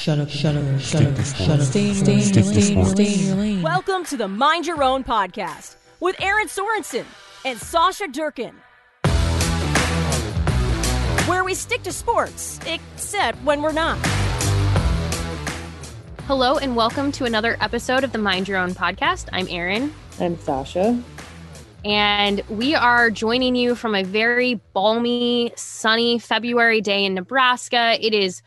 Shut 0.00 0.18
up, 0.18 0.30
shut 0.30 0.56
up, 0.56 0.80
shut 0.80 1.02
up, 1.02 1.26
shut 1.26 1.60
up. 1.60 1.74
Welcome 3.62 4.02
to 4.06 4.16
the 4.16 4.28
Mind 4.28 4.66
Your 4.66 4.82
Own 4.82 5.04
podcast 5.04 5.74
with 6.00 6.16
Erin 6.22 6.48
Sorensen 6.48 7.04
and 7.44 7.58
Sausha 7.58 8.10
Durkin. 8.10 8.54
Where 11.28 11.44
we 11.44 11.52
stick 11.52 11.82
to 11.82 11.92
sports, 11.92 12.58
except 12.66 13.42
when 13.42 13.60
we're 13.60 13.72
not. 13.72 13.98
Hello 16.26 16.56
and 16.56 16.74
welcome 16.74 17.12
to 17.12 17.26
another 17.26 17.58
episode 17.60 18.02
of 18.02 18.12
the 18.12 18.18
Mind 18.18 18.48
Your 18.48 18.56
Own 18.56 18.70
podcast. 18.70 19.28
I'm 19.34 19.48
Erin. 19.50 19.92
I'm 20.18 20.36
Sausha. 20.36 21.02
And 21.84 22.42
we 22.48 22.74
are 22.74 23.10
joining 23.10 23.54
you 23.54 23.74
from 23.74 23.94
a 23.94 24.02
very 24.02 24.54
balmy, 24.72 25.52
sunny 25.56 26.18
February 26.18 26.80
day 26.80 27.04
in 27.04 27.12
Nebraska. 27.12 27.98
It 28.00 28.14
is 28.14 28.40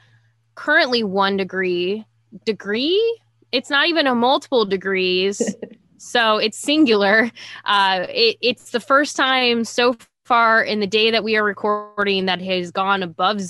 currently 0.56 1.04
one 1.04 1.38
degree. 1.38 2.06
Degree? 2.46 3.20
It's 3.52 3.70
not 3.70 3.88
even 3.88 4.08
a 4.08 4.16
multiple 4.16 4.66
degrees. 4.66 5.42
so 5.98 6.38
it's 6.38 6.58
singular. 6.58 7.32
Uh, 7.66 8.06
it, 8.10 8.38
it's 8.42 8.72
the 8.72 8.80
first 8.80 9.16
time 9.16 9.64
so 9.64 9.96
far 10.26 10.64
in 10.64 10.80
the 10.80 10.88
day 10.88 11.12
that 11.12 11.24
we 11.24 11.36
are 11.36 11.44
recording 11.44 12.26
that 12.26 12.42
has 12.42 12.72
gone 12.72 13.04
above 13.04 13.42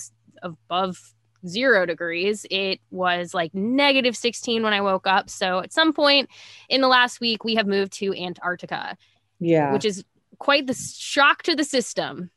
above 0.42 1.14
zero 1.48 1.86
degrees. 1.86 2.46
It 2.50 2.80
was 2.92 3.34
like 3.34 3.54
negative 3.54 4.16
16 4.16 4.64
when 4.64 4.74
I 4.74 4.81
woke 4.81 5.08
up. 5.08 5.30
So 5.30 5.59
at 5.59 5.74
some 5.74 5.94
point 5.94 6.30
in 6.70 6.81
the 6.81 6.88
last 6.88 7.20
week, 7.20 7.44
we 7.44 7.56
have 7.56 7.68
moved 7.68 7.94
to 7.94 8.14
Antarctica. 8.16 8.98
Yeah. 9.40 9.74
Which 9.74 9.86
is 9.86 10.04
quite 10.40 10.68
the 10.68 10.74
shock 10.74 11.44
to 11.44 11.56
the 11.56 11.64
system. 11.64 12.30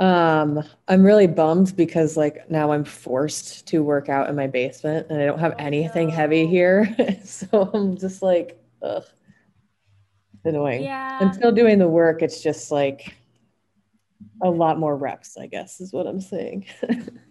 Um, 0.00 0.64
I'm 0.88 1.04
really 1.04 1.26
bummed 1.26 1.76
because 1.76 2.16
like 2.16 2.50
now 2.50 2.72
I'm 2.72 2.84
forced 2.84 3.66
to 3.68 3.82
work 3.82 4.08
out 4.08 4.30
in 4.30 4.34
my 4.34 4.46
basement 4.46 5.08
and 5.10 5.20
I 5.20 5.26
don't 5.26 5.38
have 5.38 5.54
anything 5.58 6.08
heavy 6.08 6.46
here. 6.46 6.96
so 7.24 7.70
I'm 7.74 7.98
just 7.98 8.22
like, 8.22 8.58
ugh. 8.82 9.04
Annoying. 10.42 10.84
Yeah. 10.84 11.18
I'm 11.20 11.34
still 11.34 11.52
doing 11.52 11.78
the 11.78 11.86
work. 11.86 12.22
It's 12.22 12.42
just 12.42 12.70
like 12.70 13.14
a 14.42 14.48
lot 14.48 14.78
more 14.78 14.96
reps, 14.96 15.36
I 15.36 15.46
guess, 15.46 15.82
is 15.82 15.92
what 15.92 16.06
I'm 16.06 16.20
saying. 16.20 16.64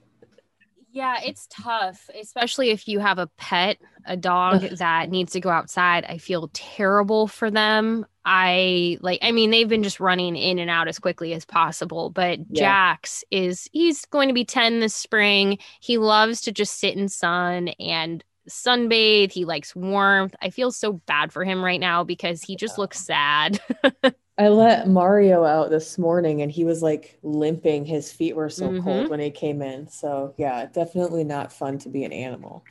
Yeah, 0.92 1.20
it's 1.24 1.48
tough, 1.52 2.10
especially 2.20 2.72
if 2.72 2.88
you 2.88 3.00
have 3.00 3.20
a 3.20 3.28
pet, 3.38 3.78
a 4.06 4.18
dog 4.18 4.62
that 4.78 5.10
needs 5.10 5.34
to 5.34 5.40
go 5.40 5.50
outside. 5.50 6.04
I 6.06 6.18
feel 6.18 6.50
terrible 6.54 7.28
for 7.28 7.52
them. 7.52 8.06
I 8.26 8.98
like, 9.02 9.20
I 9.22 9.32
mean, 9.32 9.52
they've 9.52 9.70
been 9.70 9.84
just 9.84 10.00
running 10.00 10.36
in 10.36 10.58
and 10.60 10.70
out 10.70 10.88
as 10.88 11.00
quickly 11.00 11.34
as 11.34 11.46
possible. 11.46 12.10
But 12.10 12.40
Yeah. 12.50 12.64
Jax 12.64 13.24
is, 13.30 13.70
he's 13.72 14.06
going 14.06 14.30
to 14.30 14.34
be 14.34 14.46
10 14.46 14.80
this 14.80 14.96
spring. 14.96 15.60
He 15.80 15.98
loves 15.98 16.42
to 16.42 16.52
just 16.52 16.80
sit 16.80 16.98
in 16.98 17.08
sun 17.08 17.70
and 17.80 18.24
sunbathe. 18.50 19.32
He 19.32 19.46
likes 19.46 19.76
warmth. 19.76 20.36
I 20.42 20.50
feel 20.50 20.72
so 20.72 20.94
bad 21.06 21.32
for 21.32 21.44
him 21.44 21.64
right 21.64 21.80
now 21.80 22.04
because 22.04 22.42
he 22.42 22.56
just 22.56 22.78
looks 22.78 23.00
sad. 23.00 23.60
I 24.40 24.48
let 24.48 24.88
Mario 24.88 25.44
out 25.44 25.70
this 25.70 25.98
morning 25.98 26.42
and 26.42 26.52
he 26.52 26.64
was 26.64 26.82
like 26.82 27.20
limping. 27.24 27.86
His 27.86 28.12
feet 28.12 28.36
were 28.36 28.50
so 28.50 28.70
Mhm. 28.72 28.84
cold 28.84 29.10
when 29.10 29.20
he 29.20 29.32
came 29.32 29.62
in. 29.62 29.88
So 29.90 30.34
yeah, 30.38 30.66
definitely 30.66 31.26
not 31.26 31.52
fun 31.52 31.78
to 31.80 31.90
be 31.90 32.06
an 32.06 32.14
animal. 32.14 32.64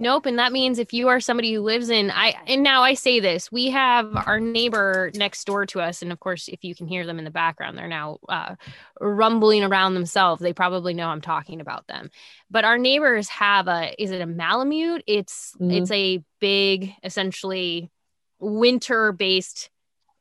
Nope. 0.00 0.26
And 0.26 0.38
that 0.38 0.52
means 0.52 0.78
if 0.78 0.92
you 0.92 1.08
are 1.08 1.18
somebody 1.18 1.52
who 1.54 1.60
lives 1.60 1.90
in 1.90 2.10
I 2.10 2.34
and 2.46 2.62
now 2.62 2.82
I 2.82 2.94
say 2.94 3.20
this, 3.20 3.50
we 3.50 3.70
have 3.70 4.14
our 4.14 4.38
neighbor 4.38 5.10
next 5.14 5.44
door 5.44 5.66
to 5.66 5.80
us. 5.80 6.02
And 6.02 6.12
of 6.12 6.20
course, 6.20 6.48
if 6.48 6.62
you 6.62 6.74
can 6.74 6.86
hear 6.86 7.06
them 7.06 7.18
in 7.18 7.24
the 7.24 7.30
background, 7.30 7.76
they're 7.76 7.88
now 7.88 8.18
uh, 8.28 8.54
rumbling 9.00 9.64
around 9.64 9.94
themselves. 9.94 10.40
They 10.40 10.52
probably 10.52 10.94
know 10.94 11.08
I'm 11.08 11.20
talking 11.20 11.60
about 11.60 11.86
them. 11.86 12.10
But 12.50 12.64
our 12.64 12.78
neighbors 12.78 13.28
have 13.28 13.66
a 13.66 14.00
is 14.00 14.10
it 14.10 14.20
a 14.20 14.26
Malamute? 14.26 15.02
It's 15.06 15.54
Mhm. 15.60 15.72
it's 15.72 15.90
a 15.90 16.22
big, 16.40 16.92
essentially 17.02 17.90
winter 18.40 19.10
based 19.12 19.70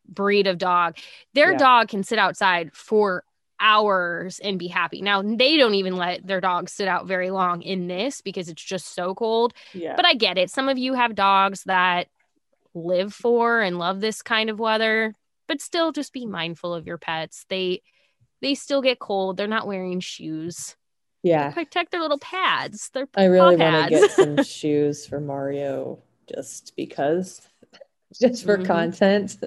breed 0.07 0.47
of 0.47 0.57
dog. 0.57 0.97
Their 1.34 1.51
Yeah. 1.53 1.57
dog 1.57 1.88
can 1.90 2.03
sit 2.03 2.19
outside 2.19 2.73
for 2.73 3.23
hours 3.59 4.40
and 4.40 4.59
be 4.59 4.68
happy. 4.68 5.01
Now 5.01 5.22
they 5.22 5.57
don't 5.57 5.73
even 5.75 5.95
let 5.97 6.25
their 6.25 6.41
dogs 6.41 6.72
sit 6.73 6.88
out 6.88 7.07
very 7.07 7.31
long 7.31 7.62
in 7.63 7.88
this 7.88 8.22
because 8.22 8.50
it's 8.50 8.63
just 8.63 8.94
so 8.94 9.16
cold. 9.16 9.53
Yeah. 9.73 9.95
But 9.95 10.06
I 10.06 10.13
get 10.13 10.38
it. 10.38 10.50
Some 10.51 10.69
of 10.69 10.78
you 10.78 10.94
have 10.94 11.16
dogs 11.16 11.63
that 11.66 12.07
live 12.73 13.13
for 13.13 13.62
and 13.62 13.79
love 13.79 14.00
this 14.00 14.22
kind 14.22 14.50
of 14.51 14.59
weather, 14.59 15.16
but 15.47 15.62
still 15.62 15.91
just 15.91 16.13
be 16.13 16.25
mindful 16.25 16.74
of 16.74 16.85
your 16.85 16.97
pets. 17.00 17.45
They 17.50 17.81
they 18.41 18.53
still 18.53 18.84
get 18.84 19.00
cold. 19.00 19.38
They're 19.38 19.47
not 19.47 19.66
wearing 19.66 20.00
shoes. 20.00 20.75
yeah. 21.24 21.50
Protect 21.51 21.91
their 21.91 22.01
little 22.01 22.19
pads. 22.19 22.91
Their 22.94 23.07
I 23.16 23.25
really 23.25 23.56
want 23.56 23.85
to 23.85 23.89
get 23.89 24.12
some 24.12 24.44
shoes 24.44 25.07
for 25.07 25.19
Mario 25.19 25.97
just 26.31 26.74
because, 26.75 27.41
just 28.13 28.45
for 28.45 28.57
Mhm. 28.57 28.66
content. 28.66 29.38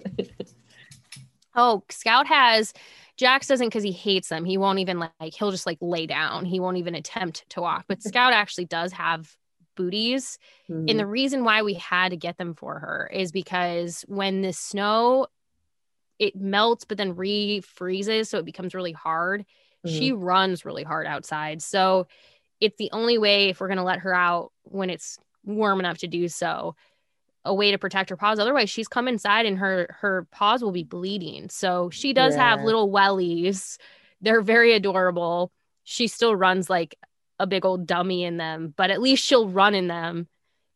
Oh, 1.55 1.83
Scout 1.91 2.27
has 2.27 2.73
Jax 3.17 3.49
doesn't 3.49 3.67
because 3.67 3.83
he 3.83 3.93
hates 3.93 4.29
them. 4.29 4.45
He 4.45 4.57
won't 4.57 4.79
even 4.79 4.99
like 4.99 5.35
he'll 5.35 5.51
just 5.51 5.67
like 5.67 5.79
lay 5.81 6.07
down. 6.07 6.47
He 6.47 6.59
won't 6.61 6.79
even 6.79 6.95
attempt 6.95 7.45
to 7.51 7.61
walk. 7.61 7.85
But 7.87 8.03
Scout 8.03 8.33
actually 8.33 8.65
does 8.65 8.93
have 8.93 9.35
booties. 9.77 10.39
And 10.69 10.99
the 10.99 11.07
reason 11.07 11.45
why 11.45 11.63
we 11.63 11.75
had 11.75 12.11
to 12.11 12.17
get 12.17 12.39
them 12.39 12.55
for 12.55 12.79
her 12.79 13.11
is 13.13 13.33
because 13.33 14.05
when 14.09 14.41
the 14.43 14.53
snow 14.53 15.27
it 16.19 16.37
melts 16.37 16.85
but 16.85 16.99
then 16.99 17.15
refreezes 17.15 18.27
so 18.27 18.39
it 18.39 18.45
becomes 18.45 18.75
really 18.75 18.93
hard. 18.93 19.45
She 19.87 20.13
runs 20.13 20.67
really 20.67 20.83
hard 20.85 21.07
outside. 21.07 21.63
So 21.63 22.07
it's 22.61 22.77
the 22.77 22.91
only 22.93 23.17
way 23.17 23.49
if 23.49 23.61
we're 23.61 23.69
going 23.69 23.79
to 23.79 23.83
let 23.83 24.01
her 24.01 24.15
out 24.15 24.53
when 24.65 24.91
it's 24.91 25.19
warm 25.45 25.81
enough 25.81 25.99
to 25.99 26.07
do 26.07 26.29
so 26.29 26.77
a 27.45 27.55
way 27.55 27.71
to 27.71 27.79
protect 27.79 28.11
her 28.11 28.17
paws 28.17 28.39
otherwise 28.39 28.69
she's 28.69 28.89
come 28.89 29.09
inside 29.09 29.47
and 29.47 29.59
her 29.59 29.97
her 30.01 30.27
paws 30.31 30.63
will 30.63 30.73
be 30.73 30.85
bleeding. 30.85 31.49
So 31.49 31.91
she 31.91 32.13
does 32.13 32.35
have 32.35 32.63
little 32.63 32.91
wellies. 32.91 33.79
They're 34.21 34.43
very 34.43 34.75
adorable. 34.75 35.51
She 35.85 36.07
still 36.07 36.37
runs 36.37 36.69
like 36.69 36.97
a 37.39 37.47
big 37.47 37.65
old 37.65 37.87
dummy 37.87 38.25
in 38.25 38.37
them 38.37 38.75
but 38.77 38.91
at 38.91 39.01
least 39.01 39.25
she'll 39.25 39.49
run 39.49 39.75
in 39.75 39.89
them. 39.89 40.29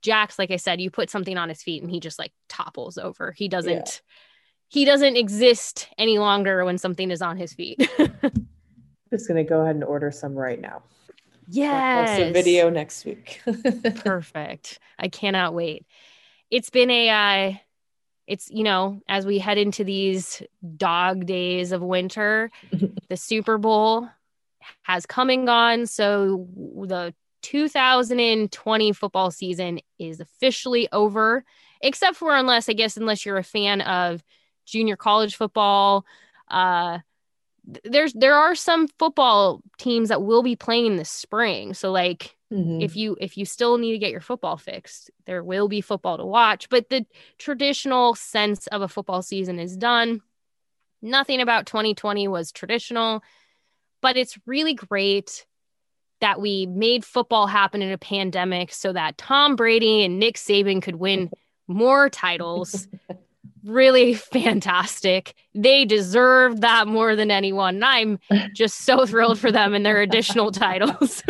Jax 0.03 0.39
like 0.39 0.51
i 0.51 0.57
said 0.57 0.83
you 0.83 0.91
put 0.91 1.09
something 1.09 1.39
on 1.39 1.49
his 1.49 1.63
feet 1.63 1.83
and 1.83 1.91
he 1.91 2.01
just 2.01 2.19
like 2.19 2.33
topples 2.49 2.99
over. 2.99 3.33
He 3.33 3.49
doesn't 3.49 4.03
he 4.69 4.85
doesn't 4.85 5.17
exist 5.17 5.89
any 5.99 6.19
longer 6.19 6.65
when 6.65 6.79
something 6.79 7.11
is 7.11 7.23
on 7.23 7.37
his 7.37 7.53
feet. 7.53 7.89
I'm 7.99 8.49
just 9.11 9.29
gonna 9.29 9.45
go 9.45 9.61
ahead 9.61 9.77
and 9.77 9.85
order 9.85 10.11
some 10.11 10.35
right 10.35 10.61
now. 10.61 10.83
yes. 11.47 12.19
a 12.19 12.33
video 12.33 12.71
next 12.71 13.05
week. 13.05 13.43
perfect. 13.97 14.79
I 14.99 15.09
cannot 15.09 15.53
wait 15.53 15.87
it's 16.51 16.71
been 16.71 16.91
a 16.91 17.09
uh 17.09 17.53
it's 18.27 18.51
you 18.51 18.65
know 18.65 19.01
as 19.09 19.27
we 19.27 19.39
head 19.39 19.59
into 19.59 19.85
these 19.85 20.43
dog 20.77 21.27
days 21.27 21.73
of 21.73 21.83
winter 21.83 22.51
the 23.09 23.17
super 23.17 23.59
bowl 23.59 24.09
has 24.83 25.05
come 25.05 25.29
and 25.29 25.47
gone. 25.47 25.87
So 25.87 26.49
the 26.57 27.15
2020 27.43 28.93
football 28.93 29.31
season 29.31 29.79
is 29.99 30.21
officially 30.21 30.89
over 30.93 31.45
except 31.83 32.17
for 32.17 32.35
unless 32.35 32.71
i 32.71 32.73
guess 32.73 32.97
unless 32.97 33.27
you're 33.27 33.37
a 33.37 33.45
fan 33.45 33.83
of 33.83 34.25
junior 34.65 34.97
college 34.97 35.37
football 35.37 36.07
uh 36.49 36.99
there's 37.85 38.13
there 38.13 38.37
are 38.37 38.55
some 38.55 38.89
football 38.99 39.63
teams 39.79 40.09
that 40.09 40.23
will 40.23 40.43
be 40.43 40.57
playing 40.57 40.97
this 40.97 41.11
spring. 41.11 41.75
So 41.75 41.91
like 41.91 42.37
Mhm. 42.55 42.83
if 42.83 42.95
you 42.95 43.17
if 43.21 43.37
you 43.37 43.45
still 43.45 43.79
need 43.79 43.93
to 43.93 43.99
get 43.99 44.13
your 44.13 44.21
football 44.21 44.57
fixed 44.57 45.11
there 45.27 45.43
will 45.43 45.67
be 45.67 45.81
football 45.81 46.17
to 46.17 46.25
watch 46.25 46.69
but 46.69 46.89
the 46.89 47.05
traditional 47.37 48.15
sense 48.15 48.69
of 48.69 48.81
a 48.81 48.89
football 48.89 49.23
season 49.23 49.59
is 49.59 49.77
done 49.77 50.21
nothing 51.03 51.41
about 51.41 51.67
2020 51.67 52.29
was 52.29 52.53
traditional 52.53 53.23
but 54.01 54.17
it's 54.17 54.39
really 54.47 54.75
great 54.75 55.47
that 56.21 56.41
we 56.41 56.67
made 56.67 57.05
football 57.05 57.47
happen 57.47 57.83
in 57.83 57.91
a 57.91 57.99
pandemic 57.99 58.73
so 58.73 58.93
that 58.93 59.19
Tom 59.19 59.57
Brady 59.57 60.05
and 60.05 60.19
Nick 60.19 60.37
Saban 60.37 60.81
could 60.81 60.95
win 60.97 61.31
more 61.67 62.09
titles 62.09 62.87
really 63.65 64.15
fantastic. 64.15 65.35
They 65.55 65.85
deserve 65.85 66.61
that 66.61 66.87
more 66.87 67.17
than 67.17 67.31
anyone. 67.31 67.77
And 67.77 67.85
I'm 67.85 68.19
just 68.55 68.83
so 68.85 69.07
thrilled 69.07 69.39
for 69.39 69.51
them 69.51 69.75
and 69.75 69.85
their 69.85 70.01
additional 70.03 70.51
titles. 70.67 71.23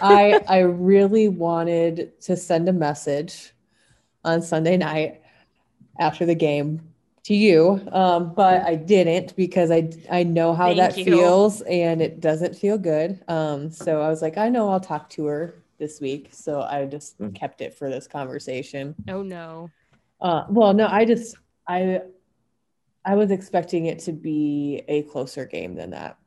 I 0.00 0.40
I 0.48 0.58
really 0.60 1.28
wanted 1.28 2.20
to 2.22 2.36
send 2.36 2.68
a 2.68 2.72
message 2.72 3.52
on 4.24 4.42
Sunday 4.42 4.76
night 4.76 5.22
after 5.98 6.26
the 6.26 6.34
game 6.34 6.80
to 7.24 7.34
you, 7.34 7.80
um, 7.92 8.32
but 8.34 8.62
I 8.62 8.76
didn't 8.76 9.34
because 9.34 9.70
I 9.70 9.90
I 10.10 10.22
know 10.22 10.54
how 10.54 10.66
Thank 10.66 10.78
that 10.78 10.98
you. 10.98 11.04
feels 11.04 11.60
and 11.62 12.00
it 12.00 12.20
doesn't 12.20 12.54
feel 12.56 12.78
good. 12.78 13.20
Um, 13.28 13.70
so 13.70 14.00
I 14.00 14.08
was 14.08 14.22
like, 14.22 14.38
I 14.38 14.48
know 14.48 14.68
I'll 14.68 14.80
talk 14.80 15.10
to 15.10 15.26
her 15.26 15.54
this 15.78 16.00
week, 16.00 16.28
so 16.32 16.62
I 16.62 16.84
just 16.86 17.16
kept 17.34 17.60
it 17.60 17.74
for 17.74 17.90
this 17.90 18.06
conversation. 18.06 18.94
oh 19.08 19.22
no. 19.22 19.70
Uh, 20.20 20.44
well, 20.48 20.72
no, 20.72 20.86
I 20.86 21.04
just 21.04 21.36
I 21.68 22.02
I 23.04 23.14
was 23.14 23.30
expecting 23.30 23.86
it 23.86 24.00
to 24.00 24.12
be 24.12 24.82
a 24.88 25.02
closer 25.04 25.46
game 25.46 25.74
than 25.76 25.90
that. 25.90 26.18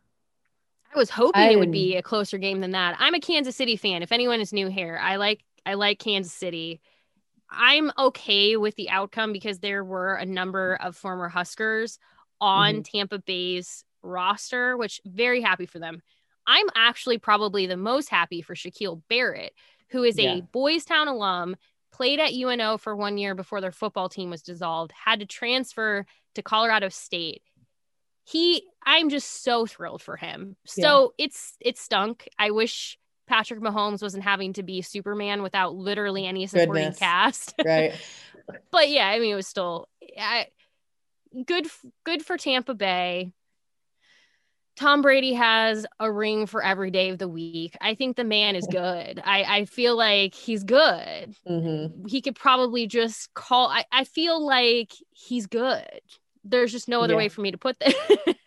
I 0.93 0.97
was 0.97 1.09
hoping 1.09 1.51
I 1.51 1.51
it 1.51 1.59
would 1.59 1.71
be 1.71 1.95
a 1.95 2.01
closer 2.01 2.37
game 2.37 2.61
than 2.61 2.71
that. 2.71 2.95
I'm 2.99 3.13
a 3.13 3.19
Kansas 3.19 3.55
City 3.55 3.75
fan. 3.75 4.01
If 4.01 4.11
anyone 4.11 4.41
is 4.41 4.53
new 4.53 4.67
here, 4.67 4.99
I 5.01 5.17
like 5.17 5.43
I 5.65 5.75
like 5.75 5.99
Kansas 5.99 6.33
City. 6.33 6.81
I'm 7.51 7.91
okay 7.97 8.57
with 8.57 8.75
the 8.75 8.89
outcome 8.89 9.33
because 9.33 9.59
there 9.59 9.83
were 9.83 10.15
a 10.15 10.25
number 10.25 10.75
of 10.75 10.97
former 10.97 11.29
Huskers 11.29 11.99
on 12.41 12.75
Mm-hmm. 12.75 12.81
Tampa 12.83 13.19
Bay's 13.19 13.85
roster, 14.03 14.77
which 14.77 15.01
very 15.05 15.41
happy 15.41 15.65
for 15.67 15.79
them. 15.79 16.01
I'm 16.47 16.67
actually 16.75 17.19
probably 17.19 17.67
the 17.67 17.77
most 17.77 18.09
happy 18.09 18.41
for 18.41 18.55
Shaquil 18.55 19.01
Barrett, 19.09 19.53
who 19.91 20.03
is 20.03 20.17
Yeah. 20.17 20.19
a 20.19 20.41
Boys 20.41 20.85
Town 20.85 21.07
alum, 21.07 21.55
played 21.99 22.21
at 22.21 22.33
UNO 22.33 22.77
for 22.77 22.95
one 22.95 23.17
year 23.17 23.35
before 23.35 23.59
their 23.59 23.73
football 23.73 24.07
team 24.07 24.29
was 24.29 24.41
dissolved, 24.41 24.93
had 24.93 25.19
to 25.19 25.25
transfer 25.25 26.05
to 26.35 26.41
Colorado 26.41 26.87
State. 26.87 27.41
He 28.23 28.63
I'm 28.85 29.09
just 29.09 29.43
so 29.43 29.65
thrilled 29.65 30.01
for 30.01 30.15
him. 30.15 30.55
So 30.65 31.13
it's 31.17 31.57
it 31.59 31.77
stunk. 31.77 32.29
I 32.39 32.51
wish 32.51 32.97
Patrick 33.27 33.59
Mahomes 33.59 34.01
wasn't 34.01 34.23
having 34.23 34.53
to 34.53 34.63
be 34.63 34.81
Superman 34.81 35.43
without 35.43 35.75
literally 35.75 36.25
any 36.25 36.47
supporting 36.47 36.83
Goodness. 36.83 36.99
cast. 36.99 37.53
Right. 37.65 37.93
but 38.71 38.89
yeah, 38.89 39.07
I 39.07 39.19
mean, 39.19 39.33
it 39.33 39.35
was 39.35 39.47
still 39.47 39.89
I, 40.17 40.47
good. 41.45 41.67
Good 42.05 42.23
for 42.23 42.37
Tampa 42.37 42.75
Bay. 42.75 43.33
Tom 44.79 45.01
Brady 45.01 45.33
has 45.33 45.85
a 45.99 46.09
ring 46.09 46.45
for 46.45 46.63
every 46.63 46.89
day 46.89 47.09
of 47.09 47.17
the 47.17 47.27
week. 47.27 47.75
I 47.81 47.95
think 47.95 48.15
the 48.15 48.23
man 48.23 48.55
is 48.55 48.65
good. 48.65 49.21
I, 49.25 49.43
I 49.43 49.65
feel 49.65 49.97
like 49.97 50.33
he's 50.33 50.63
good. 50.63 51.35
hmm 51.45 51.87
He 52.07 52.21
could 52.21 52.35
probably 52.35 52.87
just 52.87 53.33
call. 53.33 53.67
I, 53.67 53.83
I 53.91 54.05
feel 54.05 54.43
like 54.45 54.93
he's 55.11 55.47
good. 55.47 55.83
There's 56.45 56.71
just 56.71 56.87
no 56.87 57.01
other 57.01 57.13
Yeah. 57.13 57.17
way 57.17 57.27
for 57.27 57.41
me 57.41 57.51
to 57.51 57.57
put 57.57 57.77
this. 57.81 57.93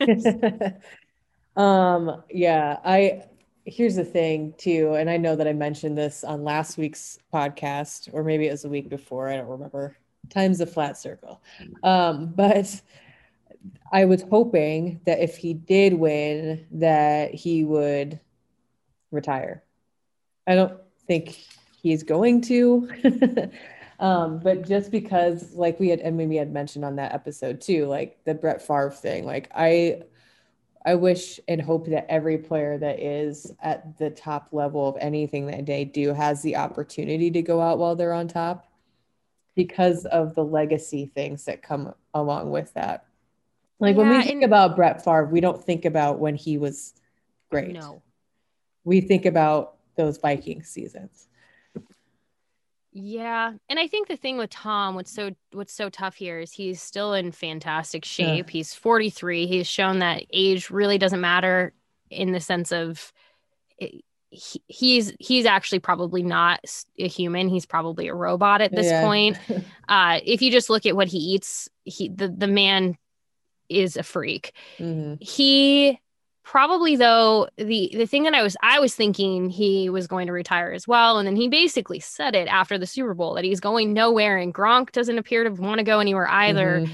um 1.57 2.23
yeah 2.31 2.79
i 2.85 3.23
here's 3.67 3.97
the 3.97 4.05
thing 4.05 4.55
too 4.57 4.95
and 4.95 5.11
i 5.11 5.17
know 5.19 5.37
that 5.37 5.47
i 5.47 5.53
mentioned 5.53 5.97
this 5.99 6.25
on 6.25 6.43
last 6.45 6.79
week's 6.79 7.19
podcast 7.33 8.09
or 8.15 8.25
maybe 8.25 8.47
it 8.49 8.51
was 8.51 8.65
a 8.65 8.69
week 8.71 8.89
before 8.89 9.29
i 9.29 9.37
don't 9.37 9.47
remember 9.49 9.95
time's 10.31 10.61
a 10.63 10.67
flat 10.67 10.97
circle 10.97 11.43
um 11.83 12.33
but 12.35 12.81
i 13.93 14.05
was 14.05 14.23
hoping 14.23 15.01
that 15.07 15.21
if 15.21 15.37
he 15.37 15.55
did 15.55 15.95
win 15.95 16.67
that 16.71 17.35
he 17.35 17.65
would 17.65 18.19
retire 19.11 19.63
i 20.47 20.55
don't 20.55 20.79
think 21.07 21.39
he's 21.83 22.03
going 22.03 22.41
to 22.41 22.89
um 24.01 24.39
but 24.39 24.67
just 24.67 24.91
because 24.91 25.53
like 25.55 25.79
we 25.79 25.89
had 25.89 26.01
and 26.01 26.17
maybe 26.17 26.31
we 26.31 26.37
had 26.37 26.53
mentioned 26.53 26.85
on 26.85 26.97
that 26.97 27.13
episode 27.13 27.61
too 27.61 27.87
like 27.87 28.19
the 28.25 28.35
Brett 28.35 28.61
Favre 28.61 28.91
thing 28.91 29.25
like 29.25 29.51
i 29.55 30.03
I 30.85 30.97
wish 30.97 31.39
and 31.47 31.61
hope 31.61 31.87
that 31.89 32.11
every 32.11 32.39
player 32.39 32.77
that 32.79 32.99
is 32.99 33.53
at 33.63 33.99
the 33.99 34.11
top 34.11 34.49
level 34.53 34.89
of 34.89 34.97
anything 35.01 35.47
that 35.47 35.65
they 35.65 35.85
do 35.85 36.13
has 36.13 36.43
the 36.43 36.57
opportunity 36.57 37.31
to 37.31 37.43
go 37.43 37.61
out 37.61 37.79
while 37.79 37.95
they're 37.95 38.13
on 38.13 38.29
top 38.29 38.67
because 39.55 40.07
of 40.07 40.35
the 40.35 40.45
legacy 40.45 41.11
things 41.15 41.45
that 41.45 41.63
come 41.63 41.95
along 42.15 42.51
with 42.51 42.73
that. 42.75 43.07
Like 43.83 43.97
when 43.97 44.09
we 44.09 44.23
think 44.23 44.37
and- 44.37 44.45
about 44.45 44.77
Brett 44.77 45.05
Favre, 45.05 45.27
we 45.27 45.41
don't 45.41 45.63
think 45.63 45.85
about 45.85 46.19
when 46.19 46.35
he 46.37 46.57
was 46.59 46.95
great. 47.51 47.73
no. 47.73 48.03
We 48.85 49.01
think 49.01 49.27
about 49.27 49.77
those 49.97 50.19
Viking 50.19 50.63
seasons. 50.65 51.29
Yeah, 52.95 53.53
and 53.71 53.79
I 53.79 53.87
think 53.87 54.09
the 54.09 54.17
thing 54.17 54.37
with 54.37 54.51
Tom, 54.51 54.95
what's 54.95 55.11
so 55.11 55.31
what's 55.53 55.73
so 55.73 55.89
tough 55.89 56.15
here 56.15 56.39
is 56.41 56.53
he's 56.53 56.83
still 56.83 57.15
in 57.15 57.33
fantastic 57.33 58.05
shape. 58.05 58.51
He's 58.51 58.75
43. 58.75 59.47
He's 59.47 59.67
shown 59.67 60.01
that 60.01 60.25
age 60.31 60.69
really 60.69 60.99
doesn't 60.99 61.21
matter 61.21 61.73
in 62.11 62.33
the 62.33 62.41
sense 62.41 62.71
of 62.71 63.11
it, 63.79 64.03
he, 64.29 64.63
he's 64.67 65.15
he's 65.19 65.47
actually 65.47 65.79
probably 65.79 66.23
not 66.23 66.61
a 66.99 67.09
human. 67.09 67.49
He's 67.49 67.65
probably 67.65 68.09
a 68.09 68.15
robot 68.15 68.61
at 68.61 68.73
this 68.73 68.87
Yeah. 68.87 69.03
point. 69.05 69.39
Uh, 69.89 70.21
if 70.25 70.41
you 70.41 70.51
just 70.51 70.71
look 70.71 70.87
at 70.87 70.97
what 70.97 71.09
he 71.09 71.19
eats, 71.19 71.69
he 71.85 72.09
the 72.09 72.29
the 72.29 72.47
man 72.47 72.97
is 73.81 73.97
a 73.97 74.03
freak 74.03 74.53
Mhm. 74.79 75.23
he 75.23 75.99
probably 76.45 76.97
though 76.97 77.49
the 77.57 77.91
the 77.95 78.07
thing 78.07 78.25
that 78.25 78.35
i 78.35 78.43
was 78.43 78.57
i 78.63 78.81
was 78.81 78.95
thinking 78.95 79.49
he 79.49 79.89
was 79.89 80.07
going 80.09 80.27
to 80.27 80.33
retire 80.33 80.73
as 80.73 80.89
well 80.89 81.19
and 81.19 81.27
then 81.27 81.37
he 81.37 81.49
basically 81.49 82.01
said 82.01 82.35
it 82.35 82.49
after 82.49 82.77
the 82.79 82.87
super 82.87 83.15
bowl 83.15 83.35
that 83.35 83.45
he's 83.45 83.61
going 83.61 83.93
nowhere 83.93 84.37
and 84.39 84.53
gronk 84.53 84.91
doesn't 84.91 85.19
appear 85.19 85.45
to 85.45 85.51
want 85.51 85.79
to 85.79 85.85
go 85.85 86.01
anywhere 86.01 86.29
either 86.29 86.81
Mhm. 86.81 86.91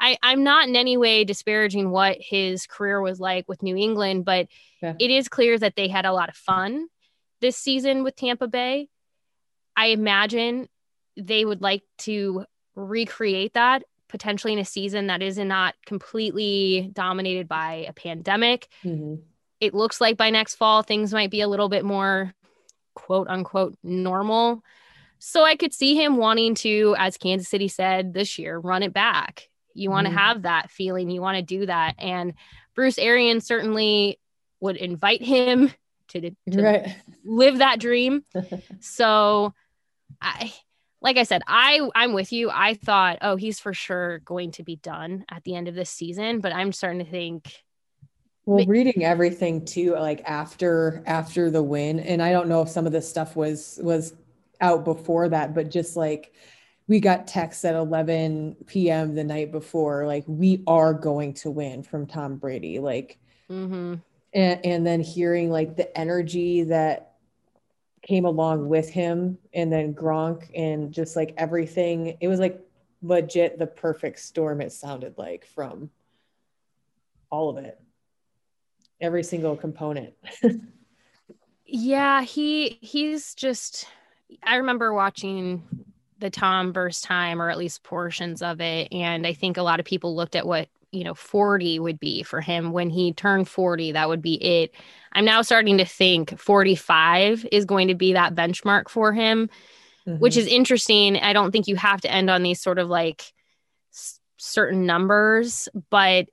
i 0.00 0.18
i'm 0.24 0.42
not 0.42 0.66
in 0.68 0.74
any 0.74 0.96
way 0.96 1.22
disparaging 1.24 1.90
what 1.92 2.16
his 2.20 2.66
career 2.66 3.00
was 3.00 3.20
like 3.20 3.48
with 3.48 3.62
new 3.62 3.76
england 3.76 4.24
but 4.24 4.48
Yeah. 4.82 4.94
it 4.98 5.10
is 5.10 5.28
clear 5.28 5.56
that 5.58 5.76
they 5.76 5.86
had 5.86 6.04
a 6.04 6.12
lot 6.12 6.28
of 6.28 6.34
fun 6.34 6.88
this 7.40 7.56
season 7.56 8.02
with 8.02 8.16
tampa 8.16 8.48
bay 8.48 8.88
i 9.76 9.86
imagine 9.86 10.68
they 11.16 11.44
would 11.44 11.62
like 11.62 11.84
to 11.98 12.44
recreate 12.74 13.54
that 13.54 13.84
potentially 14.10 14.52
in 14.52 14.58
a 14.58 14.64
season 14.64 15.06
that 15.06 15.22
is 15.22 15.38
not 15.38 15.74
completely 15.86 16.90
dominated 16.92 17.48
by 17.48 17.86
a 17.88 17.92
pandemic. 17.92 18.68
Mhm. 18.84 19.22
It 19.60 19.74
looks 19.74 20.00
like 20.00 20.16
by 20.16 20.30
next 20.30 20.56
fall, 20.56 20.82
things 20.82 21.12
might 21.12 21.30
be 21.30 21.40
a 21.40 21.48
little 21.48 21.68
bit 21.68 21.84
more 21.84 22.34
quote 22.94 23.28
unquote 23.28 23.76
normal. 23.82 24.62
So 25.18 25.44
I 25.44 25.54
could 25.56 25.72
see 25.74 25.94
him 25.94 26.16
wanting 26.16 26.54
to, 26.56 26.94
as 26.98 27.16
Kansas 27.18 27.48
City 27.48 27.68
said 27.68 28.14
this 28.14 28.38
year, 28.38 28.58
run 28.58 28.82
it 28.82 28.92
back. 28.92 29.48
You 29.74 29.90
want 29.90 30.06
to 30.06 30.12
Mhm. 30.12 30.16
have 30.16 30.42
that 30.42 30.70
feeling, 30.70 31.10
you 31.10 31.20
want 31.20 31.36
to 31.36 31.42
do 31.42 31.66
that. 31.66 31.94
And 31.98 32.34
Bruce 32.74 32.98
Arians 32.98 33.46
certainly 33.46 34.18
would 34.60 34.76
invite 34.76 35.22
him 35.22 35.72
to, 36.08 36.20
to 36.50 36.62
Right. 36.62 36.96
live 37.24 37.58
that 37.58 37.78
dream. 37.78 38.24
so 38.80 39.54
I 40.20 40.52
like 41.02 41.16
I 41.16 41.22
said, 41.24 41.42
I 41.46 41.88
I'm 41.94 42.12
with 42.12 42.32
you. 42.32 42.50
I 42.50 42.74
thought, 42.74 43.18
oh, 43.22 43.36
he's 43.36 43.58
for 43.60 43.74
sure 43.74 44.18
going 44.20 44.52
to 44.52 44.62
be 44.62 44.76
done 44.76 45.24
at 45.30 45.44
the 45.44 45.54
end 45.54 45.68
of 45.68 45.74
this 45.74 45.90
season, 45.90 46.40
but 46.40 46.54
I'm 46.54 46.72
starting 46.72 47.04
to 47.04 47.10
think 47.10 47.62
Well, 48.46 48.64
reading 48.66 49.04
everything 49.04 49.64
too, 49.64 49.92
like 49.94 50.22
after 50.24 51.02
after 51.06 51.50
the 51.50 51.62
win, 51.62 52.00
and 52.00 52.22
I 52.22 52.32
don't 52.32 52.48
know 52.48 52.62
if 52.62 52.68
some 52.68 52.86
of 52.86 52.92
this 52.92 53.08
stuff 53.08 53.36
was 53.36 53.78
was 53.82 54.14
out 54.60 54.84
before 54.84 55.28
that, 55.28 55.54
but 55.54 55.70
just 55.70 55.96
like 55.96 56.32
we 56.88 57.00
got 57.00 57.26
texts 57.28 57.64
at 57.64 57.74
11 57.74 58.56
p.m. 58.66 59.14
the 59.14 59.24
night 59.24 59.52
before, 59.52 60.06
like 60.06 60.24
we 60.26 60.62
are 60.66 60.92
going 60.94 61.34
to 61.34 61.50
win 61.50 61.82
from 61.82 62.06
Tom 62.06 62.36
Brady, 62.36 62.78
like, 62.80 63.18
mhm. 63.50 64.02
and, 64.32 64.66
and 64.66 64.86
then 64.86 65.00
hearing 65.00 65.50
like 65.50 65.76
the 65.76 65.96
energy 65.98 66.64
that 66.64 67.09
came 68.02 68.24
along 68.24 68.68
with 68.68 68.88
him, 68.88 69.38
and 69.54 69.72
then 69.72 69.94
Gronk, 69.94 70.50
and 70.54 70.92
just 70.92 71.16
like 71.16 71.34
everything, 71.36 72.16
it 72.20 72.28
was 72.28 72.40
like 72.40 72.60
legit 73.02 73.58
the 73.58 73.66
perfect 73.66 74.18
storm. 74.18 74.60
It 74.60 74.72
sounded 74.72 75.18
like 75.18 75.46
from 75.46 75.90
all 77.30 77.50
of 77.50 77.58
it 77.58 77.80
every 79.00 79.22
single 79.22 79.56
component. 79.56 80.14
Yeah, 81.72 82.22
he 82.22 82.78
he's 82.80 83.34
just 83.36 83.86
I 84.42 84.56
remember 84.56 84.92
watching 84.92 85.62
the 86.18 86.28
Tom 86.28 86.72
versus 86.72 87.00
time 87.00 87.40
or 87.40 87.48
at 87.48 87.58
least 87.58 87.84
portions 87.84 88.42
of 88.42 88.60
it 88.60 88.88
and 88.92 89.24
I 89.26 89.32
think 89.32 89.56
a 89.56 89.62
lot 89.62 89.78
of 89.78 89.86
people 89.86 90.16
looked 90.16 90.34
at 90.34 90.46
what, 90.46 90.68
you 90.92 91.04
know, 91.04 91.14
40 91.14 91.78
would 91.78 92.00
be 92.00 92.22
for 92.22 92.40
him 92.40 92.72
when 92.72 92.90
he 92.90 93.12
turned 93.12 93.48
40, 93.48 93.92
that 93.92 94.08
would 94.08 94.22
be 94.22 94.34
it. 94.34 94.74
I'm 95.12 95.24
now 95.24 95.42
starting 95.42 95.78
to 95.78 95.84
think 95.84 96.38
45 96.38 97.46
is 97.52 97.64
going 97.64 97.88
to 97.88 97.94
be 97.94 98.14
that 98.14 98.34
benchmark 98.34 98.88
for 98.88 99.12
him, 99.12 99.50
which 100.18 100.36
Mm-hmm. 100.36 100.38
is 100.38 100.46
interesting. 100.46 101.16
I 101.16 101.32
don't 101.32 101.52
think 101.52 101.68
you 101.68 101.76
have 101.76 102.00
to 102.02 102.10
end 102.12 102.30
on 102.30 102.42
these 102.42 102.60
sort 102.60 102.78
of 102.78 102.88
like 102.88 103.22
s- 103.94 104.20
certain 104.38 104.86
numbers, 104.86 105.68
but 105.90 106.28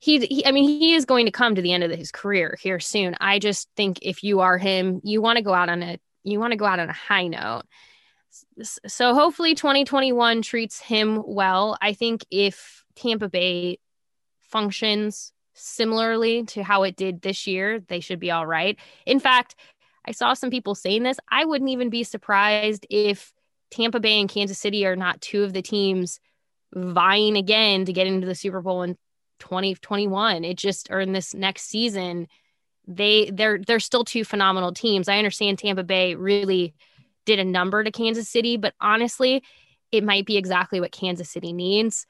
he, 0.00 0.26
he, 0.26 0.46
I 0.46 0.52
mean, 0.52 0.64
he 0.68 0.94
is 0.94 1.04
going 1.06 1.26
to 1.26 1.32
come 1.32 1.54
to 1.54 1.62
the 1.62 1.72
end 1.72 1.84
of 1.84 1.90
his 1.90 2.12
career 2.12 2.56
here 2.60 2.80
soon. 2.80 3.16
I 3.20 3.38
just 3.38 3.68
think 3.76 4.00
if 4.02 4.24
you 4.24 4.40
are 4.40 4.58
him, 4.58 5.00
you 5.04 5.22
want 5.22 5.38
to 5.38 5.42
go 5.44 5.54
out 5.54 5.68
on 5.68 5.82
a, 5.82 5.98
you 6.24 6.40
want 6.40 6.52
to 6.52 6.56
go 6.58 6.66
out 6.66 6.80
on 6.80 6.90
a 6.90 6.94
high 6.94 7.28
note. 7.28 7.62
So 8.62 9.14
hopefully 9.14 9.54
2021 9.54 10.42
treats 10.42 10.80
him 10.80 11.22
well. 11.26 11.76
I 11.80 11.92
think 11.92 12.24
if 12.30 12.84
Tampa 12.96 13.28
Bay 13.28 13.78
functions 14.52 15.32
similarly 15.54 16.44
to 16.44 16.62
how 16.62 16.82
it 16.84 16.96
did 16.96 17.22
this 17.22 17.46
year, 17.46 17.80
they 17.88 18.00
should 18.00 18.20
be 18.20 18.30
all 18.30 18.46
right. 18.46 18.78
In 19.06 19.20
fact, 19.20 19.56
I 20.06 20.12
saw 20.12 20.34
some 20.34 20.50
people 20.50 20.74
saying 20.74 21.02
this. 21.02 21.18
I 21.30 21.44
wouldn't 21.44 21.70
even 21.70 21.90
be 21.90 22.04
surprised 22.04 22.86
if 22.90 23.32
Tampa 23.70 24.00
Bay 24.00 24.20
and 24.20 24.28
Kansas 24.28 24.58
City 24.58 24.86
are 24.86 24.96
not 24.96 25.20
two 25.20 25.44
of 25.44 25.52
the 25.52 25.62
teams 25.62 26.20
vying 26.74 27.36
again 27.36 27.84
to 27.84 27.92
get 27.92 28.06
into 28.06 28.26
the 28.26 28.34
Super 28.34 28.60
Bowl 28.60 28.82
in 28.82 28.96
2021. 29.40 30.44
It 30.44 30.56
just 30.56 30.90
or 30.90 31.00
in 31.00 31.12
this 31.12 31.34
next 31.34 31.62
season, 31.64 32.28
they 32.86 33.30
they're 33.32 33.60
they're 33.66 33.80
still 33.80 34.04
two 34.04 34.24
phenomenal 34.24 34.72
teams. 34.72 35.08
I 35.08 35.18
understand 35.18 35.58
Tampa 35.58 35.84
Bay 35.84 36.14
really 36.14 36.74
did 37.24 37.38
a 37.38 37.44
number 37.44 37.84
to 37.84 37.90
Kansas 37.90 38.28
City, 38.28 38.56
but 38.56 38.74
honestly, 38.80 39.42
it 39.92 40.02
might 40.02 40.26
be 40.26 40.36
exactly 40.36 40.80
what 40.80 40.92
Kansas 40.92 41.30
City 41.30 41.52
needs. 41.52 42.06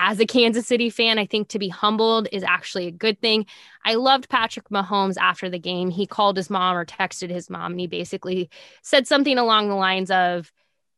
As 0.00 0.20
a 0.20 0.26
Kansas 0.26 0.66
City 0.66 0.90
fan, 0.90 1.18
I 1.18 1.26
think 1.26 1.48
to 1.48 1.58
be 1.58 1.68
humbled 1.68 2.28
is 2.30 2.44
actually 2.44 2.86
a 2.86 2.92
good 2.92 3.20
thing. 3.20 3.46
I 3.84 3.94
loved 3.94 4.28
Patrick 4.28 4.68
Mahomes 4.68 5.16
after 5.18 5.50
the 5.50 5.58
game. 5.58 5.90
He 5.90 6.06
called 6.06 6.36
his 6.36 6.48
mom 6.48 6.76
or 6.76 6.86
texted 6.86 7.30
his 7.30 7.50
mom, 7.50 7.72
and 7.72 7.80
he 7.80 7.88
basically 7.88 8.48
said 8.82 9.08
something 9.08 9.36
along 9.38 9.68
the 9.68 9.74
lines 9.74 10.12
of, 10.12 10.52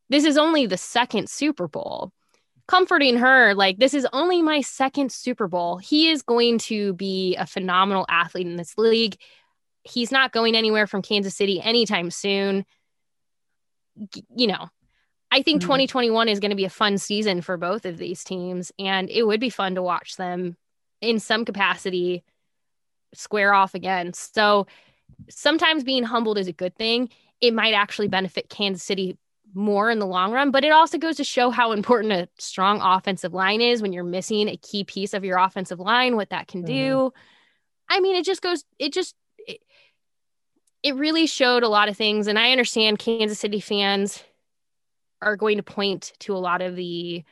This 0.09 0.23
is 0.23 0.37
only 0.37 0.67
the 0.67 0.77
second 0.77 1.31
Super 1.31 1.67
Bowl 1.67 2.13
comforting 2.67 3.17
her 3.17 3.53
like 3.53 3.79
this 3.79 3.93
is 3.93 4.07
only 4.13 4.41
my 4.41 4.61
second 4.61 5.11
super 5.11 5.47
bowl 5.47 5.77
he 5.77 6.09
is 6.09 6.21
going 6.21 6.57
to 6.57 6.93
be 6.93 7.35
a 7.35 7.45
phenomenal 7.45 8.05
athlete 8.07 8.47
in 8.47 8.55
this 8.55 8.77
league 8.77 9.17
he's 9.83 10.09
not 10.09 10.31
going 10.31 10.55
anywhere 10.55 10.87
from 10.87 11.01
kansas 11.01 11.35
city 11.35 11.59
anytime 11.59 12.09
soon 12.09 12.63
you 14.37 14.47
know 14.47 14.69
i 15.31 15.41
think 15.41 15.61
mm-hmm. 15.61 15.67
2021 15.67 16.27
is 16.27 16.39
going 16.39 16.51
to 16.51 16.55
be 16.55 16.65
a 16.65 16.69
fun 16.69 16.97
season 16.97 17.41
for 17.41 17.57
both 17.57 17.85
of 17.85 17.97
these 17.97 18.23
teams 18.23 18.71
and 18.79 19.09
it 19.09 19.23
would 19.23 19.39
be 19.39 19.49
fun 19.49 19.75
to 19.75 19.81
watch 19.81 20.15
them 20.15 20.55
in 21.01 21.19
some 21.19 21.45
capacity 21.45 22.23
square 23.13 23.53
off 23.53 23.73
again 23.73 24.13
so 24.13 24.67
sometimes 25.29 25.83
being 25.83 26.03
humbled 26.03 26.37
is 26.37 26.47
a 26.47 26.53
good 26.53 26.75
thing 26.75 27.09
it 27.41 27.53
might 27.53 27.73
actually 27.73 28.07
benefit 28.07 28.49
kansas 28.49 28.83
city 28.83 29.17
more 29.53 29.89
in 29.89 29.99
the 29.99 30.05
long 30.05 30.31
run, 30.31 30.51
but 30.51 30.63
it 30.63 30.71
also 30.71 30.97
goes 30.97 31.17
to 31.17 31.23
show 31.23 31.49
how 31.49 31.71
important 31.71 32.13
a 32.13 32.29
strong 32.37 32.79
offensive 32.81 33.33
line 33.33 33.61
is 33.61 33.81
when 33.81 33.93
you're 33.93 34.03
missing 34.03 34.47
a 34.47 34.57
key 34.57 34.83
piece 34.83 35.13
of 35.13 35.23
your 35.23 35.37
offensive 35.37 35.79
line, 35.79 36.15
what 36.15 36.29
that 36.29 36.47
can 36.47 36.61
mm-hmm. 36.61 36.73
do. 36.73 37.13
I 37.89 37.99
mean, 37.99 38.15
it 38.15 38.25
just 38.25 38.41
goes, 38.41 38.63
it 38.79 38.93
just, 38.93 39.15
it, 39.37 39.61
it 40.83 40.95
really 40.95 41.27
showed 41.27 41.63
a 41.63 41.69
lot 41.69 41.89
of 41.89 41.97
things. 41.97 42.27
And 42.27 42.39
I 42.39 42.51
understand 42.51 42.99
Kansas 42.99 43.39
City 43.39 43.59
fans 43.59 44.23
are 45.21 45.35
going 45.35 45.57
to 45.57 45.63
point 45.63 46.13
to 46.19 46.35
a 46.35 46.39
lot 46.39 46.61
of 46.61 46.75
the 46.75 47.23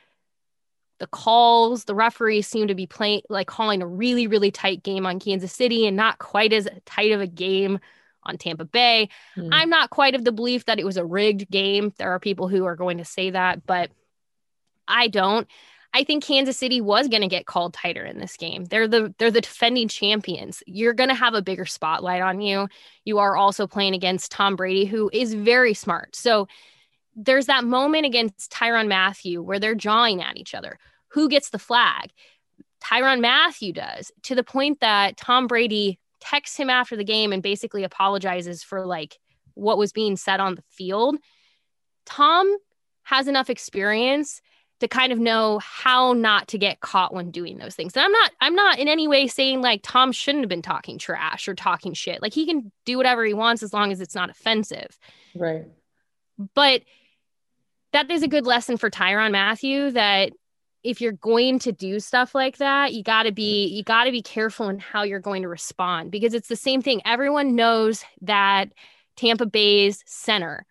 the 0.98 1.06
calls 1.06 1.84
the 1.84 1.94
referees 1.94 2.46
seem 2.46 2.68
to 2.68 2.74
be 2.74 2.86
playing 2.86 3.22
like 3.30 3.46
calling 3.46 3.80
a 3.80 3.86
really 3.86 4.26
really 4.26 4.50
tight 4.50 4.82
game 4.82 5.06
on 5.06 5.18
Kansas 5.18 5.52
City 5.52 5.86
and 5.86 5.96
not 5.96 6.18
quite 6.18 6.52
as 6.52 6.68
tight 6.84 7.12
of 7.12 7.20
a 7.20 7.26
game 7.26 7.78
on 8.22 8.36
Tampa 8.36 8.64
Bay. 8.64 9.08
Mm. 9.36 9.48
I'm 9.52 9.70
not 9.70 9.90
quite 9.90 10.14
of 10.14 10.24
the 10.24 10.32
belief 10.32 10.66
that 10.66 10.78
it 10.78 10.84
was 10.84 10.96
a 10.96 11.04
rigged 11.04 11.50
game. 11.50 11.92
There 11.98 12.12
are 12.12 12.20
people 12.20 12.48
who 12.48 12.64
are 12.66 12.76
going 12.76 12.98
to 12.98 13.04
say 13.04 13.30
that, 13.30 13.66
but 13.66 13.90
I 14.86 15.08
don't. 15.08 15.48
I 15.92 16.04
think 16.04 16.22
Kansas 16.22 16.56
City 16.56 16.80
was 16.80 17.08
going 17.08 17.22
to 17.22 17.28
get 17.28 17.46
called 17.46 17.74
tighter 17.74 18.04
in 18.04 18.18
this 18.18 18.36
game. 18.36 18.64
They're 18.64 18.86
the 18.86 19.12
they're 19.18 19.30
the 19.30 19.40
defending 19.40 19.88
champions. 19.88 20.62
You're 20.66 20.92
going 20.92 21.08
to 21.08 21.14
have 21.14 21.34
a 21.34 21.42
bigger 21.42 21.66
spotlight 21.66 22.22
on 22.22 22.40
you. 22.40 22.68
You 23.04 23.18
are 23.18 23.36
also 23.36 23.66
playing 23.66 23.94
against 23.94 24.30
Tom 24.30 24.54
Brady 24.54 24.84
who 24.84 25.10
is 25.12 25.34
very 25.34 25.74
smart. 25.74 26.14
So 26.14 26.46
there's 27.20 27.46
that 27.46 27.64
moment 27.64 28.06
against 28.06 28.50
Tyrann 28.50 28.88
Mathieu 28.88 29.42
where 29.42 29.58
they're 29.58 29.74
jawing 29.74 30.22
at 30.22 30.36
each 30.36 30.54
other. 30.54 30.78
Who 31.08 31.28
gets 31.28 31.50
the 31.50 31.58
flag? 31.58 32.10
Tyrann 32.82 33.20
Mathieu 33.20 33.72
does 33.72 34.10
to 34.22 34.34
the 34.34 34.42
point 34.42 34.80
that 34.80 35.16
Tom 35.16 35.46
Brady 35.46 35.98
texts 36.20 36.56
him 36.56 36.70
after 36.70 36.96
the 36.96 37.04
game 37.04 37.32
and 37.32 37.42
basically 37.42 37.84
apologizes 37.84 38.62
for 38.62 38.86
like 38.86 39.18
what 39.54 39.78
was 39.78 39.92
being 39.92 40.16
said 40.16 40.40
on 40.40 40.54
the 40.54 40.62
field. 40.70 41.16
Tom 42.06 42.56
has 43.02 43.28
enough 43.28 43.50
experience 43.50 44.40
to 44.80 44.88
kind 44.88 45.12
of 45.12 45.18
know 45.18 45.58
how 45.62 46.14
not 46.14 46.48
to 46.48 46.58
get 46.58 46.80
caught 46.80 47.12
when 47.12 47.30
doing 47.30 47.58
those 47.58 47.74
things. 47.74 47.94
And 47.94 48.02
I'm 48.02 48.12
not 48.12 48.30
I'm 48.40 48.54
not 48.54 48.78
in 48.78 48.88
any 48.88 49.06
way 49.06 49.26
saying 49.26 49.60
like 49.60 49.80
Tom 49.82 50.10
shouldn't 50.10 50.42
have 50.42 50.48
been 50.48 50.62
talking 50.62 50.96
trash 50.96 51.48
or 51.48 51.54
talking 51.54 51.92
shit. 51.92 52.22
Like 52.22 52.32
he 52.32 52.46
can 52.46 52.72
do 52.86 52.96
whatever 52.96 53.24
he 53.24 53.34
wants 53.34 53.62
as 53.62 53.74
long 53.74 53.92
as 53.92 54.00
it's 54.00 54.14
not 54.14 54.30
offensive. 54.30 54.98
Right. 55.34 55.66
But 56.54 56.82
that 57.92 58.10
is 58.10 58.22
a 58.22 58.28
good 58.28 58.46
lesson 58.46 58.76
for 58.76 58.90
Tyrann 58.90 59.32
Mathieu 59.32 59.90
that 59.92 60.32
if 60.82 61.00
you're 61.00 61.12
going 61.12 61.58
to 61.60 61.72
do 61.72 62.00
stuff 62.00 62.34
like 62.34 62.56
that, 62.56 62.94
you 62.94 63.02
got 63.02 63.24
to 63.24 63.32
be 63.32 63.66
you 63.66 63.82
got 63.82 64.04
to 64.04 64.10
be 64.10 64.22
careful 64.22 64.68
in 64.68 64.78
how 64.78 65.02
you're 65.02 65.20
going 65.20 65.42
to 65.42 65.48
respond 65.48 66.10
because 66.10 66.34
it's 66.34 66.48
the 66.48 66.56
same 66.56 66.82
thing. 66.82 67.02
Everyone 67.04 67.54
knows 67.54 68.04
that 68.22 68.72
Tampa 69.16 69.46
Bay's 69.46 70.02
center 70.06 70.66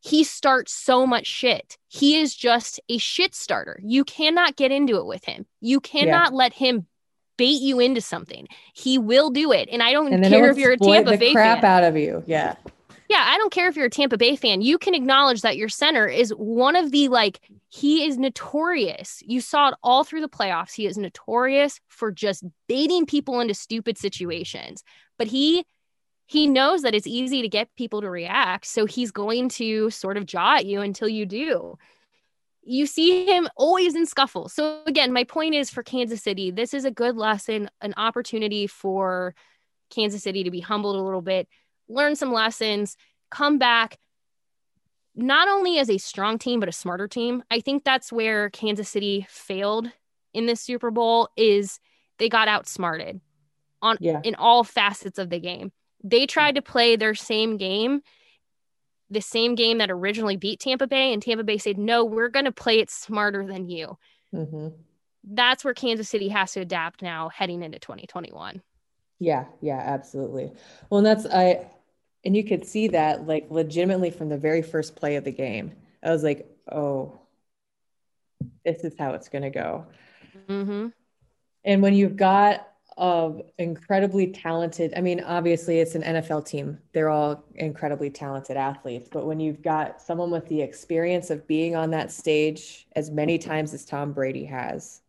he 0.00 0.24
starts 0.24 0.72
so 0.72 1.06
much 1.06 1.26
shit. 1.26 1.76
He 1.88 2.18
is 2.18 2.34
just 2.34 2.80
a 2.88 2.98
shit 2.98 3.34
starter. 3.34 3.78
You 3.82 4.04
cannot 4.04 4.56
get 4.56 4.72
into 4.72 4.96
it 4.96 5.06
with 5.06 5.24
him. 5.24 5.46
You 5.60 5.80
cannot 5.80 6.32
yeah. 6.32 6.36
let 6.36 6.54
him 6.54 6.86
bait 7.36 7.60
you 7.60 7.80
into 7.80 8.00
something. 8.00 8.48
He 8.74 8.98
will 8.98 9.30
do 9.30 9.52
it. 9.52 9.68
And 9.70 9.82
I 9.82 9.92
don't 9.92 10.12
and 10.12 10.24
care 10.24 10.50
if 10.50 10.56
you're 10.56 10.72
a 10.72 10.78
Tampa 10.78 11.18
Bay 11.18 11.32
crap 11.32 11.60
fan. 11.60 11.70
out 11.70 11.84
of 11.84 11.96
you. 11.96 12.24
Yeah. 12.26 12.56
Yeah, 13.10 13.24
I 13.26 13.38
don't 13.38 13.52
care 13.52 13.68
if 13.68 13.74
you're 13.74 13.86
a 13.86 13.90
Tampa 13.90 14.16
Bay 14.16 14.36
fan. 14.36 14.60
You 14.60 14.78
can 14.78 14.94
acknowledge 14.94 15.42
that 15.42 15.56
your 15.56 15.68
center 15.68 16.06
is 16.06 16.30
one 16.30 16.76
of 16.76 16.92
the 16.92 17.08
like 17.08 17.40
he 17.68 18.04
is 18.04 18.16
notorious. 18.16 19.20
You 19.26 19.40
saw 19.40 19.70
it 19.70 19.74
all 19.82 20.04
through 20.04 20.20
the 20.20 20.28
playoffs. 20.28 20.74
He 20.74 20.86
is 20.86 20.96
notorious 20.96 21.80
for 21.88 22.12
just 22.12 22.44
baiting 22.68 23.06
people 23.06 23.40
into 23.40 23.52
stupid 23.52 23.98
situations. 23.98 24.84
But 25.18 25.26
he 25.26 25.64
he 26.26 26.46
knows 26.46 26.82
that 26.82 26.94
it's 26.94 27.08
easy 27.08 27.42
to 27.42 27.48
get 27.48 27.74
people 27.76 28.00
to 28.02 28.08
react, 28.08 28.64
so 28.66 28.86
he's 28.86 29.10
going 29.10 29.48
to 29.48 29.90
sort 29.90 30.16
of 30.16 30.24
jaw 30.24 30.58
at 30.58 30.66
you 30.66 30.80
until 30.80 31.08
you 31.08 31.26
do. 31.26 31.78
You 32.62 32.86
see 32.86 33.26
him 33.26 33.48
always 33.56 33.96
in 33.96 34.06
scuffles. 34.06 34.52
So 34.52 34.82
again, 34.86 35.12
my 35.12 35.24
point 35.24 35.56
is 35.56 35.68
for 35.68 35.82
Kansas 35.82 36.22
City, 36.22 36.52
this 36.52 36.72
is 36.74 36.84
a 36.84 36.92
good 36.92 37.16
lesson, 37.16 37.70
an 37.80 37.92
opportunity 37.96 38.68
for 38.68 39.34
Kansas 39.92 40.22
City 40.22 40.44
to 40.44 40.52
be 40.52 40.60
humbled 40.60 40.94
a 40.94 41.02
little 41.02 41.22
bit 41.22 41.48
learn 41.90 42.16
some 42.16 42.32
lessons, 42.32 42.96
come 43.30 43.58
back 43.58 43.98
not 45.14 45.48
only 45.48 45.78
as 45.78 45.90
a 45.90 45.98
strong 45.98 46.38
team 46.38 46.60
but 46.60 46.68
a 46.68 46.72
smarter 46.72 47.08
team. 47.08 47.42
I 47.50 47.60
think 47.60 47.84
that's 47.84 48.12
where 48.12 48.50
Kansas 48.50 48.88
City 48.88 49.26
failed 49.28 49.90
in 50.32 50.46
this 50.46 50.60
Super 50.60 50.90
Bowl 50.90 51.28
is 51.36 51.80
they 52.18 52.28
got 52.28 52.48
outsmarted 52.48 53.20
on 53.82 53.96
yeah. 54.00 54.20
in 54.24 54.34
all 54.34 54.64
facets 54.64 55.18
of 55.18 55.30
the 55.30 55.40
game. 55.40 55.72
They 56.02 56.26
tried 56.26 56.54
to 56.54 56.62
play 56.62 56.96
their 56.96 57.14
same 57.14 57.56
game, 57.56 58.02
the 59.10 59.20
same 59.20 59.54
game 59.54 59.78
that 59.78 59.90
originally 59.90 60.36
beat 60.36 60.60
Tampa 60.60 60.86
Bay, 60.86 61.12
and 61.12 61.22
Tampa 61.22 61.44
Bay 61.44 61.58
said, 61.58 61.76
"No, 61.76 62.04
we're 62.04 62.28
going 62.28 62.44
to 62.46 62.52
play 62.52 62.78
it 62.78 62.90
smarter 62.90 63.44
than 63.46 63.68
you." 63.68 63.98
Mm-hmm. 64.34 64.68
That's 65.24 65.64
where 65.64 65.74
Kansas 65.74 66.08
City 66.08 66.28
has 66.28 66.52
to 66.52 66.60
adapt 66.60 67.02
now, 67.02 67.28
heading 67.28 67.62
into 67.62 67.78
2021. 67.78 68.62
Yeah, 69.18 69.44
yeah, 69.60 69.78
absolutely. 69.78 70.52
Well, 70.88 70.98
and 70.98 71.06
that's 71.06 71.26
I 71.26 71.66
and 72.24 72.36
you 72.36 72.44
could 72.44 72.66
see 72.66 72.88
that 72.88 73.26
like 73.26 73.46
legitimately 73.50 74.10
from 74.10 74.28
the 74.28 74.38
very 74.38 74.62
first 74.62 74.96
play 74.96 75.16
of 75.16 75.24
the 75.24 75.32
game. 75.32 75.72
I 76.02 76.10
was 76.10 76.22
like, 76.22 76.46
oh, 76.70 77.18
this 78.64 78.84
is 78.84 78.94
how 78.98 79.12
it's 79.12 79.28
going 79.28 79.42
to 79.42 79.50
go. 79.50 79.86
Mm-hmm. 80.48 80.88
And 81.64 81.82
when 81.82 81.94
you've 81.94 82.16
got 82.16 82.66
of 82.96 83.40
incredibly 83.58 84.26
talented, 84.26 84.92
I 84.96 85.00
mean, 85.00 85.20
obviously 85.20 85.80
it's 85.80 85.94
an 85.94 86.02
NFL 86.02 86.46
team. 86.46 86.78
They're 86.92 87.08
all 87.08 87.44
incredibly 87.54 88.10
talented 88.10 88.56
athletes. 88.56 89.08
But 89.10 89.26
when 89.26 89.40
you've 89.40 89.62
got 89.62 90.02
someone 90.02 90.30
with 90.30 90.46
the 90.48 90.60
experience 90.60 91.30
of 91.30 91.46
being 91.46 91.76
on 91.76 91.90
that 91.90 92.12
stage 92.12 92.86
as 92.96 93.10
many 93.10 93.38
times 93.38 93.72
as 93.72 93.84
Tom 93.84 94.12
Brady 94.12 94.44
has, 94.44 95.00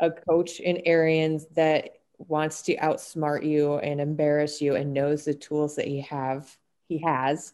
a 0.00 0.10
coach 0.10 0.60
in 0.60 0.80
Arians 0.86 1.46
that 1.56 1.97
wants 2.18 2.62
to 2.62 2.76
outsmart 2.76 3.44
you 3.48 3.74
and 3.76 4.00
embarrass 4.00 4.60
you 4.60 4.74
and 4.74 4.92
knows 4.92 5.24
the 5.24 5.34
tools 5.34 5.76
that 5.76 5.86
he 5.86 6.00
have 6.00 6.56
he 6.88 6.98
has. 6.98 7.52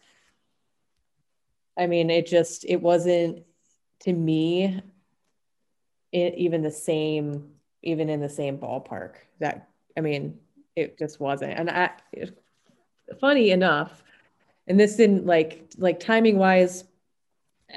I 1.77 1.87
mean 1.87 2.11
it 2.11 2.27
just 2.27 2.65
it 2.65 2.81
wasn't 2.81 3.45
to 4.01 4.13
me 4.13 4.81
it, 6.13 6.35
even 6.37 6.63
the 6.63 6.71
same 6.71 7.51
even 7.83 8.09
in 8.09 8.21
the 8.21 8.29
same 8.29 8.57
ballpark 8.57 9.17
that 9.41 9.69
i 9.97 10.01
mean 10.01 10.39
it 10.77 10.99
just 10.99 11.21
wasn't. 11.21 11.53
And 11.53 11.71
i 11.71 11.91
funny 13.21 13.51
enough 13.51 14.03
and 14.67 14.81
this 14.81 14.97
didn't 14.97 15.27
like 15.27 15.69
like 15.77 16.01
timing 16.01 16.39
wise 16.39 16.85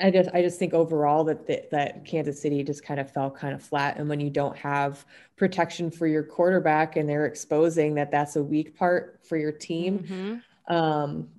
I 0.02 0.12
just 0.12 0.30
I 0.34 0.42
just 0.42 0.60
think 0.60 0.74
overall 0.74 1.24
that 1.26 1.48
the, 1.48 1.64
that 1.72 2.06
Kansas 2.06 2.42
City 2.42 2.64
just 2.64 2.84
kind 2.84 3.00
of 3.00 3.12
fell 3.12 3.32
kind 3.32 3.54
of 3.54 3.62
flat, 3.62 3.98
and 3.98 4.08
when 4.10 4.20
you 4.20 4.30
don't 4.30 4.58
have 4.58 5.06
protection 5.36 5.92
for 5.92 6.08
your 6.08 6.24
quarterback, 6.24 6.96
and 6.96 7.08
they're 7.08 7.26
exposing 7.26 7.96
that 7.96 8.12
that's 8.12 8.36
a 8.36 8.44
weak 8.44 8.78
part 8.78 9.20
for 9.24 9.38
your 9.38 9.52
team, 9.52 10.00
mm-hmm. 10.00 10.76
um, 10.76 11.30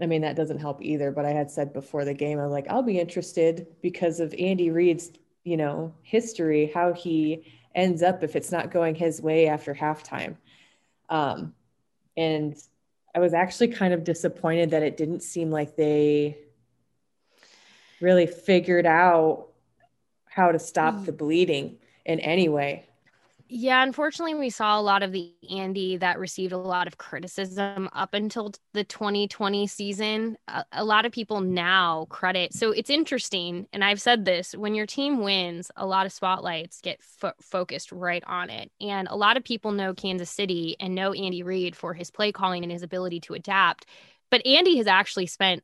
I 0.00 0.06
mean, 0.06 0.22
that 0.22 0.36
doesn't 0.36 0.58
help 0.58 0.82
either. 0.82 1.10
But 1.10 1.24
I 1.24 1.30
had 1.30 1.50
said 1.50 1.72
before 1.72 2.04
the 2.04 2.14
game, 2.14 2.38
I'm 2.38 2.50
like, 2.50 2.68
I'll 2.68 2.82
be 2.82 2.98
interested 2.98 3.66
because 3.82 4.20
of 4.20 4.34
Andy 4.38 4.70
Reid's, 4.70 5.10
you 5.44 5.56
know, 5.56 5.94
history, 6.02 6.70
how 6.72 6.92
he 6.92 7.44
ends 7.74 8.02
up 8.02 8.22
if 8.22 8.36
it's 8.36 8.52
not 8.52 8.70
going 8.70 8.94
his 8.94 9.20
way 9.20 9.48
after 9.48 9.74
halftime. 9.74 10.36
Um, 11.08 11.54
and 12.16 12.56
I 13.14 13.20
was 13.20 13.34
actually 13.34 13.68
kind 13.68 13.94
of 13.94 14.04
disappointed 14.04 14.70
that 14.70 14.82
it 14.82 14.96
didn't 14.96 15.22
seem 15.22 15.50
like 15.50 15.76
they 15.76 16.38
really 18.00 18.26
figured 18.26 18.86
out 18.86 19.48
how 20.26 20.52
to 20.52 20.58
stop 20.58 20.94
mm. 20.94 21.06
the 21.06 21.12
bleeding 21.12 21.78
in 22.04 22.20
any 22.20 22.48
way. 22.48 22.88
Yeah, 23.50 23.82
unfortunately, 23.82 24.34
we 24.34 24.50
saw 24.50 24.78
a 24.78 24.82
lot 24.82 25.02
of 25.02 25.10
the 25.10 25.32
Andy 25.50 25.96
that 25.96 26.18
received 26.18 26.52
a 26.52 26.58
lot 26.58 26.86
of 26.86 26.98
criticism 26.98 27.88
up 27.94 28.12
until 28.12 28.52
the 28.74 28.84
2020 28.84 29.66
season. 29.66 30.36
A, 30.48 30.66
a, 30.72 30.84
lot 30.84 31.06
of 31.06 31.12
people 31.12 31.40
now 31.40 32.06
credit. 32.10 32.52
So 32.52 32.72
it's 32.72 32.90
interesting. 32.90 33.66
And 33.72 33.82
I've 33.82 34.02
said 34.02 34.26
this 34.26 34.54
when 34.54 34.74
your 34.74 34.84
team 34.84 35.22
wins, 35.22 35.70
a 35.76 35.86
lot 35.86 36.04
of 36.04 36.12
spotlights 36.12 36.82
get 36.82 37.02
fo- 37.02 37.32
focused 37.40 37.90
right 37.90 38.22
on 38.26 38.50
it. 38.50 38.70
And 38.82 39.08
a 39.08 39.16
lot 39.16 39.38
of 39.38 39.44
people 39.44 39.72
know 39.72 39.94
Kansas 39.94 40.28
City 40.28 40.76
and 40.78 40.94
know 40.94 41.14
Andy 41.14 41.42
Reid 41.42 41.74
for 41.74 41.94
his 41.94 42.10
play 42.10 42.32
calling 42.32 42.64
and 42.64 42.72
his 42.72 42.82
ability 42.82 43.20
to 43.20 43.34
adapt. 43.34 43.86
But 44.30 44.46
Andy 44.46 44.76
has 44.76 44.86
actually 44.86 45.26
spent 45.26 45.62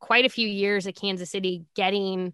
quite 0.00 0.24
a 0.24 0.30
few 0.30 0.48
years 0.48 0.86
at 0.86 0.96
Kansas 0.96 1.30
City 1.30 1.64
getting 1.74 2.32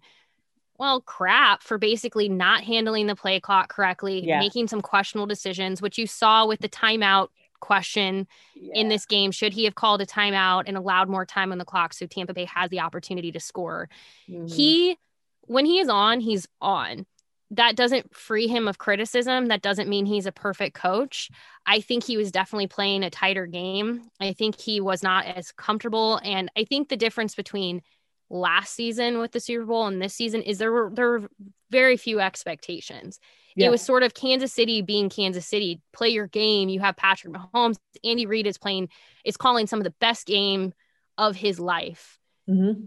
well, 0.79 1.01
crap 1.01 1.63
for 1.63 1.77
basically 1.77 2.29
not 2.29 2.63
handling 2.63 3.07
the 3.07 3.15
play 3.15 3.39
clock 3.39 3.69
correctly, 3.69 4.23
yeah. 4.23 4.39
making 4.39 4.67
some 4.67 4.81
questionable 4.81 5.25
decisions, 5.25 5.81
which 5.81 5.97
you 5.97 6.05
saw 6.05 6.45
with 6.45 6.59
the 6.59 6.69
timeout 6.69 7.29
question 7.59 8.27
yeah. 8.55 8.73
in 8.75 8.87
this 8.87 9.05
game. 9.05 9.31
Should 9.31 9.53
he 9.53 9.63
have 9.63 9.75
called 9.75 10.01
a 10.01 10.05
timeout 10.05 10.63
and 10.67 10.77
allowed 10.77 11.09
more 11.09 11.25
time 11.25 11.51
on 11.51 11.57
the 11.57 11.65
clock 11.65 11.93
so 11.93 12.05
Tampa 12.05 12.33
Bay 12.33 12.45
has 12.45 12.69
the 12.69 12.81
opportunity 12.81 13.31
to 13.31 13.39
score? 13.39 13.89
Mm-hmm. 14.29 14.45
He, 14.45 14.97
when 15.41 15.65
he 15.65 15.79
is 15.79 15.89
on, 15.89 16.19
he's 16.19 16.47
on. 16.61 17.07
That 17.51 17.75
doesn't 17.77 18.13
free 18.15 18.47
him 18.47 18.67
of 18.67 18.77
criticism. 18.77 19.47
That 19.47 19.61
doesn't 19.61 19.87
mean 19.87 20.05
he's 20.05 20.25
a 20.25 20.31
perfect 20.31 20.75
coach. 20.75 21.29
I 21.65 21.79
think 21.79 22.03
he 22.03 22.17
was 22.17 22.31
definitely 22.31 22.67
playing 22.67 23.03
a 23.03 23.09
tighter 23.09 23.45
game. 23.45 24.09
I 24.19 24.33
think 24.33 24.59
he 24.59 24.81
was 24.81 25.01
not 25.01 25.25
as 25.25 25.51
comfortable. 25.53 26.19
And 26.23 26.51
I 26.57 26.65
think 26.65 26.89
the 26.89 26.97
difference 26.97 27.35
between 27.35 27.81
last 28.29 28.73
season 28.73 29.19
with 29.19 29.31
the 29.31 29.39
Super 29.39 29.65
Bowl 29.65 29.87
and 29.87 30.01
this 30.01 30.13
season 30.13 30.41
is 30.41 30.57
there 30.57 30.71
were 30.71 30.91
there 30.93 31.09
were 31.09 31.29
very 31.71 31.97
few 31.97 32.19
expectations. 32.19 33.19
Yeah. 33.55 33.67
It 33.67 33.69
was 33.69 33.81
sort 33.81 34.03
of 34.03 34.13
Kansas 34.13 34.53
City 34.53 34.81
being 34.81 35.09
Kansas 35.09 35.47
City. 35.47 35.81
Play 35.93 36.09
your 36.09 36.27
game. 36.27 36.69
You 36.69 36.79
have 36.81 36.95
Patrick 36.95 37.33
Mahomes. 37.33 37.77
Andy 38.03 38.25
Reid 38.25 38.45
is 38.45 38.57
playing 38.57 38.89
is 39.25 39.37
calling 39.37 39.67
some 39.67 39.79
of 39.79 39.83
the 39.83 39.95
best 39.99 40.27
game 40.27 40.73
of 41.17 41.35
his 41.35 41.59
life. 41.59 42.19
Mm-hmm. 42.49 42.83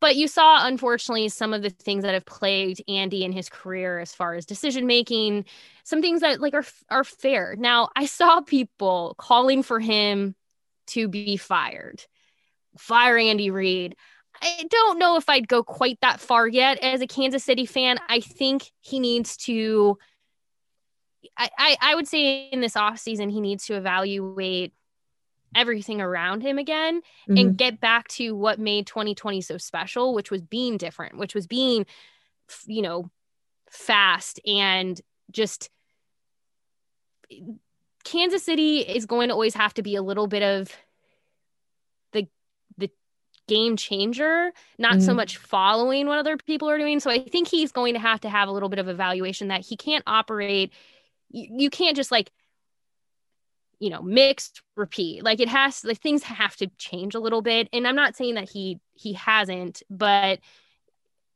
But 0.00 0.16
you 0.16 0.28
saw, 0.28 0.66
unfortunately, 0.66 1.28
some 1.28 1.54
of 1.54 1.62
the 1.62 1.70
things 1.70 2.04
that 2.04 2.14
have 2.14 2.26
plagued 2.26 2.82
Andy 2.86 3.24
in 3.24 3.32
his 3.32 3.48
career 3.48 3.98
as 3.98 4.14
far 4.14 4.34
as 4.34 4.44
decision 4.44 4.86
making, 4.86 5.46
some 5.84 6.02
things 6.02 6.20
that 6.20 6.40
like 6.40 6.54
are 6.54 6.64
are 6.90 7.04
fair. 7.04 7.56
Now, 7.58 7.88
I 7.96 8.06
saw 8.06 8.40
people 8.42 9.14
calling 9.18 9.62
for 9.62 9.80
him 9.80 10.34
to 10.88 11.08
be 11.08 11.36
fired, 11.36 12.04
fire 12.78 13.18
Andy 13.18 13.50
Reid. 13.50 13.96
I 14.42 14.66
don't 14.68 14.98
know 14.98 15.16
if 15.16 15.30
I'd 15.30 15.48
go 15.48 15.62
quite 15.62 15.98
that 16.02 16.20
far 16.20 16.46
yet 16.46 16.78
as 16.82 17.00
a 17.00 17.06
Kansas 17.06 17.42
City 17.42 17.64
fan. 17.64 17.98
I 18.08 18.20
think 18.20 18.70
he 18.80 19.00
needs 19.00 19.36
to 19.38 19.98
I, 21.36 21.50
I, 21.58 21.76
I 21.80 21.94
would 21.94 22.08
say 22.08 22.48
in 22.48 22.60
this 22.60 22.74
offseason 22.74 23.30
he 23.30 23.40
needs 23.40 23.66
to 23.66 23.74
evaluate 23.74 24.72
everything 25.54 26.00
around 26.00 26.42
him 26.42 26.58
again 26.58 27.00
mm-hmm. 27.00 27.36
and 27.36 27.56
get 27.56 27.80
back 27.80 28.08
to 28.08 28.34
what 28.34 28.58
made 28.58 28.86
2020 28.86 29.40
so 29.40 29.58
special, 29.58 30.14
which 30.14 30.30
was 30.30 30.42
being 30.42 30.76
different, 30.76 31.16
which 31.18 31.34
was 31.34 31.46
being, 31.46 31.86
you 32.66 32.82
know, 32.82 33.10
fast 33.70 34.40
and 34.46 35.00
just 35.30 35.70
Kansas 38.04 38.44
City 38.44 38.78
is 38.78 39.06
going 39.06 39.28
to 39.28 39.34
always 39.34 39.54
have 39.54 39.74
to 39.74 39.82
be 39.82 39.96
a 39.96 40.02
little 40.02 40.28
bit 40.28 40.42
of 40.42 40.70
the 42.12 42.28
the 42.78 42.90
game 43.48 43.76
changer, 43.76 44.52
not 44.78 44.92
mm-hmm. 44.92 45.00
so 45.00 45.14
much 45.14 45.38
following 45.38 46.06
what 46.06 46.18
other 46.18 46.36
people 46.36 46.70
are 46.70 46.78
doing. 46.78 47.00
So 47.00 47.10
I 47.10 47.24
think 47.24 47.48
he's 47.48 47.72
going 47.72 47.94
to 47.94 48.00
have 48.00 48.20
to 48.20 48.28
have 48.28 48.48
a 48.48 48.52
little 48.52 48.68
bit 48.68 48.78
of 48.78 48.88
evaluation 48.88 49.48
that 49.48 49.62
he 49.62 49.76
can't 49.76 50.04
operate. 50.06 50.72
You, 51.30 51.48
you 51.64 51.70
can't 51.70 51.96
just 51.96 52.12
like, 52.12 52.30
you 53.78 53.90
know, 53.90 54.02
mixed 54.02 54.62
repeat. 54.76 55.22
Like 55.22 55.40
it 55.40 55.48
has 55.48 55.84
like 55.84 56.00
things 56.00 56.22
have 56.24 56.56
to 56.56 56.68
change 56.78 57.14
a 57.14 57.20
little 57.20 57.42
bit. 57.42 57.68
And 57.72 57.86
I'm 57.86 57.96
not 57.96 58.16
saying 58.16 58.34
that 58.34 58.48
he 58.48 58.80
he 58.94 59.12
hasn't, 59.14 59.82
but 59.90 60.40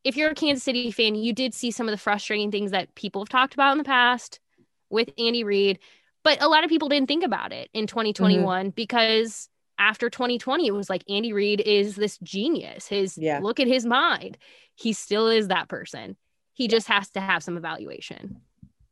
if 0.02 0.16
you're 0.16 0.30
a 0.30 0.34
Kansas 0.34 0.64
City 0.64 0.90
fan, 0.90 1.14
you 1.14 1.32
did 1.32 1.52
see 1.52 1.70
some 1.70 1.86
of 1.86 1.92
the 1.92 1.98
frustrating 1.98 2.50
things 2.50 2.70
that 2.70 2.94
people 2.94 3.20
have 3.22 3.28
talked 3.28 3.54
about 3.54 3.72
in 3.72 3.78
the 3.78 3.84
past 3.84 4.40
with 4.88 5.10
Andy 5.18 5.44
Reid. 5.44 5.78
But 6.22 6.42
a 6.42 6.48
lot 6.48 6.64
of 6.64 6.70
people 6.70 6.88
didn't 6.88 7.08
think 7.08 7.24
about 7.24 7.52
it 7.52 7.70
in 7.72 7.86
2021 7.86 8.66
mm-hmm. 8.66 8.70
because 8.70 9.48
after 9.78 10.10
2020 10.10 10.66
it 10.66 10.72
was 10.72 10.90
like 10.90 11.02
Andy 11.08 11.32
Reid 11.32 11.60
is 11.60 11.96
this 11.96 12.18
genius. 12.18 12.86
His 12.86 13.18
yeah. 13.18 13.40
look 13.40 13.60
at 13.60 13.66
his 13.66 13.84
mind. 13.84 14.38
He 14.74 14.92
still 14.92 15.28
is 15.28 15.48
that 15.48 15.68
person. 15.68 16.16
He 16.52 16.68
just 16.68 16.88
has 16.88 17.10
to 17.10 17.20
have 17.20 17.42
some 17.42 17.56
evaluation. 17.56 18.40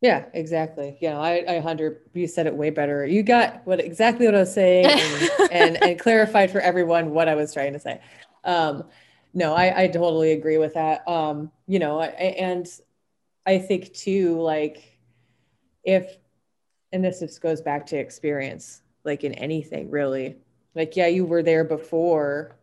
Yeah, 0.01 0.25
exactly. 0.33 0.97
You 1.01 1.09
know, 1.09 1.21
I, 1.21 1.43
I 1.47 1.59
hundred 1.59 2.01
you 2.13 2.27
said 2.27 2.47
it 2.47 2.55
way 2.55 2.69
better. 2.69 3.05
You 3.05 3.21
got 3.21 3.65
what 3.65 3.79
exactly 3.79 4.25
what 4.25 4.35
I 4.35 4.39
was 4.39 4.53
saying 4.53 4.85
and, 4.89 5.51
and, 5.51 5.83
and 5.83 5.99
clarified 5.99 6.51
for 6.51 6.61
everyone 6.61 7.11
what 7.11 7.27
I 7.27 7.35
was 7.35 7.53
trying 7.53 7.73
to 7.73 7.79
say. 7.79 7.99
Um, 8.45 8.85
no, 9.33 9.53
I, 9.53 9.83
I 9.83 9.87
totally 9.87 10.31
agree 10.31 10.57
with 10.57 10.73
that. 10.75 11.07
Um, 11.07 11.51
you 11.67 11.79
know, 11.79 11.99
I, 11.99 12.07
and 12.07 12.67
I 13.45 13.59
think 13.59 13.93
too, 13.93 14.39
like 14.41 14.97
if 15.83 16.17
and 16.91 17.03
this 17.03 17.19
just 17.19 17.41
goes 17.41 17.61
back 17.61 17.85
to 17.87 17.97
experience, 17.97 18.81
like 19.03 19.23
in 19.23 19.33
anything 19.33 19.89
really 19.89 20.37
like 20.75 20.95
yeah 20.95 21.07
you 21.07 21.25
were 21.25 21.43
there 21.43 21.63
before 21.63 22.55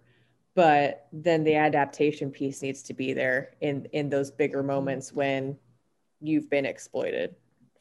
but 0.55 1.07
then 1.13 1.45
the 1.45 1.55
adaptation 1.55 2.31
piece 2.31 2.63
needs 2.63 2.83
to 2.83 2.95
be 2.95 3.13
there 3.13 3.51
in 3.61 3.87
in 3.93 4.09
those 4.09 4.31
bigger 4.31 4.63
moments 4.63 5.13
when 5.13 5.57
you've 6.21 6.49
been 6.51 6.67
exploited 6.67 7.35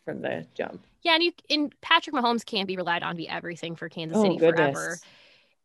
from 0.03 0.21
the 0.21 0.45
jump. 0.53 0.85
Yeah 1.01 1.15
and 1.15 1.23
you 1.23 1.31
and 1.49 1.81
patrick 1.81 2.15
mahomes 2.15 2.45
can't 2.45 2.67
be 2.67 2.77
relied 2.77 3.03
on 3.03 3.11
to 3.11 3.17
be 3.17 3.29
everything 3.29 3.75
for 3.75 3.89
kansas 3.89 4.17
oh, 4.17 4.23
city 4.23 4.37
forever. 4.37 4.97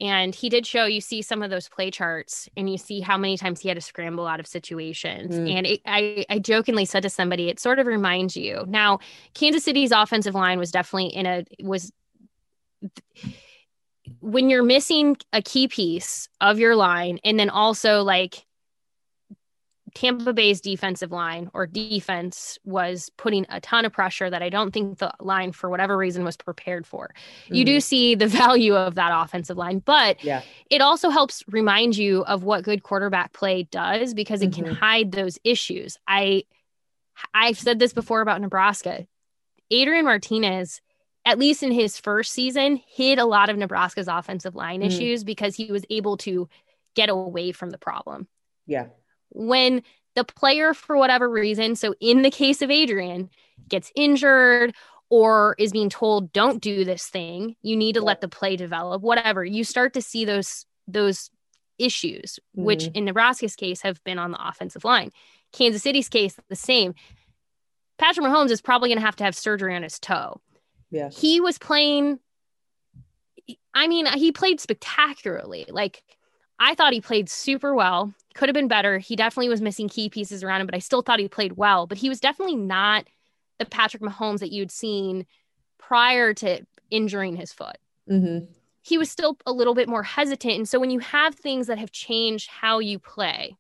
and 0.01 0.35
he 0.35 0.49
did 0.49 0.67
show 0.67 0.85
you 0.85 1.01
see 1.01 1.23
some 1.23 1.43
of 1.43 1.51
those 1.51 1.69
play 1.69 1.91
charts 1.91 2.49
and 2.57 2.69
you 2.71 2.77
see 2.77 3.01
how 3.01 3.17
many 3.17 3.37
times 3.37 3.61
he 3.61 3.69
had 3.69 3.77
to 3.77 3.81
scramble 3.81 4.27
out 4.27 4.41
of 4.41 4.47
situations. 4.47 5.35
Mm. 5.35 5.51
and 5.51 5.67
it, 5.67 5.81
I, 5.87 6.25
I 6.29 6.39
jokingly 6.39 6.85
said 6.85 7.03
to 7.03 7.11
somebody 7.11 7.49
it 7.49 7.61
sort 7.61 7.79
of 7.79 7.87
reminds 7.87 8.37
you. 8.37 8.65
Now 8.67 8.99
kansas 9.35 9.65
city's 9.65 9.93
offensive 9.93 10.35
line 10.35 10.59
was 10.59 10.71
definitely 10.71 11.09
in 11.09 11.27
a 11.27 11.45
was 11.63 11.93
when 14.21 14.51
you're 14.51 14.63
missing 14.63 15.17
a 15.33 15.43
key 15.43 15.69
piece 15.69 16.29
of 16.41 16.59
your 16.59 16.77
line 16.77 17.19
and 17.25 17.39
then 17.39 17.51
also 17.51 18.03
like 18.03 18.45
Tampa 19.94 20.33
Bay's 20.33 20.61
defensive 20.61 21.12
line 21.12 21.50
or 21.55 21.66
defense 21.66 22.59
was 22.64 23.11
putting 23.16 23.46
a 23.48 23.61
ton 23.61 23.85
of 23.85 23.92
pressure 23.92 24.31
that 24.31 24.42
I 24.42 24.48
don't 24.48 24.72
think 24.72 24.98
the 24.98 25.12
line, 25.20 25.53
for 25.53 25.68
whatever 25.70 25.96
reason, 25.96 26.24
was 26.24 26.37
prepared 26.37 26.87
for. 26.87 27.14
Mm-hmm. 27.44 27.55
You 27.55 27.64
do 27.64 27.72
mm-hmm. 27.72 27.81
see 27.81 28.14
the 28.14 28.26
value 28.26 28.74
of 28.74 28.94
that 28.94 29.11
offensive 29.12 29.57
line, 29.57 29.81
but 29.81 30.22
yeah. 30.24 30.42
it 30.70 30.81
also 30.81 31.11
helps 31.11 31.44
remind 31.48 31.96
you 31.96 32.24
of 32.24 32.44
what 32.44 32.64
good 32.64 32.83
quarterback 32.83 33.33
play 33.33 33.64
does 33.64 34.14
because 34.14 34.42
it 34.42 34.50
mm-hmm. 34.50 34.64
can 34.64 34.74
hide 34.74 35.12
those 35.12 35.38
issues. 35.44 35.96
I 36.07 36.44
I've 37.35 37.59
said 37.59 37.79
this 37.79 37.92
before 37.92 38.22
about 38.22 38.40
Nebraska. 38.40 39.07
Adrian 39.70 40.07
Martinez 40.07 40.81
at 41.24 41.38
least 41.38 41.62
in 41.62 41.70
his 41.70 41.98
first 41.98 42.33
season, 42.33 42.81
hid 42.87 43.18
a 43.18 43.24
lot 43.24 43.50
of 43.50 43.57
Nebraska's 43.57 44.09
offensive 44.09 44.55
line 44.55 44.81
mm. 44.81 44.87
issues 44.87 45.24
because 45.24 45.55
he 45.55 45.70
was 45.70 45.85
able 45.90 46.16
to 46.18 46.48
get 46.94 47.09
away 47.09 47.53
from 47.53 47.70
the 47.70 47.79
problem. 47.79 48.26
Yeah. 48.66 48.87
When 49.31 49.83
the 50.14 50.25
player, 50.25 50.75
for 50.75 50.97
whatever 50.97 51.29
reason, 51.29 51.77
so 51.77 51.95
in 52.01 52.23
the 52.23 52.31
case 52.31 52.62
of 52.62 52.71
Adrian, 52.71 53.31
gets 53.69 53.93
injured 53.95 54.75
or 55.09 55.57
is 55.59 55.73
being 55.73 55.88
told, 55.88 56.33
don't 56.33 56.61
do 56.61 56.85
this 56.85 57.07
thing, 57.07 57.57
you 57.62 57.77
need 57.77 57.95
to 57.95 58.01
let 58.01 58.21
the 58.21 58.29
play 58.29 58.57
develop, 58.57 59.03
whatever, 59.03 59.45
you 59.45 59.64
start 59.64 59.95
to 59.95 60.03
see 60.03 60.25
those, 60.25 60.66
those 60.87 61.31
issues, 61.79 62.38
mm 62.57 62.64
which 62.64 62.88
in 62.88 63.05
Nebraska's 63.07 63.57
case 63.57 63.81
have 63.83 64.03
been 64.05 64.19
on 64.19 64.33
the 64.33 64.49
offensive 64.49 64.85
line. 64.85 65.11
Kansas 65.53 65.83
City's 65.83 66.09
case, 66.09 66.37
the 66.49 66.57
same. 66.57 66.95
Patrick 67.99 68.27
Mahomes 68.27 68.51
is 68.51 68.61
probably 68.61 68.88
going 68.88 68.99
to 68.99 69.05
have 69.05 69.16
to 69.16 69.25
have 69.25 69.35
surgery 69.35 69.75
on 69.75 69.83
his 69.83 69.99
toe 69.99 70.40
yeah. 70.90 71.09
He 71.11 71.40
was 71.40 71.59
playing 71.59 72.19
I 73.75 73.88
mean, 73.88 74.07
he 74.07 74.33
played 74.33 74.61
spectacularly. 74.61 75.66
Like 75.69 76.03
I 76.61 76.75
thought 76.75 76.92
he 76.92 77.01
played 77.01 77.29
super 77.29 77.75
well. 77.75 78.12
Could 78.35 78.49
have 78.49 78.55
been 78.55 78.68
better. 78.68 78.99
He 78.99 79.16
definitely 79.16 79.49
was 79.49 79.61
missing 79.62 79.88
key 79.88 80.09
pieces 80.09 80.44
around 80.44 80.61
him, 80.61 80.66
but 80.66 80.75
I 80.77 80.79
still 80.81 81.03
thought 81.03 81.18
he 81.18 81.27
played 81.27 81.55
well. 81.57 81.87
But 81.87 81.99
he 81.99 82.09
was 82.09 82.20
definitely 82.20 82.57
not 82.57 83.07
the 83.59 83.64
Patrick 83.64 84.03
Mahomes 84.03 84.38
that 84.40 84.53
you'd 84.53 84.70
seen 84.70 85.27
prior 85.79 86.33
to 86.35 86.61
injuring 86.90 87.37
his 87.37 87.53
foot. 87.53 87.77
Mm-hmm. 88.11 88.46
he 88.83 88.96
was 88.99 89.11
still 89.11 89.37
a 89.46 89.53
little 89.53 89.75
bit 89.75 89.88
more 89.88 90.03
hesitant. 90.03 90.55
And 90.57 90.68
so 90.68 90.81
when 90.81 90.90
you 90.90 90.99
have 91.01 91.35
things 91.35 91.66
that 91.66 91.79
have 91.79 91.92
changed 91.92 92.49
how 92.49 92.79
you 92.79 92.99
play, 92.99 93.57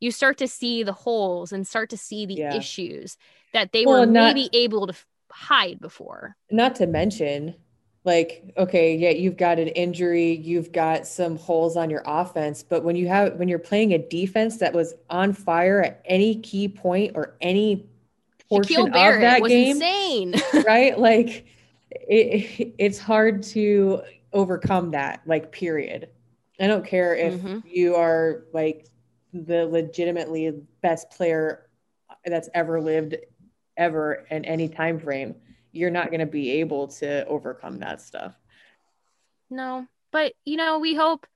you 0.00 0.10
start 0.10 0.36
to 0.38 0.46
see 0.46 0.82
the 0.82 0.92
holes 0.92 1.50
and 1.50 1.66
start 1.66 1.88
to 1.90 1.96
see 1.96 2.26
the 2.26 2.34
Yeah. 2.34 2.54
issues 2.54 3.16
that 3.54 3.72
they 3.72 3.86
Well, 3.86 4.00
were 4.00 4.06
not- 4.06 4.34
maybe 4.36 4.50
able 4.52 4.86
to 4.86 4.94
hide 5.30 5.80
before. 5.80 6.36
Not 6.50 6.74
to 6.76 6.86
mention, 6.86 7.54
like, 8.04 8.52
okay, 8.58 8.94
yeah, 8.96 9.10
you've 9.10 9.36
got 9.36 9.58
an 9.58 9.68
injury, 9.68 10.32
you've 10.34 10.72
got 10.72 11.06
some 11.06 11.36
holes 11.36 11.76
on 11.76 11.88
your 11.90 12.02
offense, 12.06 12.62
but 12.62 12.84
when 12.84 12.96
you 12.96 13.08
have 13.08 13.34
when 13.36 13.48
you're 13.48 13.58
playing 13.58 13.92
a 13.94 13.98
defense 13.98 14.58
that 14.58 14.74
was 14.74 14.94
on 15.10 15.32
fire 15.32 15.82
at 15.82 16.02
any 16.04 16.36
key 16.40 16.68
point 16.68 17.12
or 17.14 17.34
any 17.40 17.86
portion 18.50 18.88
of 18.88 19.20
that 19.20 19.40
was 19.40 19.52
game, 19.52 19.78
insane. 19.78 20.34
right? 20.66 20.98
Like, 20.98 21.46
it, 21.90 22.74
it's 22.78 22.98
hard 22.98 23.42
to 23.44 24.02
overcome 24.32 24.90
that. 24.92 25.22
Like, 25.26 25.52
period. 25.52 26.08
I 26.60 26.66
don't 26.66 26.84
care 26.84 27.14
if 27.16 27.34
Mhm. 27.34 27.62
you 27.64 27.96
are 27.96 28.44
like 28.52 28.86
the 29.32 29.66
legitimately 29.66 30.52
best 30.82 31.10
player 31.10 31.68
that's 32.24 32.48
ever 32.54 32.80
lived 32.80 33.16
ever 33.76 34.24
in 34.30 34.44
any 34.44 34.68
time 34.68 35.00
frame 35.00 35.34
you're 35.74 35.90
not 35.90 36.08
going 36.08 36.20
to 36.20 36.26
be 36.26 36.52
able 36.52 36.88
to 36.88 37.26
overcome 37.26 37.78
that 37.80 38.00
stuff 38.00 38.34
No, 39.50 39.86
but 40.12 40.34
you 40.44 40.56
know, 40.56 40.78
we 40.78 40.94
hope, 40.94 41.26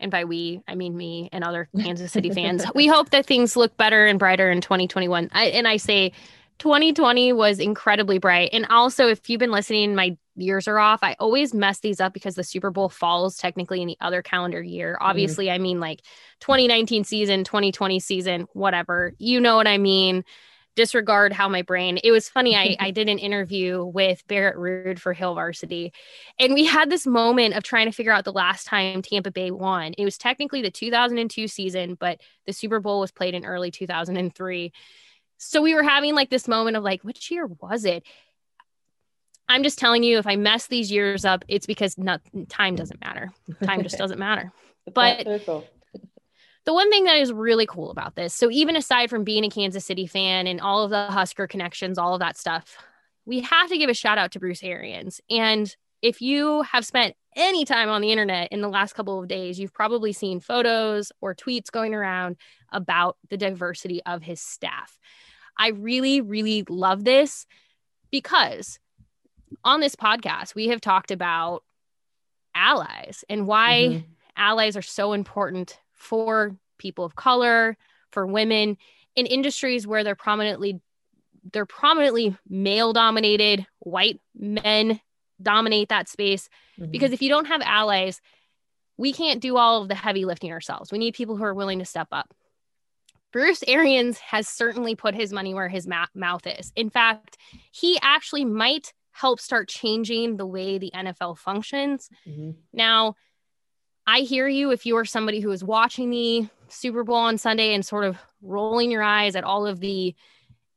and 0.00 0.10
by 0.10 0.24
we, 0.24 0.60
I 0.66 0.74
mean 0.74 0.96
me 0.96 1.28
and 1.32 1.44
other 1.44 1.68
Kansas 1.80 2.12
City 2.12 2.30
fans, 2.30 2.64
we 2.74 2.86
hope 2.88 3.10
that 3.10 3.26
things 3.26 3.56
look 3.56 3.76
better 3.76 4.06
and 4.06 4.18
brighter 4.18 4.50
in 4.50 4.60
2021. 4.60 5.30
I, 5.32 5.44
and 5.46 5.68
I 5.68 5.76
say 5.76 6.12
2020 6.58 7.32
was 7.32 7.58
incredibly 7.60 8.18
bright. 8.18 8.50
And 8.52 8.66
also, 8.66 9.08
if 9.08 9.30
you've 9.30 9.38
been 9.38 9.50
listening, 9.50 9.94
my 9.94 10.16
years 10.36 10.66
are 10.66 10.78
off. 10.78 11.00
I 11.02 11.14
always 11.20 11.54
mess 11.54 11.80
these 11.80 12.00
up 12.00 12.12
because 12.12 12.34
the 12.34 12.44
Super 12.44 12.70
Bowl 12.70 12.88
falls 12.88 13.36
technically 13.36 13.82
in 13.82 13.88
the 13.88 13.96
other 14.00 14.20
calendar 14.20 14.62
year. 14.62 14.94
Mm-hmm. 14.94 15.06
Obviously, 15.06 15.50
I 15.50 15.58
mean 15.58 15.78
like 15.78 16.02
2019 16.40 17.04
season, 17.04 17.44
2020 17.44 18.00
season, 18.00 18.46
whatever. 18.52 19.14
You 19.18 19.40
know 19.40 19.56
what 19.56 19.68
I 19.68 19.78
mean 19.78 20.24
disregard 20.76 21.32
how 21.32 21.48
my 21.48 21.62
brain 21.62 21.98
it 22.02 22.10
was 22.10 22.28
funny 22.28 22.56
I, 22.56 22.76
I 22.80 22.90
did 22.92 23.08
an 23.08 23.18
interview 23.18 23.84
with 23.84 24.26
Barrett 24.26 24.56
Ruud 24.56 24.98
for 24.98 25.12
Hail 25.12 25.34
Varsity 25.34 25.92
and 26.38 26.54
we 26.54 26.64
had 26.64 26.90
this 26.90 27.06
moment 27.06 27.54
of 27.54 27.62
trying 27.62 27.86
to 27.86 27.92
figure 27.92 28.12
out 28.12 28.24
the 28.24 28.32
last 28.32 28.66
time 28.66 29.02
tampa 29.02 29.30
bay 29.30 29.50
won. 29.50 29.94
It 29.96 30.04
was 30.04 30.18
technically 30.18 30.62
the 30.62 30.70
2002 30.70 31.48
season 31.48 31.96
but 31.98 32.20
the 32.46 32.52
super 32.52 32.80
bowl 32.80 33.00
was 33.00 33.12
played 33.12 33.34
in 33.34 33.44
early 33.44 33.70
2003 33.70 34.72
so 35.38 35.60
we 35.60 35.74
were 35.74 35.82
having 35.82 36.14
like 36.14 36.30
this 36.30 36.48
moment 36.48 36.76
of 36.76 36.82
like 36.82 37.02
which 37.02 37.30
year 37.30 37.46
was 37.46 37.84
it? 37.84 38.04
I'm 39.48 39.62
just 39.62 39.78
telling 39.78 40.02
you 40.02 40.18
if 40.18 40.26
i 40.26 40.36
mess 40.36 40.68
these 40.68 40.90
years 40.90 41.24
up 41.24 41.44
it's 41.48 41.66
because 41.66 41.98
not, 41.98 42.22
time 42.48 42.76
doesn't 42.76 43.00
matter. 43.00 43.32
Time 43.62 43.82
just 43.82 43.98
doesn't 43.98 44.18
matter. 44.18 44.52
But-. 44.92 45.26
The 46.64 46.74
one 46.74 46.90
thing 46.90 47.04
that 47.04 47.16
is 47.16 47.32
really 47.32 47.66
cool 47.66 47.90
about 47.90 48.16
this, 48.16 48.34
so 48.34 48.50
even 48.50 48.76
aside 48.76 49.10
from 49.10 49.24
being 49.24 49.44
a 49.44 49.50
Kansas 49.50 49.84
City 49.84 50.06
fan 50.06 50.46
and 50.46 50.60
all 50.60 50.82
of 50.82 50.90
the 50.90 51.06
Husker 51.06 51.46
connections, 51.46 51.98
all 51.98 52.14
of 52.14 52.20
that 52.20 52.36
stuff, 52.36 52.76
we 53.26 53.40
have 53.40 53.68
to 53.68 53.78
give 53.78 53.90
a 53.90 53.94
shout 53.94 54.18
out 54.18 54.32
to 54.32 54.40
Bruce 54.40 54.62
Arians. 54.62 55.20
And 55.30 55.74
if 56.02 56.20
you 56.20 56.62
have 56.62 56.84
spent 56.84 57.16
any 57.36 57.64
time 57.64 57.88
on 57.88 58.00
the 58.00 58.12
internet 58.12 58.52
in 58.52 58.60
the 58.60 58.68
last 58.68 58.94
couple 58.94 59.20
of 59.20 59.28
days, 59.28 59.58
you've 59.58 59.72
probably 59.72 60.12
seen 60.12 60.40
photos 60.40 61.10
or 61.20 61.34
tweets 61.34 61.70
going 61.70 61.94
around 61.94 62.36
about 62.72 63.16
the 63.30 63.36
diversity 63.36 64.02
of 64.04 64.22
his 64.22 64.40
staff. 64.40 64.98
I 65.58 65.68
really, 65.68 66.20
really 66.20 66.64
love 66.68 67.04
this 67.04 67.46
because 68.10 68.78
on 69.64 69.80
this 69.80 69.96
podcast, 69.96 70.54
we 70.54 70.68
have 70.68 70.80
talked 70.80 71.10
about 71.10 71.62
allies 72.54 73.24
and 73.28 73.46
why 73.46 73.74
Mhm. 73.74 74.04
allies 74.36 74.76
are 74.76 74.82
so 74.82 75.12
important 75.12 75.78
for 75.94 76.56
people 76.78 77.04
of 77.04 77.14
color, 77.16 77.76
for 78.10 78.26
women 78.26 78.76
in 79.16 79.26
industries 79.26 79.86
where 79.86 80.04
they're 80.04 80.14
prominently 80.14 80.80
they're 81.52 81.66
prominently 81.66 82.34
male 82.48 82.92
dominated, 82.94 83.66
white 83.80 84.18
men 84.34 84.98
dominate 85.42 85.90
that 85.90 86.08
space 86.08 86.48
Mhm. 86.78 86.90
because 86.90 87.12
if 87.12 87.20
you 87.20 87.28
don't 87.28 87.44
have 87.46 87.60
allies, 87.60 88.22
we 88.96 89.12
can't 89.12 89.42
do 89.42 89.58
all 89.58 89.82
of 89.82 89.88
the 89.88 89.94
heavy 89.94 90.24
lifting 90.24 90.52
ourselves. 90.52 90.90
We 90.90 90.96
need 90.98 91.12
people 91.14 91.36
who 91.36 91.44
are 91.44 91.52
willing 91.52 91.80
to 91.80 91.84
step 91.84 92.08
up. 92.12 92.32
Bruce 93.30 93.62
Arians 93.66 94.18
has 94.18 94.48
certainly 94.48 94.94
put 94.94 95.14
his 95.14 95.32
money 95.32 95.52
where 95.52 95.68
his 95.68 95.86
ma- 95.86 96.06
mouth 96.14 96.46
is. 96.46 96.72
In 96.76 96.88
fact, 96.88 97.36
he 97.72 97.98
actually 98.00 98.44
might 98.44 98.94
help 99.10 99.38
start 99.40 99.68
changing 99.68 100.36
the 100.36 100.46
way 100.46 100.78
the 100.78 100.92
NFL 100.94 101.34
functions. 101.36 102.08
Mhm. 102.26 102.54
Now, 102.72 103.16
I 104.06 104.20
hear 104.20 104.48
you 104.48 104.70
if 104.70 104.84
you 104.86 104.96
are 104.96 105.04
somebody 105.04 105.40
who 105.40 105.50
is 105.50 105.64
watching 105.64 106.10
the 106.10 106.48
Super 106.68 107.04
Bowl 107.04 107.16
on 107.16 107.38
Sunday 107.38 107.74
and 107.74 107.84
sort 107.84 108.04
of 108.04 108.18
rolling 108.42 108.90
your 108.90 109.02
eyes 109.02 109.36
at 109.36 109.44
all 109.44 109.66
of 109.66 109.80
the 109.80 110.14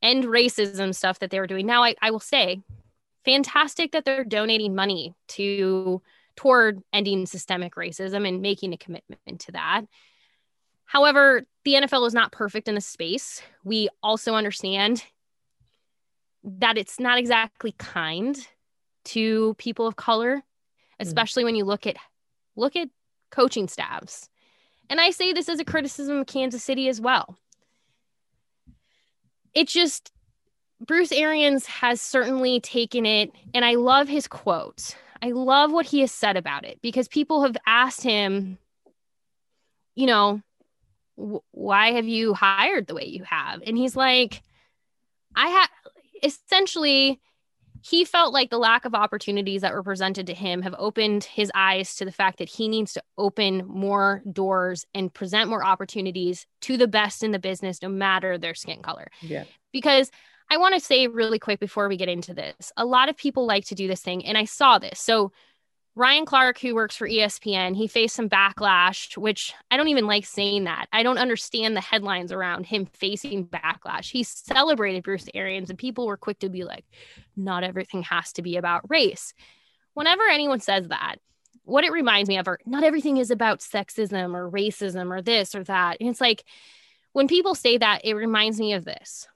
end 0.01 0.25
racism 0.25 0.93
stuff 0.93 1.19
that 1.19 1.31
they 1.31 1.39
were 1.39 1.47
doing. 1.47 1.65
Now, 1.65 1.83
I, 1.83 1.95
I 2.01 2.11
will 2.11 2.19
say, 2.19 2.61
fantastic 3.25 3.91
that 3.91 4.05
they're 4.05 4.23
donating 4.23 4.75
money 4.75 5.13
to 5.29 6.01
toward 6.37 6.81
ending 6.93 7.25
systemic 7.25 7.75
racism 7.75 8.27
and 8.27 8.41
making 8.41 8.71
a 8.73 8.77
commitment 8.77 9.39
to 9.41 9.51
that. 9.51 9.81
However, 10.85 11.43
the 11.65 11.73
NFL 11.73 12.07
is 12.07 12.13
not 12.13 12.31
perfect 12.31 12.69
in 12.69 12.75
this 12.75 12.85
space. 12.85 13.41
We 13.65 13.89
also 14.01 14.35
understand 14.35 15.03
that 16.43 16.77
it's 16.77 16.99
not 16.99 17.17
exactly 17.17 17.73
kind 17.77 18.37
to 19.05 19.53
people 19.57 19.87
of 19.87 19.97
color, 19.97 20.37
mm. 20.37 20.41
especially 20.99 21.43
when 21.43 21.55
you 21.55 21.65
look 21.65 21.85
at 21.85 21.97
look 22.55 22.75
at 22.77 22.87
coaching 23.29 23.67
staffs. 23.67 24.29
And 24.89 25.01
I 25.01 25.11
say 25.11 25.33
this 25.33 25.49
as 25.49 25.59
a 25.59 25.65
criticism 25.65 26.17
of 26.17 26.27
Kansas 26.27 26.63
City 26.63 26.87
as 26.87 27.01
well. 27.01 27.37
It 29.53 29.67
just 29.67 30.11
Bruce 30.79 31.11
Arians 31.11 31.65
has 31.65 32.01
certainly 32.01 32.59
taken 32.59 33.05
it, 33.05 33.31
and 33.53 33.65
I 33.65 33.75
love 33.75 34.07
his 34.07 34.27
quotes. 34.27 34.95
I 35.21 35.31
love 35.31 35.71
what 35.71 35.87
he 35.87 36.01
has 36.01 36.11
said 36.11 36.37
about 36.37 36.65
it 36.65 36.79
because 36.81 37.07
people 37.07 37.41
have 37.41 37.57
asked 37.65 38.03
him, 38.03 38.59
you 39.95 40.05
know, 40.05 40.41
"Wh- 41.15 41.43
why 41.51 41.93
have 41.93 42.07
you 42.07 42.35
hired 42.35 42.85
the 42.85 42.93
way 42.93 43.05
you 43.05 43.23
have? 43.23 43.63
And 43.65 43.75
he's 43.75 43.95
like, 43.95 44.43
I 45.35 45.47
have 45.47 45.69
essentially, 46.23 47.19
he 47.81 48.05
felt 48.05 48.33
like 48.33 48.49
the 48.49 48.57
lack 48.57 48.85
of 48.85 48.93
opportunities 48.93 49.61
that 49.61 49.73
were 49.73 49.83
presented 49.83 50.27
to 50.27 50.33
him 50.33 50.61
have 50.61 50.75
opened 50.77 51.23
his 51.23 51.51
eyes 51.55 51.95
to 51.95 52.05
the 52.05 52.11
fact 52.11 52.39
that 52.39 52.49
he 52.49 52.67
needs 52.67 52.93
to 52.93 53.03
open 53.17 53.65
more 53.67 54.21
doors 54.31 54.85
and 54.93 55.13
present 55.13 55.49
more 55.49 55.63
opportunities 55.63 56.45
to 56.61 56.77
the 56.77 56.87
best 56.87 57.23
in 57.23 57.31
the 57.31 57.39
business, 57.39 57.81
no 57.81 57.89
matter 57.89 58.37
their 58.37 58.55
skin 58.55 58.81
color 58.81 59.07
yeah 59.21 59.43
because 59.71 60.11
I 60.49 60.57
want 60.57 60.75
to 60.75 60.79
say 60.79 61.07
really 61.07 61.39
quick 61.39 61.59
before 61.59 61.89
we 61.89 61.97
get 61.97 62.09
into 62.09 62.33
this 62.33 62.71
a 62.77 62.85
lot 62.85 63.09
of 63.09 63.17
people 63.17 63.45
like 63.45 63.65
to 63.65 63.75
do 63.75 63.87
this 63.87 64.01
thing, 64.01 64.25
and 64.25 64.37
I 64.37 64.45
saw 64.45 64.79
this. 64.79 64.99
So, 64.99 65.31
Ryan 65.97 66.25
Clark, 66.27 66.59
who 66.59 66.75
works 66.75 66.95
for 66.95 67.09
ESPN, 67.09 67.75
he 67.75 67.87
faced 67.87 68.15
some 68.15 68.29
backlash, 68.29 69.17
which 69.17 69.55
I 69.71 69.77
don't 69.77 69.87
even 69.87 70.05
like 70.05 70.27
saying 70.27 70.65
that. 70.65 70.85
I 70.93 71.01
don't 71.01 71.17
understand 71.17 71.75
the 71.75 71.81
headlines 71.81 72.31
around 72.31 72.67
him 72.67 72.85
facing 72.85 73.47
backlash. 73.47 74.11
He 74.11 74.21
celebrated 74.21 75.01
Bruce 75.01 75.25
Arians, 75.33 75.71
and 75.71 75.79
people 75.79 76.05
were 76.05 76.15
quick 76.15 76.37
to 76.39 76.49
be 76.49 76.63
like, 76.63 76.85
not 77.35 77.63
everything 77.63 78.03
has 78.03 78.31
to 78.33 78.43
be 78.43 78.57
about 78.57 78.87
race. 78.91 79.33
Whenever 79.95 80.21
anyone 80.29 80.59
says 80.59 80.87
that, 80.89 81.15
what 81.63 81.83
it 81.83 81.91
reminds 81.91 82.29
me 82.29 82.37
of 82.37 82.47
are 82.47 82.59
not 82.67 82.83
everything 82.83 83.17
is 83.17 83.31
about 83.31 83.61
sexism 83.61 84.35
or 84.35 84.51
racism 84.51 85.09
or 85.09 85.23
this 85.23 85.55
or 85.55 85.63
that. 85.63 85.97
And 85.99 86.09
it's 86.09 86.21
like 86.21 86.45
when 87.13 87.27
people 87.27 87.55
say 87.55 87.79
that, 87.79 88.05
it 88.05 88.13
reminds 88.13 88.59
me 88.59 88.73
of 88.73 88.85
this 88.85 89.27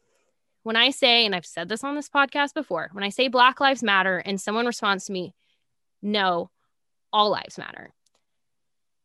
when 0.62 0.76
I 0.76 0.92
say, 0.92 1.26
and 1.26 1.34
I've 1.34 1.46
said 1.46 1.70
this 1.70 1.84
on 1.84 1.96
this 1.96 2.08
podcast 2.08 2.54
before, 2.54 2.90
when 2.92 3.04
I 3.04 3.10
say 3.10 3.28
Black 3.30 3.60
Lives 3.60 3.82
Matter 3.82 4.20
and 4.20 4.40
someone 4.40 4.68
responds 4.68 5.06
to 5.06 5.12
me, 5.12 5.34
no, 6.02 6.50
all 7.12 7.30
lives 7.30 7.58
matter. 7.58 7.92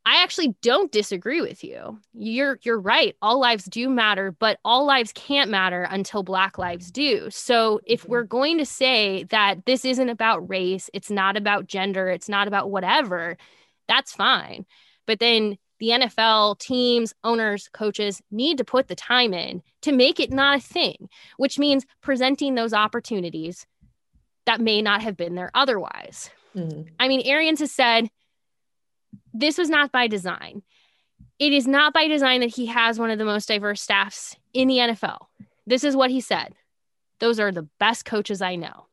I 0.06 0.22
actually 0.22 0.54
don't 0.62 0.92
disagree 0.92 1.40
with 1.40 1.64
you. 1.64 1.98
You're 2.14 2.60
you're 2.62 2.78
right. 2.78 3.16
All 3.20 3.40
lives 3.40 3.64
do 3.64 3.88
matter, 3.88 4.30
but 4.30 4.60
all 4.64 4.86
lives 4.86 5.10
can't 5.12 5.50
matter 5.50 5.82
until 5.82 6.22
black 6.22 6.58
lives 6.58 6.92
do. 6.92 7.28
So 7.30 7.80
if 7.84 8.02
mm-hmm. 8.02 8.12
we're 8.12 8.22
going 8.22 8.58
to 8.58 8.66
say 8.66 9.24
that 9.30 9.66
this 9.66 9.84
isn't 9.84 10.08
about 10.08 10.48
race, 10.48 10.88
it's 10.94 11.10
not 11.10 11.36
about 11.36 11.66
gender, 11.66 12.08
it's 12.08 12.28
not 12.28 12.46
about 12.46 12.70
whatever, 12.70 13.36
that's 13.88 14.12
fine. 14.12 14.64
But 15.06 15.18
then 15.18 15.58
the 15.80 15.88
NFL 15.88 16.60
teams, 16.60 17.12
owners, 17.24 17.68
coaches 17.72 18.22
need 18.30 18.58
to 18.58 18.64
put 18.64 18.86
the 18.86 18.94
time 18.94 19.34
in 19.34 19.60
to 19.82 19.92
make 19.92 20.20
it 20.20 20.32
not 20.32 20.58
a 20.58 20.62
thing, 20.62 21.08
which 21.36 21.58
means 21.58 21.84
presenting 22.00 22.54
those 22.54 22.72
opportunities 22.72 23.66
that 24.46 24.60
may 24.60 24.80
not 24.80 25.02
have 25.02 25.16
been 25.16 25.34
there 25.34 25.50
otherwise. 25.52 26.30
Mhm. 26.56 26.88
I 26.98 27.08
mean, 27.08 27.22
Arians 27.24 27.60
has 27.60 27.70
said 27.72 28.10
this 29.32 29.58
was 29.58 29.68
not 29.68 29.92
by 29.92 30.06
design. 30.06 30.62
It 31.38 31.52
is 31.52 31.66
not 31.66 31.92
by 31.92 32.08
design 32.08 32.40
that 32.40 32.54
he 32.54 32.66
has 32.66 32.98
one 32.98 33.10
of 33.10 33.18
the 33.18 33.24
most 33.24 33.46
diverse 33.46 33.82
staffs 33.82 34.36
in 34.54 34.68
the 34.68 34.78
NFL. 34.78 35.28
This 35.66 35.84
is 35.84 35.94
what 35.94 36.10
he 36.10 36.20
said. 36.20 36.54
Those 37.18 37.38
are 37.38 37.52
the 37.52 37.68
best 37.78 38.04
coaches 38.04 38.40
I 38.40 38.56
know. 38.56 38.86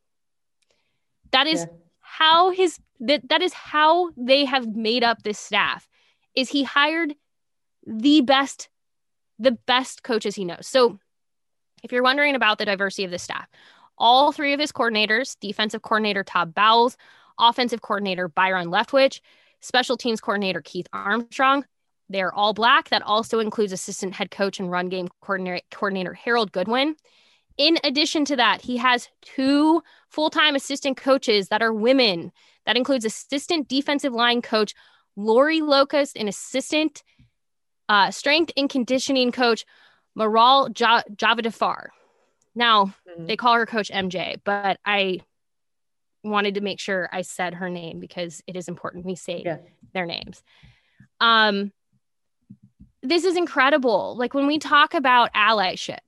That 1.31 1.47
is 1.47 1.61
Yeah. 1.61 1.77
how 1.99 2.49
his 2.51 2.79
that 2.99 3.27
that 3.29 3.41
is 3.41 3.53
how 3.53 4.11
they 4.15 4.45
have 4.45 4.75
made 4.75 5.03
up 5.03 5.23
this 5.23 5.39
staff 5.39 5.89
is 6.35 6.49
he 6.49 6.63
hired 6.63 7.15
the 7.85 8.21
best 8.21 8.69
the 9.39 9.51
best 9.51 10.03
coaches 10.03 10.35
he 10.35 10.45
knows. 10.45 10.67
So 10.67 10.99
if 11.81 11.91
you're 11.91 12.03
wondering 12.03 12.35
about 12.35 12.59
the 12.59 12.65
diversity 12.65 13.03
of 13.03 13.11
the 13.11 13.19
staff, 13.19 13.49
all 13.97 14.31
three 14.31 14.53
of 14.53 14.59
his 14.59 14.71
coordinators, 14.71 15.37
defensive 15.39 15.81
coordinator 15.81 16.23
Todd 16.23 16.53
Bowles, 16.53 16.97
offensive 17.39 17.81
coordinator 17.81 18.27
Byron 18.27 18.67
Leftwich, 18.67 19.21
special 19.61 19.97
teams 19.97 20.21
coordinator 20.21 20.61
Keith 20.61 20.87
Armstrong, 20.93 21.65
they're 22.09 22.33
all 22.33 22.53
black. 22.53 22.89
That 22.89 23.01
also 23.01 23.39
includes 23.39 23.71
assistant 23.71 24.13
head 24.13 24.31
coach 24.31 24.59
and 24.59 24.69
run 24.69 24.89
game 24.89 25.07
coordinator, 25.21 25.61
coordinator 25.71 26.13
Harold 26.13 26.51
Goodwin. 26.51 26.95
In 27.57 27.77
addition 27.83 28.25
to 28.25 28.35
that, 28.35 28.61
he 28.61 28.77
has 28.77 29.09
two 29.21 29.81
full 30.09 30.29
time 30.29 30.55
assistant 30.55 30.97
coaches 30.97 31.49
that 31.49 31.61
are 31.61 31.73
women. 31.73 32.31
That 32.65 32.77
includes 32.77 33.05
assistant 33.05 33.67
defensive 33.67 34.13
line 34.13 34.41
coach 34.41 34.73
Lori 35.15 35.61
Locust 35.61 36.17
and 36.17 36.27
assistant 36.27 37.03
uh, 37.89 38.11
strength 38.11 38.51
and 38.57 38.69
conditioning 38.69 39.31
coach 39.31 39.65
Maral 40.17 40.77
ja- 40.79 41.03
Javadifar. 41.15 41.87
Now, 42.55 42.93
mm-hmm. 43.09 43.25
they 43.25 43.35
call 43.35 43.55
her 43.55 43.65
Coach 43.65 43.89
MJ, 43.89 44.39
but 44.43 44.79
I 44.85 45.21
wanted 46.23 46.55
to 46.55 46.61
make 46.61 46.79
sure 46.79 47.09
I 47.11 47.21
said 47.21 47.55
her 47.55 47.69
name 47.69 47.99
because 47.99 48.41
it 48.47 48.55
is 48.55 48.67
important 48.67 49.05
we 49.05 49.15
say 49.15 49.43
yeah. 49.45 49.57
their 49.93 50.05
names. 50.05 50.43
Um, 51.19 51.71
this 53.01 53.25
is 53.25 53.35
incredible. 53.35 54.15
Like 54.17 54.33
when 54.33 54.47
we 54.47 54.59
talk 54.59 54.93
about 54.93 55.33
allyship, 55.33 55.99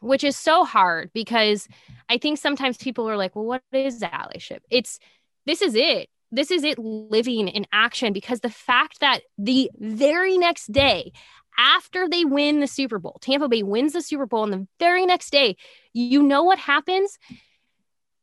which 0.00 0.24
is 0.24 0.36
so 0.36 0.64
hard 0.64 1.10
because 1.12 1.68
I 2.08 2.18
think 2.18 2.38
sometimes 2.38 2.76
people 2.76 3.08
are 3.08 3.16
like, 3.16 3.34
well, 3.36 3.44
what 3.44 3.62
is 3.72 4.00
allyship? 4.00 4.60
It's 4.70 4.98
this 5.46 5.62
is 5.62 5.74
it. 5.74 6.08
This 6.30 6.50
is 6.50 6.64
it 6.64 6.78
living 6.78 7.48
in 7.48 7.66
action 7.72 8.12
because 8.12 8.40
the 8.40 8.50
fact 8.50 9.00
that 9.00 9.20
the 9.38 9.70
very 9.78 10.36
next 10.36 10.72
day, 10.72 11.12
after 11.56 12.08
they 12.08 12.24
win 12.24 12.60
the 12.60 12.66
Super 12.66 12.98
Bowl, 12.98 13.18
Tampa 13.20 13.48
Bay 13.48 13.62
wins 13.62 13.92
the 13.92 14.02
Super 14.02 14.26
Bowl, 14.26 14.42
and 14.42 14.52
the 14.52 14.66
very 14.80 15.06
next 15.06 15.30
day, 15.30 15.56
you 15.92 16.22
know 16.22 16.42
what 16.42 16.58
happens? 16.58 17.18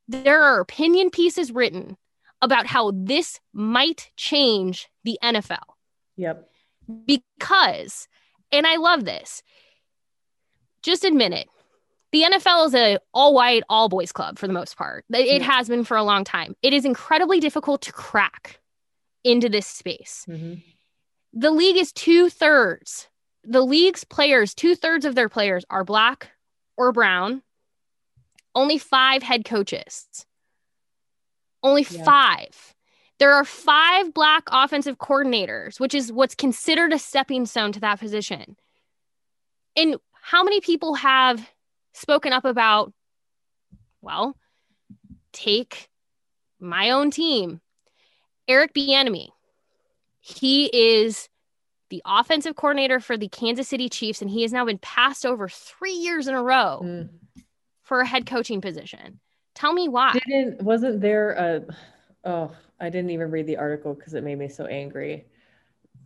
There 0.08 0.44
are 0.44 0.60
opinion 0.60 1.10
pieces 1.10 1.52
written 1.52 1.98
about 2.42 2.66
how 2.66 2.92
this 2.94 3.40
might 3.54 4.12
change 4.16 4.90
the 5.04 5.20
NFL. 5.24 5.60
Yep. 6.18 6.50
Because, 7.06 8.08
and 8.52 8.66
I 8.66 8.78
love 8.78 9.06
this, 9.06 9.44
just 10.82 11.04
admit 11.06 11.34
it. 11.34 11.48
The 12.12 12.24
NFL 12.24 12.68
is 12.68 12.76
a 12.76 12.98
all 13.14 13.34
white, 13.34 13.64
all 13.70 13.88
boys 13.88 14.12
club 14.12 14.38
for 14.38 14.48
the 14.48 14.54
most 14.54 14.76
part. 14.76 15.06
It 15.12 15.42
has 15.42 15.70
been 15.70 15.86
for 15.86 15.96
a 15.96 16.04
long 16.04 16.24
time. 16.26 16.56
It 16.62 16.74
is 16.74 16.84
incredibly 16.84 17.40
difficult 17.40 17.82
to 17.84 17.94
crack 17.94 18.60
into 19.24 19.48
this 19.48 19.68
space. 19.68 20.26
Mm-hmm. 20.28 20.56
The 21.34 21.52
league 21.52 21.78
is 21.78 21.94
two 21.94 22.30
thirds. 22.30 23.08
The 23.44 23.62
league's 23.62 24.04
players, 24.04 24.54
two 24.54 24.76
thirds 24.76 25.06
of 25.06 25.16
their 25.16 25.30
players 25.30 25.64
are 25.70 25.86
black 25.86 26.32
or 26.76 26.92
brown. 26.92 27.42
Only 28.54 28.78
five 28.78 29.24
head 29.24 29.46
coaches. 29.46 30.26
Only 31.64 31.86
yeah. 31.90 32.04
five. 32.04 32.76
There 33.20 33.34
are 33.34 33.46
five 33.46 34.14
black 34.14 34.44
offensive 34.48 34.98
coordinators, 34.98 35.80
which 35.80 35.94
is 35.94 36.12
what's 36.12 36.36
considered 36.36 36.92
a 36.92 37.00
stepping 37.00 37.46
stone 37.46 37.72
to 37.74 37.80
that 37.82 38.00
position. 38.00 38.56
And 39.76 39.98
how 40.22 40.44
many 40.44 40.60
people 40.60 40.96
have 40.96 41.48
spoken 41.94 42.34
up 42.34 42.46
about, 42.46 42.92
well, 44.02 44.36
take 45.34 45.90
my 46.60 46.90
own 46.90 47.12
team, 47.12 47.62
Eric 48.48 48.74
Bieniemy. 48.74 49.30
He 50.20 50.66
is 50.66 51.30
the 51.90 52.02
offensive 52.06 52.56
coordinator 52.56 53.00
for 53.00 53.18
the 53.18 53.28
Kansas 53.28 53.68
City 53.68 53.90
Chiefs, 53.90 54.22
and 54.22 54.30
he 54.30 54.44
has 54.44 54.54
now 54.54 54.66
been 54.66 54.78
passed 54.78 55.26
over 55.26 55.48
three 55.50 55.94
years 55.94 56.28
in 56.28 56.36
a 56.36 56.42
row 56.42 56.82
mm. 56.84 57.10
For 57.92 58.00
a 58.00 58.06
head 58.06 58.26
coaching 58.26 58.62
position. 58.62 59.20
Tell 59.54 59.74
me 59.74 59.90
why. 59.90 60.18
Didn't 60.26 60.64
wasn't 60.64 61.02
there 61.02 61.32
a 61.32 61.62
oh 62.24 62.56
I 62.80 62.90
didn't 62.90 63.10
even 63.10 63.30
read 63.30 63.48
the 63.48 63.58
article 63.58 63.94
because 63.94 64.14
it 64.14 64.24
made 64.24 64.38
me 64.38 64.48
so 64.48 64.66
angry. 64.66 65.26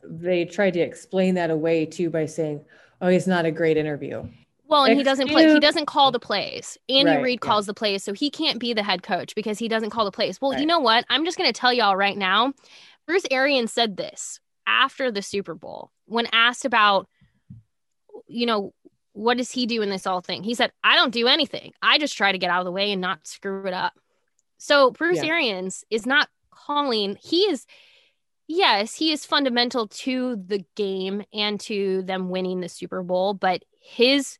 They 0.03 0.45
tried 0.45 0.73
to 0.73 0.79
explain 0.79 1.35
that 1.35 1.51
away 1.51 1.85
too 1.85 2.09
by 2.09 2.25
saying, 2.25 2.65
"Oh, 3.01 3.07
he's 3.07 3.27
not 3.27 3.45
a 3.45 3.51
great 3.51 3.77
interview." 3.77 4.27
Well, 4.67 4.85
and 4.85 4.93
Excuse- 4.93 4.97
he 4.97 5.03
doesn't 5.03 5.27
play. 5.29 5.53
He 5.53 5.59
doesn't 5.59 5.85
call 5.85 6.11
the 6.11 6.19
plays. 6.19 6.75
Andy 6.89 7.11
right, 7.11 7.21
Reid 7.21 7.41
calls 7.41 7.67
yeah. 7.67 7.69
the 7.69 7.73
plays, 7.75 8.03
so 8.03 8.13
he 8.13 8.31
can't 8.31 8.57
be 8.57 8.73
the 8.73 8.81
head 8.81 9.03
coach 9.03 9.35
because 9.35 9.59
he 9.59 9.67
doesn't 9.67 9.91
call 9.91 10.05
the 10.05 10.11
plays. 10.11 10.41
Well, 10.41 10.53
right. 10.53 10.59
you 10.59 10.65
know 10.65 10.79
what? 10.79 11.05
I'm 11.11 11.23
just 11.23 11.37
going 11.37 11.53
to 11.53 11.59
tell 11.59 11.71
y'all 11.71 11.95
right 11.95 12.17
now. 12.17 12.51
Bruce 13.05 13.25
Arians 13.29 13.71
said 13.71 13.95
this 13.95 14.39
after 14.65 15.11
the 15.11 15.21
Super 15.21 15.53
Bowl 15.53 15.91
when 16.07 16.25
asked 16.31 16.65
about, 16.65 17.07
you 18.25 18.47
know, 18.47 18.73
what 19.15 19.37
does 19.37 19.51
he 19.51 19.65
do 19.65 19.81
in 19.81 19.89
this 19.89 20.05
all 20.05 20.21
thing? 20.21 20.43
He 20.43 20.53
said, 20.53 20.71
"I 20.83 20.95
don't 20.95 21.13
do 21.13 21.27
anything. 21.27 21.73
I 21.81 21.97
just 21.97 22.15
try 22.17 22.31
to 22.31 22.37
get 22.37 22.49
out 22.49 22.59
of 22.59 22.65
the 22.65 22.71
way 22.71 22.91
and 22.91 23.01
not 23.01 23.25
screw 23.25 23.65
it 23.65 23.73
up." 23.73 23.93
So 24.57 24.91
Bruce 24.91 25.23
yeah. 25.23 25.29
Arians 25.29 25.83
is 25.89 26.05
not 26.05 26.29
calling, 26.51 27.17
he 27.21 27.41
is, 27.41 27.65
yes, 28.47 28.95
he 28.95 29.11
is 29.11 29.25
fundamental 29.25 29.87
to 29.87 30.35
the 30.35 30.65
game 30.75 31.23
and 31.33 31.59
to 31.61 32.03
them 32.03 32.29
winning 32.29 32.61
the 32.61 32.69
Super 32.69 33.03
Bowl, 33.03 33.33
but 33.33 33.63
his 33.79 34.39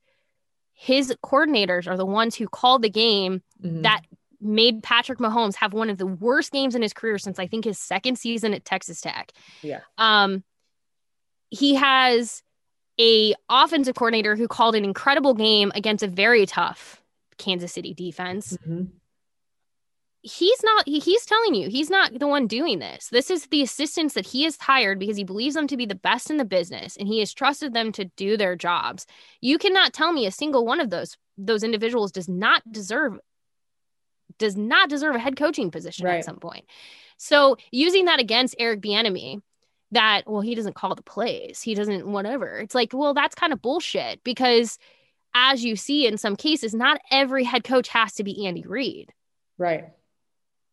his 0.77 1.15
coordinators 1.23 1.87
are 1.87 1.95
the 1.95 2.05
ones 2.05 2.35
who 2.35 2.47
called 2.47 2.81
the 2.81 2.89
game 2.89 3.41
mm-hmm. 3.63 3.83
that 3.83 4.01
made 4.41 4.83
Patrick 4.83 5.19
Mahomes 5.19 5.55
have 5.55 5.73
one 5.73 5.89
of 5.89 5.97
the 5.97 6.05
worst 6.05 6.51
games 6.51 6.75
in 6.75 6.81
his 6.81 6.91
career 6.91 7.17
since 7.17 7.39
I 7.39 7.47
think 7.47 7.63
his 7.63 7.79
second 7.79 8.17
season 8.17 8.53
at 8.53 8.65
Texas 8.65 8.99
Tech. 8.99 9.31
Yeah. 9.61 9.79
Um 9.97 10.43
he 11.49 11.75
has 11.75 12.43
a 12.99 13.33
offensive 13.49 13.95
coordinator 13.95 14.35
who 14.35 14.47
called 14.47 14.75
an 14.75 14.83
incredible 14.83 15.33
game 15.33 15.71
against 15.75 16.03
a 16.03 16.07
very 16.07 16.45
tough 16.45 17.01
Kansas 17.37 17.73
City 17.73 17.93
defense. 17.93 18.57
Mm-hmm 18.57 18.85
he's 20.25 20.63
not 20.63 20.87
he, 20.87 20.97
he's 20.97 21.23
telling 21.23 21.53
you 21.53 21.69
he's 21.69 21.89
not 21.89 22.17
the 22.17 22.27
one 22.27 22.47
doing 22.47 22.79
this 22.79 23.09
this 23.09 23.29
is 23.29 23.45
the 23.47 23.61
assistants 23.61 24.15
that 24.15 24.25
he 24.25 24.43
has 24.43 24.57
hired 24.57 24.97
because 24.97 25.15
he 25.15 25.23
believes 25.23 25.53
them 25.53 25.67
to 25.67 25.77
be 25.77 25.85
the 25.85 25.93
best 25.93 26.31
in 26.31 26.37
the 26.37 26.45
business 26.45 26.97
and 26.97 27.07
he 27.07 27.19
has 27.19 27.31
trusted 27.31 27.73
them 27.73 27.91
to 27.91 28.05
do 28.17 28.35
their 28.35 28.55
jobs 28.55 29.05
you 29.39 29.59
cannot 29.59 29.93
tell 29.93 30.11
me 30.11 30.25
a 30.25 30.31
single 30.31 30.65
one 30.65 30.79
of 30.79 30.89
those 30.89 31.15
those 31.37 31.63
individuals 31.63 32.11
does 32.11 32.27
not 32.27 32.63
deserve 32.71 33.19
does 34.39 34.57
not 34.57 34.89
deserve 34.89 35.15
a 35.15 35.19
head 35.19 35.35
coaching 35.35 35.69
position 35.69 36.07
right. 36.07 36.17
at 36.17 36.25
some 36.25 36.39
point 36.39 36.65
so 37.17 37.55
using 37.71 38.05
that 38.05 38.19
against 38.19 38.55
eric 38.57 38.81
bieniemy 38.81 39.41
that 39.91 40.23
well 40.25 40.41
he 40.41 40.55
doesn't 40.55 40.75
call 40.75 40.95
the 40.95 41.01
plays 41.01 41.61
he 41.61 41.75
doesn't 41.75 42.07
whatever 42.07 42.57
it's 42.57 42.75
like 42.75 42.91
well 42.93 43.13
that's 43.13 43.35
kind 43.35 43.53
of 43.53 43.61
bullshit 43.61 44.23
because 44.23 44.77
as 45.35 45.63
you 45.63 45.75
see 45.75 46.07
in 46.07 46.17
some 46.17 46.35
cases 46.35 46.73
not 46.73 46.99
every 47.11 47.43
head 47.43 47.63
coach 47.63 47.87
has 47.87 48.13
to 48.13 48.23
be 48.23 48.45
andy 48.47 48.63
reid 48.63 49.13
right 49.57 49.89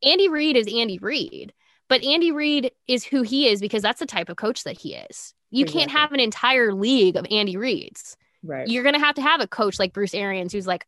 Andy 0.02 0.28
Reid 0.28 0.56
is 0.56 0.72
Andy 0.72 0.98
Reid, 0.98 1.52
but 1.88 2.04
Andy 2.04 2.32
Reid 2.32 2.72
is 2.88 3.04
who 3.04 3.22
he 3.22 3.48
is 3.48 3.60
because 3.60 3.82
that's 3.82 4.00
the 4.00 4.06
type 4.06 4.28
of 4.28 4.36
coach 4.36 4.64
that 4.64 4.78
he 4.78 4.94
is. 4.94 5.34
You 5.50 5.64
exactly. 5.64 5.80
can't 5.80 5.92
have 5.92 6.12
an 6.12 6.20
entire 6.20 6.74
league 6.74 7.16
of 7.16 7.26
Andy 7.30 7.56
Reids. 7.56 8.16
Right. 8.42 8.66
You're 8.66 8.90
to 8.90 8.98
have 8.98 9.16
to 9.16 9.22
have 9.22 9.40
a 9.40 9.46
coach 9.46 9.78
like 9.78 9.92
Bruce 9.92 10.14
Arians 10.14 10.52
who's 10.52 10.66
like 10.66 10.86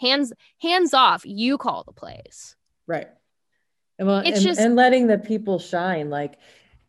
hands 0.00 0.32
hands 0.60 0.92
off, 0.92 1.24
you 1.24 1.56
call 1.58 1.84
the 1.84 1.92
plays. 1.92 2.56
Right. 2.86 3.08
And 3.98 4.08
well, 4.08 4.18
it's 4.18 4.38
and, 4.38 4.40
just 4.40 4.60
and 4.60 4.76
letting 4.76 5.06
the 5.06 5.18
people 5.18 5.58
shine 5.58 6.10
like, 6.10 6.38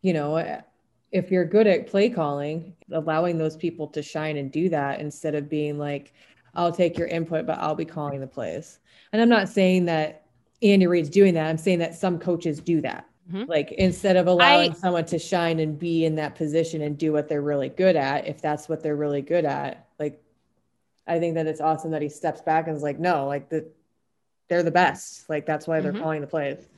you 0.02 0.12
know, 0.12 0.36
if 1.12 1.30
you're 1.30 1.44
good 1.44 1.66
at 1.66 1.86
play 1.86 2.08
calling, 2.08 2.74
allowing 2.90 3.38
those 3.38 3.56
people 3.56 3.86
to 3.88 4.02
shine 4.02 4.38
and 4.38 4.50
do 4.50 4.68
that 4.70 5.00
instead 5.00 5.34
of 5.34 5.48
being 5.48 5.78
like, 5.78 6.12
I'll 6.54 6.72
take 6.72 6.98
your 6.98 7.06
input, 7.08 7.46
but 7.46 7.58
I'll 7.58 7.74
be 7.74 7.84
calling 7.84 8.20
the 8.20 8.26
plays. 8.26 8.80
And 9.12 9.20
I'm 9.20 9.28
not 9.28 9.48
saying 9.48 9.84
that 9.86 10.26
Andy 10.62 10.86
Reid's 10.86 11.10
doing 11.10 11.34
that. 11.34 11.48
I'm 11.48 11.58
saying 11.58 11.80
that 11.80 11.94
some 11.94 12.18
coaches 12.18 12.60
do 12.60 12.80
that. 12.80 13.06
Mm-hmm. 13.30 13.48
Like 13.48 13.72
instead 13.72 14.16
of 14.16 14.26
allowing 14.26 14.72
I, 14.72 14.74
someone 14.74 15.04
to 15.06 15.18
shine 15.18 15.60
and 15.60 15.78
be 15.78 16.04
in 16.04 16.16
that 16.16 16.34
position 16.34 16.82
and 16.82 16.98
do 16.98 17.12
what 17.12 17.28
they're 17.28 17.42
really 17.42 17.68
good 17.68 17.94
at, 17.94 18.26
if 18.26 18.40
that's 18.40 18.68
what 18.68 18.82
they're 18.82 18.96
really 18.96 19.22
good 19.22 19.44
at, 19.44 19.86
like 19.98 20.22
I 21.06 21.18
think 21.18 21.34
that 21.34 21.46
it's 21.46 21.60
awesome 21.60 21.90
that 21.92 22.02
he 22.02 22.08
steps 22.08 22.40
back 22.40 22.66
and 22.66 22.76
is 22.76 22.82
like, 22.82 22.98
no, 22.98 23.26
like 23.26 23.48
the 23.48 23.66
they're 24.48 24.62
the 24.62 24.70
best. 24.70 25.28
Like 25.28 25.46
that's 25.46 25.66
why 25.66 25.80
they're 25.80 25.92
mm-hmm. 25.92 26.02
calling 26.02 26.20
the 26.20 26.26
plays. 26.26 26.68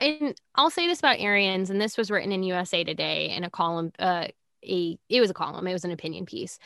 And 0.00 0.34
I'll 0.54 0.70
say 0.70 0.86
this 0.86 0.98
about 0.98 1.20
Arians, 1.20 1.70
and 1.70 1.80
this 1.80 1.96
was 1.96 2.10
written 2.10 2.32
in 2.32 2.42
USA 2.42 2.84
Today 2.84 3.30
in 3.30 3.44
a 3.44 3.50
column. 3.50 3.92
Uh, 3.98 4.28
a 4.66 4.98
it 5.08 5.20
was 5.20 5.30
a 5.30 5.34
column. 5.34 5.66
It 5.66 5.72
was 5.72 5.84
an 5.84 5.90
opinion 5.90 6.26
piece, 6.26 6.58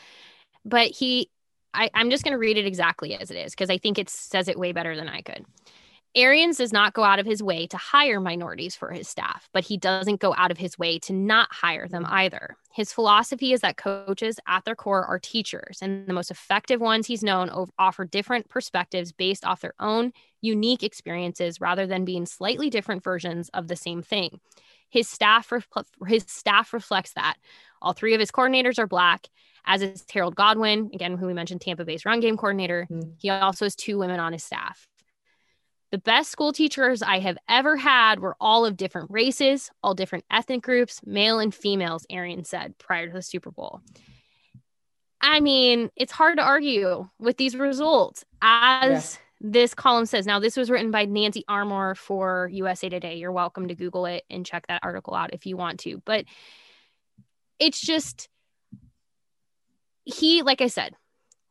but 0.65 0.91
he, 0.91 1.29
I, 1.73 1.89
I'm 1.93 2.09
just 2.09 2.23
going 2.23 2.33
to 2.33 2.39
read 2.39 2.57
it 2.57 2.65
exactly 2.65 3.13
as 3.15 3.29
it 3.31 3.37
is 3.37 3.51
because 3.51 3.69
I 3.69 3.77
think 3.77 3.99
it 3.99 4.09
says 4.09 4.47
it 4.47 4.57
way 4.57 4.71
better 4.71 4.95
than 4.95 5.09
I 5.09 5.21
could. 5.21 5.45
Arians 6.15 6.57
does 6.57 6.73
not 6.73 6.93
go 6.93 7.03
out 7.03 7.19
of 7.19 7.25
his 7.27 7.43
way 7.43 7.67
to 7.67 7.77
hire 7.77 8.19
minorities 8.19 8.75
for 8.75 8.91
his 8.91 9.07
staff, 9.07 9.47
but 9.53 9.63
he 9.63 9.77
doesn't 9.77 10.19
go 10.19 10.33
out 10.35 10.49
of 10.49 10.57
his 10.57 10.77
way 10.77 10.97
to 10.99 11.13
not 11.13 11.49
hire 11.51 11.87
them 11.87 12.05
either. 12.09 12.57
His 12.73 12.91
philosophy 12.91 13.53
is 13.53 13.61
that 13.61 13.77
coaches 13.77 14.39
at 14.47 14.65
their 14.65 14.75
core 14.75 15.05
are 15.05 15.19
teachers, 15.19 15.79
and 15.81 16.07
the 16.07 16.13
most 16.13 16.31
effective 16.31 16.81
ones 16.81 17.05
he's 17.05 17.23
known 17.23 17.67
offer 17.77 18.05
different 18.05 18.49
perspectives 18.49 19.11
based 19.11 19.45
off 19.45 19.61
their 19.61 19.75
own 19.79 20.11
unique 20.41 20.81
experiences 20.81 21.61
rather 21.61 21.85
than 21.85 22.05
being 22.05 22.25
slightly 22.25 22.71
different 22.71 23.03
versions 23.03 23.49
of 23.49 23.67
the 23.67 23.75
same 23.75 24.01
thing. 24.01 24.39
His 24.89 25.07
staff 25.07 25.51
his 26.07 26.25
staff 26.27 26.73
reflects 26.73 27.13
that. 27.13 27.35
All 27.81 27.93
three 27.93 28.15
of 28.15 28.19
his 28.19 28.31
coordinators 28.31 28.79
are 28.79 28.87
black, 28.87 29.27
as 29.65 29.83
is 29.83 30.03
Harold 30.11 30.35
Goodwin, 30.35 30.89
again, 30.91 31.17
who 31.17 31.27
we 31.27 31.33
mentioned, 31.33 31.61
Tampa 31.61 31.85
Bay's 31.85 32.05
run 32.05 32.19
game 32.19 32.37
coordinator. 32.37 32.87
Mm. 32.89 33.13
He 33.19 33.29
also 33.29 33.65
has 33.65 33.75
two 33.75 33.99
women 33.99 34.19
on 34.19 34.33
his 34.33 34.43
staff. 34.43 34.87
The 35.91 35.97
best 35.97 36.29
school 36.31 36.53
teachers 36.53 37.01
I 37.01 37.19
have 37.19 37.37
ever 37.47 37.75
had 37.75 38.19
were 38.19 38.35
all 38.39 38.65
of 38.65 38.77
different 38.77 39.09
races, 39.09 39.71
all 39.81 39.95
different 39.95 40.23
ethnic 40.29 40.61
groups, 40.61 41.01
male 41.03 41.39
and 41.39 41.53
females, 41.53 42.05
Arian 42.11 42.43
said 42.43 42.77
prior 42.77 43.07
to 43.07 43.13
the 43.13 43.23
Super 43.23 43.49
Bowl. 43.49 43.81
I 45.21 45.39
mean, 45.39 45.89
it's 45.95 46.11
hard 46.11 46.37
to 46.37 46.43
argue 46.43 47.09
with 47.19 47.37
these 47.37 47.55
results. 47.55 48.23
As 48.41 49.19
yeah. 49.41 49.49
this 49.51 49.73
column 49.73 50.05
says, 50.05 50.27
now 50.27 50.39
this 50.39 50.55
was 50.55 50.69
written 50.69 50.91
by 50.91 51.05
Nancy 51.05 51.43
Armour 51.47 51.95
for 51.95 52.49
USA 52.53 52.87
Today. 52.87 53.15
You're 53.15 53.31
welcome 53.31 53.67
to 53.67 53.75
Google 53.75 54.05
it 54.05 54.23
and 54.29 54.45
check 54.45 54.67
that 54.67 54.81
article 54.83 55.15
out 55.15 55.33
if 55.33 55.45
you 55.45 55.57
want 55.57 55.79
to. 55.81 56.01
But 56.05 56.25
it's 57.57 57.81
just, 57.81 58.29
he, 60.05 60.43
like 60.43 60.61
I 60.61 60.67
said, 60.67 60.93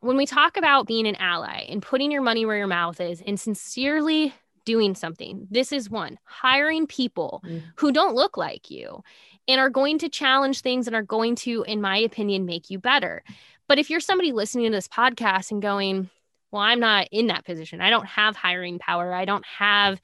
when 0.01 0.17
we 0.17 0.25
talk 0.25 0.57
about 0.57 0.87
being 0.87 1.07
an 1.07 1.15
ally 1.15 1.65
and 1.69 1.81
putting 1.81 2.11
your 2.11 2.21
money 2.21 2.45
where 2.45 2.57
your 2.57 2.67
mouth 2.67 2.99
is 3.01 3.21
and 3.25 3.39
sincerely 3.39 4.33
doing 4.65 4.95
something, 4.95 5.47
this 5.49 5.71
is 5.71 5.89
one 5.89 6.17
hiring 6.25 6.87
people 6.87 7.41
mm. 7.45 7.61
who 7.75 7.91
don't 7.91 8.15
look 8.15 8.37
like 8.37 8.69
you 8.69 9.03
and 9.47 9.59
are 9.59 9.69
going 9.69 9.97
to 9.99 10.09
challenge 10.09 10.61
things 10.61 10.87
and 10.87 10.95
are 10.95 11.01
going 11.01 11.35
to, 11.35 11.63
in 11.63 11.81
my 11.81 11.97
opinion, 11.97 12.45
make 12.45 12.69
you 12.69 12.79
better. 12.79 13.23
But 13.67 13.79
if 13.79 13.89
you're 13.89 13.99
somebody 13.99 14.31
listening 14.31 14.71
to 14.71 14.77
this 14.77 14.87
podcast 14.87 15.51
and 15.51 15.61
going, 15.61 16.09
well, 16.51 16.61
I'm 16.61 16.79
not 16.79 17.07
in 17.11 17.27
that 17.27 17.45
position, 17.45 17.81
I 17.81 17.89
don't 17.89 18.05
have 18.05 18.35
hiring 18.35 18.79
power, 18.79 19.13
I 19.13 19.25
don't 19.25 19.45
have 19.45 19.99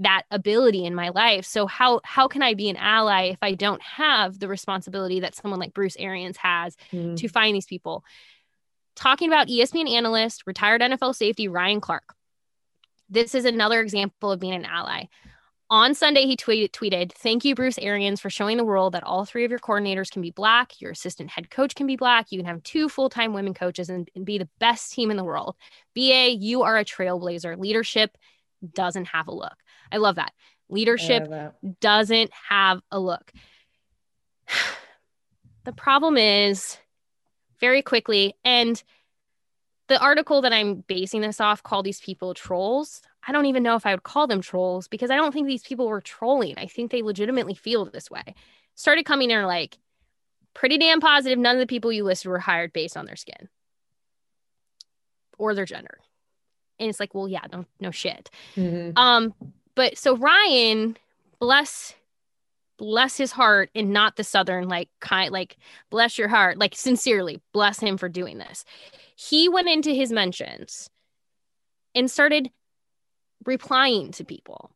that 0.00 0.22
ability 0.30 0.86
in 0.86 0.94
my 0.94 1.10
life 1.10 1.44
so 1.44 1.66
how 1.66 2.00
how 2.04 2.26
can 2.26 2.42
i 2.42 2.54
be 2.54 2.70
an 2.70 2.76
ally 2.76 3.24
if 3.24 3.38
i 3.42 3.52
don't 3.52 3.82
have 3.82 4.38
the 4.38 4.48
responsibility 4.48 5.20
that 5.20 5.34
someone 5.34 5.60
like 5.60 5.74
bruce 5.74 5.94
arians 5.98 6.38
has 6.38 6.74
mm. 6.90 7.14
to 7.18 7.28
find 7.28 7.54
these 7.54 7.66
people 7.66 8.02
talking 9.00 9.28
about 9.28 9.48
ESPN 9.48 9.90
analyst, 9.90 10.42
retired 10.46 10.82
NFL 10.82 11.14
safety 11.14 11.48
Ryan 11.48 11.80
Clark. 11.80 12.14
This 13.08 13.34
is 13.34 13.44
another 13.44 13.80
example 13.80 14.30
of 14.30 14.38
being 14.38 14.54
an 14.54 14.64
ally. 14.64 15.06
On 15.70 15.94
Sunday, 15.94 16.26
he 16.26 16.36
tweeted, 16.36 16.72
tweeted, 16.72 17.12
Thank 17.12 17.44
you, 17.44 17.54
Bruce 17.54 17.78
Arians, 17.78 18.20
for 18.20 18.28
showing 18.28 18.56
the 18.56 18.64
world 18.64 18.94
that 18.94 19.04
all 19.04 19.24
three 19.24 19.44
of 19.44 19.50
your 19.50 19.60
coordinators 19.60 20.10
can 20.10 20.20
be 20.20 20.32
black. 20.32 20.80
Your 20.80 20.90
assistant 20.90 21.30
head 21.30 21.48
coach 21.48 21.76
can 21.76 21.86
be 21.86 21.96
black. 21.96 22.30
You 22.30 22.38
can 22.38 22.46
have 22.46 22.62
two 22.64 22.88
full 22.88 23.08
time 23.08 23.32
women 23.32 23.54
coaches 23.54 23.88
and, 23.88 24.08
and 24.14 24.26
be 24.26 24.38
the 24.38 24.48
best 24.58 24.92
team 24.92 25.10
in 25.10 25.16
the 25.16 25.24
world. 25.24 25.56
BA, 25.94 26.30
you 26.38 26.62
are 26.62 26.76
a 26.76 26.84
trailblazer. 26.84 27.56
Leadership 27.56 28.16
doesn't 28.74 29.06
have 29.06 29.28
a 29.28 29.34
look. 29.34 29.54
I 29.92 29.98
love 29.98 30.16
that. 30.16 30.32
Leadership 30.68 31.28
that. 31.28 31.80
doesn't 31.80 32.30
have 32.48 32.80
a 32.90 32.98
look. 32.98 33.32
the 35.64 35.72
problem 35.72 36.16
is 36.16 36.78
very 37.60 37.82
quickly. 37.82 38.34
And 38.44 38.82
the 39.88 40.00
article 40.00 40.40
that 40.42 40.52
I'm 40.52 40.84
basing 40.86 41.20
this 41.20 41.40
off 41.40 41.62
called 41.62 41.84
these 41.84 42.00
people 42.00 42.32
trolls. 42.34 43.02
I 43.26 43.32
don't 43.32 43.46
even 43.46 43.62
know 43.62 43.76
if 43.76 43.84
I 43.84 43.92
would 43.92 44.02
call 44.02 44.26
them 44.26 44.40
trolls 44.40 44.88
because 44.88 45.10
I 45.10 45.16
don't 45.16 45.32
think 45.32 45.46
these 45.46 45.62
people 45.62 45.88
were 45.88 46.00
trolling. 46.00 46.54
I 46.56 46.66
think 46.66 46.90
they 46.90 47.02
legitimately 47.02 47.54
feel 47.54 47.84
this 47.84 48.10
way. 48.10 48.34
Started 48.76 49.04
coming 49.04 49.30
in 49.30 49.42
like 49.44 49.78
pretty 50.54 50.78
damn 50.78 51.00
positive. 51.00 51.38
None 51.38 51.56
of 51.56 51.60
the 51.60 51.66
people 51.66 51.92
you 51.92 52.04
listed 52.04 52.30
were 52.30 52.38
hired 52.38 52.72
based 52.72 52.96
on 52.96 53.04
their 53.04 53.16
skin 53.16 53.48
or 55.38 55.54
their 55.54 55.64
gender. 55.64 55.98
And 56.78 56.88
it's 56.88 57.00
like, 57.00 57.14
well, 57.14 57.28
yeah, 57.28 57.44
no, 57.52 57.66
no 57.80 57.90
shit. 57.90 58.30
Mm-hmm. 58.56 58.96
Um, 58.96 59.34
but 59.74 59.98
so 59.98 60.16
Ryan, 60.16 60.96
bless 61.40 61.94
bless 62.80 63.18
his 63.18 63.30
heart 63.30 63.68
and 63.74 63.92
not 63.92 64.16
the 64.16 64.24
southern 64.24 64.66
like 64.66 64.88
kind 65.00 65.30
like 65.30 65.58
bless 65.90 66.16
your 66.16 66.28
heart 66.28 66.56
like 66.56 66.74
sincerely 66.74 67.38
bless 67.52 67.78
him 67.78 67.98
for 67.98 68.08
doing 68.08 68.38
this. 68.38 68.64
He 69.14 69.50
went 69.50 69.68
into 69.68 69.92
his 69.92 70.10
mentions 70.10 70.88
and 71.94 72.10
started 72.10 72.50
replying 73.44 74.12
to 74.12 74.24
people 74.24 74.70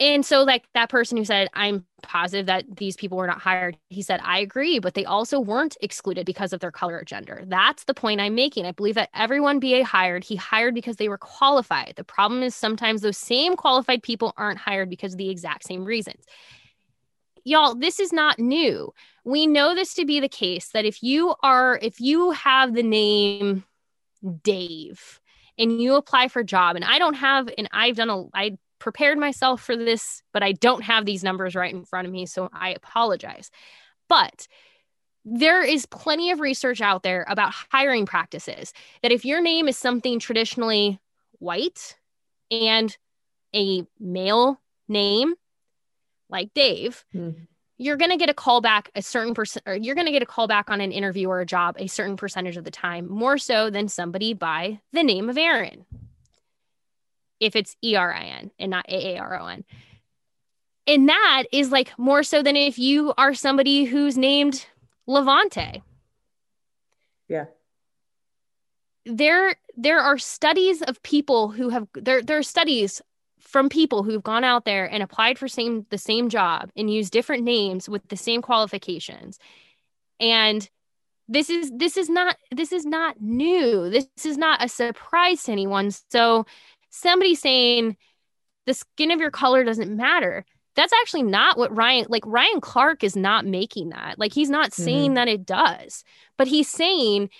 and 0.00 0.26
so 0.26 0.42
like 0.42 0.64
that 0.74 0.88
person 0.88 1.16
who 1.16 1.24
said 1.24 1.48
i'm 1.54 1.84
positive 2.02 2.46
that 2.46 2.64
these 2.76 2.96
people 2.96 3.16
were 3.16 3.26
not 3.26 3.40
hired 3.40 3.76
he 3.90 4.02
said 4.02 4.20
i 4.22 4.38
agree 4.38 4.78
but 4.78 4.94
they 4.94 5.04
also 5.04 5.40
weren't 5.40 5.76
excluded 5.80 6.26
because 6.26 6.52
of 6.52 6.60
their 6.60 6.70
color 6.70 6.98
or 6.98 7.04
gender. 7.04 7.42
That's 7.46 7.84
the 7.84 7.94
point 7.94 8.20
i'm 8.20 8.34
making. 8.34 8.66
I 8.66 8.72
believe 8.72 8.96
that 8.96 9.10
everyone 9.14 9.60
ba 9.60 9.84
hired 9.84 10.24
he 10.24 10.36
hired 10.36 10.74
because 10.74 10.96
they 10.96 11.08
were 11.08 11.18
qualified. 11.18 11.94
The 11.96 12.04
problem 12.04 12.42
is 12.42 12.54
sometimes 12.54 13.00
those 13.00 13.16
same 13.16 13.56
qualified 13.56 14.02
people 14.02 14.34
aren't 14.36 14.58
hired 14.58 14.90
because 14.90 15.12
of 15.12 15.18
the 15.18 15.30
exact 15.30 15.64
same 15.64 15.84
reasons. 15.84 16.24
Y'all 17.44 17.74
this 17.74 18.00
is 18.00 18.12
not 18.12 18.38
new. 18.38 18.92
We 19.24 19.46
know 19.46 19.74
this 19.74 19.94
to 19.94 20.04
be 20.04 20.20
the 20.20 20.28
case 20.28 20.68
that 20.70 20.84
if 20.84 21.02
you 21.02 21.34
are 21.42 21.78
if 21.80 22.00
you 22.00 22.32
have 22.32 22.74
the 22.74 22.82
name 22.82 23.64
dave 24.42 25.20
and 25.58 25.80
you 25.80 25.94
apply 25.96 26.28
for 26.28 26.40
a 26.40 26.44
job 26.44 26.76
and 26.76 26.84
i 26.84 26.98
don't 26.98 27.14
have 27.14 27.48
and 27.58 27.68
i've 27.72 27.96
done 27.96 28.08
a 28.08 28.24
i 28.32 28.56
prepared 28.84 29.16
myself 29.16 29.62
for 29.62 29.78
this, 29.78 30.22
but 30.34 30.42
I 30.42 30.52
don't 30.52 30.82
have 30.82 31.06
these 31.06 31.24
numbers 31.24 31.54
right 31.54 31.72
in 31.72 31.86
front 31.86 32.06
of 32.06 32.12
me. 32.12 32.26
So 32.26 32.50
I 32.52 32.68
apologize. 32.68 33.50
But 34.10 34.46
there 35.24 35.62
is 35.62 35.86
plenty 35.86 36.30
of 36.30 36.40
research 36.40 36.82
out 36.82 37.02
there 37.02 37.24
about 37.26 37.54
hiring 37.72 38.04
practices 38.04 38.74
that 39.02 39.10
if 39.10 39.24
your 39.24 39.40
name 39.40 39.68
is 39.68 39.78
something 39.78 40.18
traditionally 40.18 41.00
white 41.38 41.96
and 42.50 42.94
a 43.54 43.86
male 43.98 44.60
name 44.86 45.32
like 46.28 46.52
Dave, 46.52 47.06
mm. 47.14 47.34
you're 47.78 47.96
going 47.96 48.10
to 48.10 48.18
get 48.18 48.28
a 48.28 48.34
call 48.34 48.60
back 48.60 48.90
a 48.94 49.00
certain 49.00 49.32
percent, 49.32 49.62
or 49.66 49.76
you're 49.76 49.94
going 49.94 50.08
to 50.08 50.12
get 50.12 50.22
a 50.22 50.26
call 50.26 50.46
back 50.46 50.68
on 50.68 50.82
an 50.82 50.92
interview 50.92 51.30
or 51.30 51.40
a 51.40 51.46
job 51.46 51.76
a 51.78 51.86
certain 51.86 52.18
percentage 52.18 52.58
of 52.58 52.64
the 52.64 52.70
time, 52.70 53.10
more 53.10 53.38
so 53.38 53.70
than 53.70 53.88
somebody 53.88 54.34
by 54.34 54.78
the 54.92 55.02
name 55.02 55.30
of 55.30 55.38
Erin 55.38 55.86
if 57.40 57.56
it's 57.56 57.76
E 57.82 57.96
R 57.96 58.12
I 58.12 58.24
N 58.24 58.50
and 58.58 58.70
not 58.70 58.88
A 58.88 59.16
A 59.16 59.18
R 59.18 59.40
O 59.40 59.46
N. 59.46 59.64
And 60.86 61.08
that 61.08 61.44
is 61.52 61.70
like 61.70 61.98
more 61.98 62.22
so 62.22 62.42
than 62.42 62.56
if 62.56 62.78
you 62.78 63.14
are 63.16 63.34
somebody 63.34 63.84
who's 63.84 64.18
named 64.18 64.66
Levante. 65.06 65.82
Yeah. 67.28 67.46
There 69.06 69.56
there 69.76 70.00
are 70.00 70.18
studies 70.18 70.82
of 70.82 71.02
people 71.02 71.48
who 71.48 71.70
have 71.70 71.88
there 71.94 72.22
there 72.22 72.38
are 72.38 72.42
studies 72.42 73.02
from 73.40 73.68
people 73.68 74.02
who've 74.02 74.22
gone 74.22 74.44
out 74.44 74.64
there 74.64 74.86
and 74.90 75.02
applied 75.02 75.38
for 75.38 75.48
same 75.48 75.86
the 75.90 75.98
same 75.98 76.28
job 76.28 76.70
and 76.76 76.92
used 76.92 77.12
different 77.12 77.44
names 77.44 77.88
with 77.88 78.06
the 78.08 78.16
same 78.16 78.42
qualifications. 78.42 79.38
And 80.20 80.68
this 81.28 81.48
is 81.48 81.70
this 81.74 81.96
is 81.96 82.08
not 82.08 82.36
this 82.50 82.72
is 82.72 82.84
not 82.84 83.20
new. 83.20 83.88
This 83.90 84.08
is 84.24 84.36
not 84.36 84.62
a 84.62 84.68
surprise 84.68 85.44
to 85.44 85.52
anyone. 85.52 85.90
So 86.10 86.46
somebody 86.94 87.34
saying 87.34 87.96
the 88.66 88.74
skin 88.74 89.10
of 89.10 89.20
your 89.20 89.30
color 89.30 89.64
doesn't 89.64 89.94
matter 89.94 90.44
that's 90.74 90.92
actually 90.92 91.22
not 91.22 91.56
what 91.56 91.74
Ryan 91.74 92.06
like 92.08 92.24
Ryan 92.26 92.60
Clark 92.60 93.04
is 93.04 93.16
not 93.16 93.46
making 93.46 93.90
that. 93.90 94.18
Like 94.18 94.32
he's 94.32 94.50
not 94.50 94.72
saying 94.72 95.10
mm-hmm. 95.10 95.14
that 95.14 95.28
it 95.28 95.46
does. 95.46 96.04
But 96.36 96.48
he's 96.48 96.68
saying 96.68 97.30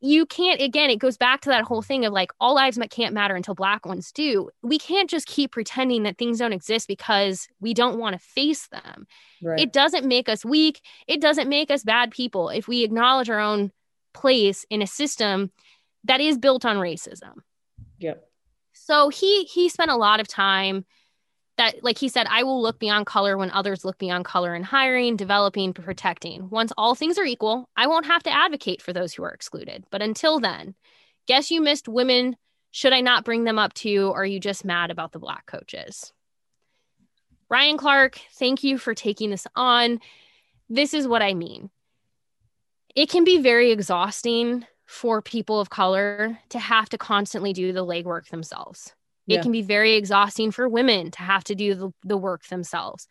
you 0.00 0.26
can't 0.26 0.60
again 0.60 0.90
it 0.90 0.98
goes 0.98 1.16
back 1.16 1.40
to 1.42 1.48
that 1.48 1.64
whole 1.64 1.80
thing 1.80 2.04
of 2.04 2.12
like 2.12 2.30
all 2.40 2.54
lives 2.54 2.78
can't 2.90 3.14
matter 3.14 3.34
until 3.34 3.54
black 3.54 3.86
ones 3.86 4.12
do. 4.12 4.50
We 4.62 4.78
can't 4.78 5.08
just 5.08 5.26
keep 5.26 5.52
pretending 5.52 6.02
that 6.02 6.18
things 6.18 6.38
don't 6.38 6.52
exist 6.52 6.86
because 6.86 7.48
we 7.60 7.72
don't 7.72 7.98
want 7.98 8.14
to 8.14 8.18
face 8.18 8.68
them. 8.68 9.06
Right. 9.42 9.60
It 9.60 9.72
doesn't 9.72 10.06
make 10.06 10.28
us 10.28 10.44
weak. 10.44 10.82
It 11.06 11.20
doesn't 11.20 11.48
make 11.48 11.70
us 11.70 11.84
bad 11.84 12.10
people 12.10 12.50
if 12.50 12.68
we 12.68 12.84
acknowledge 12.84 13.30
our 13.30 13.40
own 13.40 13.72
place 14.12 14.66
in 14.68 14.82
a 14.82 14.86
system 14.86 15.50
that 16.04 16.20
is 16.20 16.36
built 16.36 16.66
on 16.66 16.76
racism. 16.76 17.36
Yep. 17.98 18.28
So 18.86 19.08
he 19.08 19.44
he 19.44 19.70
spent 19.70 19.90
a 19.90 19.96
lot 19.96 20.20
of 20.20 20.28
time 20.28 20.84
that 21.56 21.82
like 21.82 21.96
he 21.96 22.10
said 22.10 22.26
i 22.28 22.42
will 22.42 22.60
look 22.60 22.78
beyond 22.78 23.06
color 23.06 23.38
when 23.38 23.50
others 23.50 23.82
look 23.82 23.96
beyond 23.96 24.26
color 24.26 24.54
in 24.54 24.62
hiring 24.62 25.16
developing 25.16 25.72
protecting. 25.72 26.50
Once 26.50 26.70
all 26.76 26.94
things 26.94 27.16
are 27.16 27.24
equal 27.24 27.70
i 27.78 27.86
won't 27.86 28.04
have 28.04 28.22
to 28.24 28.30
advocate 28.30 28.82
for 28.82 28.92
those 28.92 29.14
who 29.14 29.24
are 29.24 29.32
excluded. 29.32 29.84
But 29.90 30.02
until 30.02 30.38
then 30.38 30.74
guess 31.26 31.50
you 31.50 31.62
missed 31.62 31.88
women. 31.88 32.36
Should 32.72 32.92
i 32.92 33.00
not 33.00 33.24
bring 33.24 33.44
them 33.44 33.58
up 33.58 33.72
to 33.74 33.88
you? 33.88 34.08
Or 34.08 34.20
are 34.20 34.26
you 34.26 34.38
just 34.38 34.66
mad 34.66 34.90
about 34.90 35.12
the 35.12 35.18
black 35.18 35.46
coaches? 35.46 36.12
Ryan 37.48 37.78
clark 37.78 38.20
thank 38.34 38.62
you 38.64 38.76
for 38.76 38.94
taking 38.94 39.30
this 39.30 39.46
on. 39.56 39.98
This 40.68 40.92
is 40.92 41.08
what 41.08 41.22
i 41.22 41.32
mean. 41.32 41.70
It 42.94 43.08
can 43.08 43.24
be 43.24 43.38
very 43.38 43.72
exhausting 43.72 44.66
for 44.86 45.22
people 45.22 45.60
of 45.60 45.70
color 45.70 46.38
to 46.50 46.58
have 46.58 46.88
to 46.90 46.98
constantly 46.98 47.52
do 47.52 47.72
the 47.72 47.84
legwork 47.84 48.28
themselves. 48.28 48.94
It 49.26 49.40
can 49.40 49.52
be 49.52 49.62
very 49.62 49.94
exhausting 49.94 50.50
for 50.50 50.68
women 50.68 51.10
to 51.12 51.20
have 51.20 51.44
to 51.44 51.54
do 51.54 51.74
the, 51.74 51.90
the 52.04 52.16
work 52.16 52.46
themselves. 52.46 53.08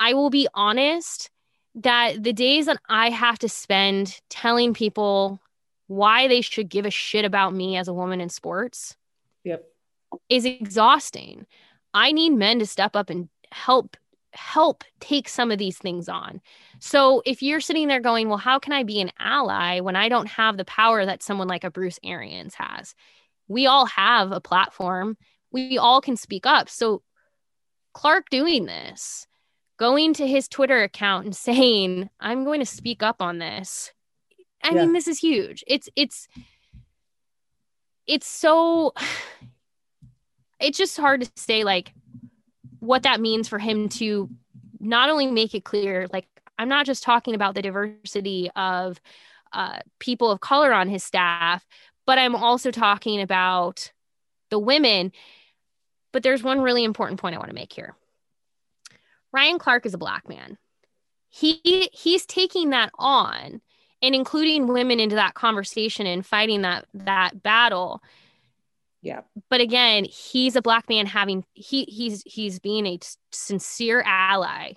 I 0.00 0.14
will 0.14 0.30
be 0.30 0.48
honest 0.54 1.30
that 1.76 2.22
the 2.22 2.32
days 2.32 2.66
that 2.66 2.78
I 2.88 3.10
have 3.10 3.38
to 3.40 3.48
spend 3.48 4.20
telling 4.28 4.74
people 4.74 5.40
why 5.86 6.28
they 6.28 6.40
should 6.40 6.68
give 6.68 6.86
a 6.86 6.90
shit 6.90 7.24
about 7.24 7.54
me 7.54 7.76
as 7.76 7.88
a 7.88 7.94
woman 7.94 8.20
in 8.20 8.28
sports 8.28 8.96
Yep. 9.44 9.64
is 10.28 10.44
exhausting. 10.44 11.46
I 11.92 12.12
need 12.12 12.30
men 12.30 12.58
to 12.58 12.66
step 12.66 12.96
up 12.96 13.10
and 13.10 13.28
help 13.52 13.96
help 14.34 14.84
take 15.00 15.28
some 15.28 15.50
of 15.50 15.58
these 15.58 15.78
things 15.78 16.08
on. 16.08 16.40
So 16.80 17.22
if 17.24 17.42
you're 17.42 17.60
sitting 17.60 17.88
there 17.88 18.00
going, 18.00 18.28
"Well, 18.28 18.38
how 18.38 18.58
can 18.58 18.72
I 18.72 18.82
be 18.82 19.00
an 19.00 19.10
ally 19.18 19.80
when 19.80 19.96
I 19.96 20.08
don't 20.08 20.28
have 20.28 20.56
the 20.56 20.64
power 20.64 21.04
that 21.04 21.22
someone 21.22 21.48
like 21.48 21.64
a 21.64 21.70
Bruce 21.70 21.98
Arians 22.02 22.54
has?" 22.54 22.94
We 23.48 23.66
all 23.66 23.86
have 23.86 24.32
a 24.32 24.40
platform. 24.40 25.16
We 25.50 25.78
all 25.78 26.00
can 26.00 26.16
speak 26.16 26.46
up. 26.46 26.68
So 26.68 27.02
Clark 27.92 28.28
doing 28.30 28.66
this, 28.66 29.26
going 29.78 30.14
to 30.14 30.26
his 30.26 30.48
Twitter 30.48 30.82
account 30.82 31.24
and 31.26 31.36
saying, 31.48 32.10
"I'm 32.20 32.44
going 32.44 32.60
to 32.60 32.66
speak 32.66 33.02
up 33.02 33.22
on 33.22 33.38
this." 33.38 33.92
I 34.62 34.72
Yeah. 34.72 34.80
mean, 34.80 34.92
this 34.94 35.06
is 35.08 35.18
huge. 35.18 35.62
It's 35.66 35.88
it's 35.94 36.26
it's 38.06 38.26
so 38.26 38.92
it's 40.60 40.78
just 40.78 40.96
hard 40.96 41.22
to 41.22 41.30
say 41.36 41.64
like 41.64 41.92
what 42.84 43.04
that 43.04 43.20
means 43.20 43.48
for 43.48 43.58
him 43.58 43.88
to 43.88 44.28
not 44.80 45.10
only 45.10 45.26
make 45.26 45.54
it 45.54 45.64
clear 45.64 46.06
like 46.12 46.26
i'm 46.58 46.68
not 46.68 46.86
just 46.86 47.02
talking 47.02 47.34
about 47.34 47.54
the 47.54 47.62
diversity 47.62 48.50
of 48.54 49.00
uh, 49.52 49.78
people 50.00 50.30
of 50.30 50.40
color 50.40 50.72
on 50.72 50.88
his 50.88 51.04
staff 51.04 51.64
but 52.06 52.18
i'm 52.18 52.34
also 52.34 52.70
talking 52.70 53.20
about 53.20 53.92
the 54.54 54.58
women. 54.60 55.12
But 56.12 56.22
there's 56.22 56.44
one 56.44 56.60
really 56.60 56.84
important 56.84 57.20
point 57.20 57.34
i 57.34 57.38
want 57.38 57.50
to 57.50 57.54
make 57.54 57.72
here. 57.72 57.96
Ryan 59.32 59.58
clark 59.58 59.84
is 59.84 59.94
a 59.94 59.98
black 59.98 60.28
man. 60.28 60.58
He 61.28 61.90
he's 61.92 62.24
taking 62.24 62.70
that 62.70 62.90
on 62.96 63.60
and 64.00 64.14
including 64.14 64.68
women 64.68 65.00
into 65.00 65.16
that 65.16 65.34
conversation 65.34 66.06
and 66.06 66.24
fighting 66.24 66.62
that 66.62 66.86
that 66.94 67.42
battle 67.42 68.00
Yeah. 69.04 69.20
but 69.50 69.60
again 69.60 70.04
he's 70.04 70.56
a 70.56 70.62
black 70.62 70.88
man 70.88 71.04
having 71.06 71.44
he 71.52 71.84
he's 71.84 72.22
he's 72.24 72.58
being 72.58 72.86
a 72.86 72.98
sincere 73.32 74.02
ally 74.06 74.72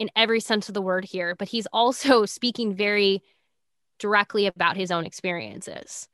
in 0.00 0.10
every 0.16 0.40
sense 0.40 0.68
of 0.68 0.74
the 0.74 0.82
word 0.82 1.04
here 1.04 1.36
but 1.36 1.48
he's 1.48 1.66
also 1.72 2.26
speaking 2.38 2.74
very 2.74 3.22
directly 4.00 4.46
about 4.46 4.76
his 4.76 4.90
own 4.90 5.06
experiences 5.06 6.08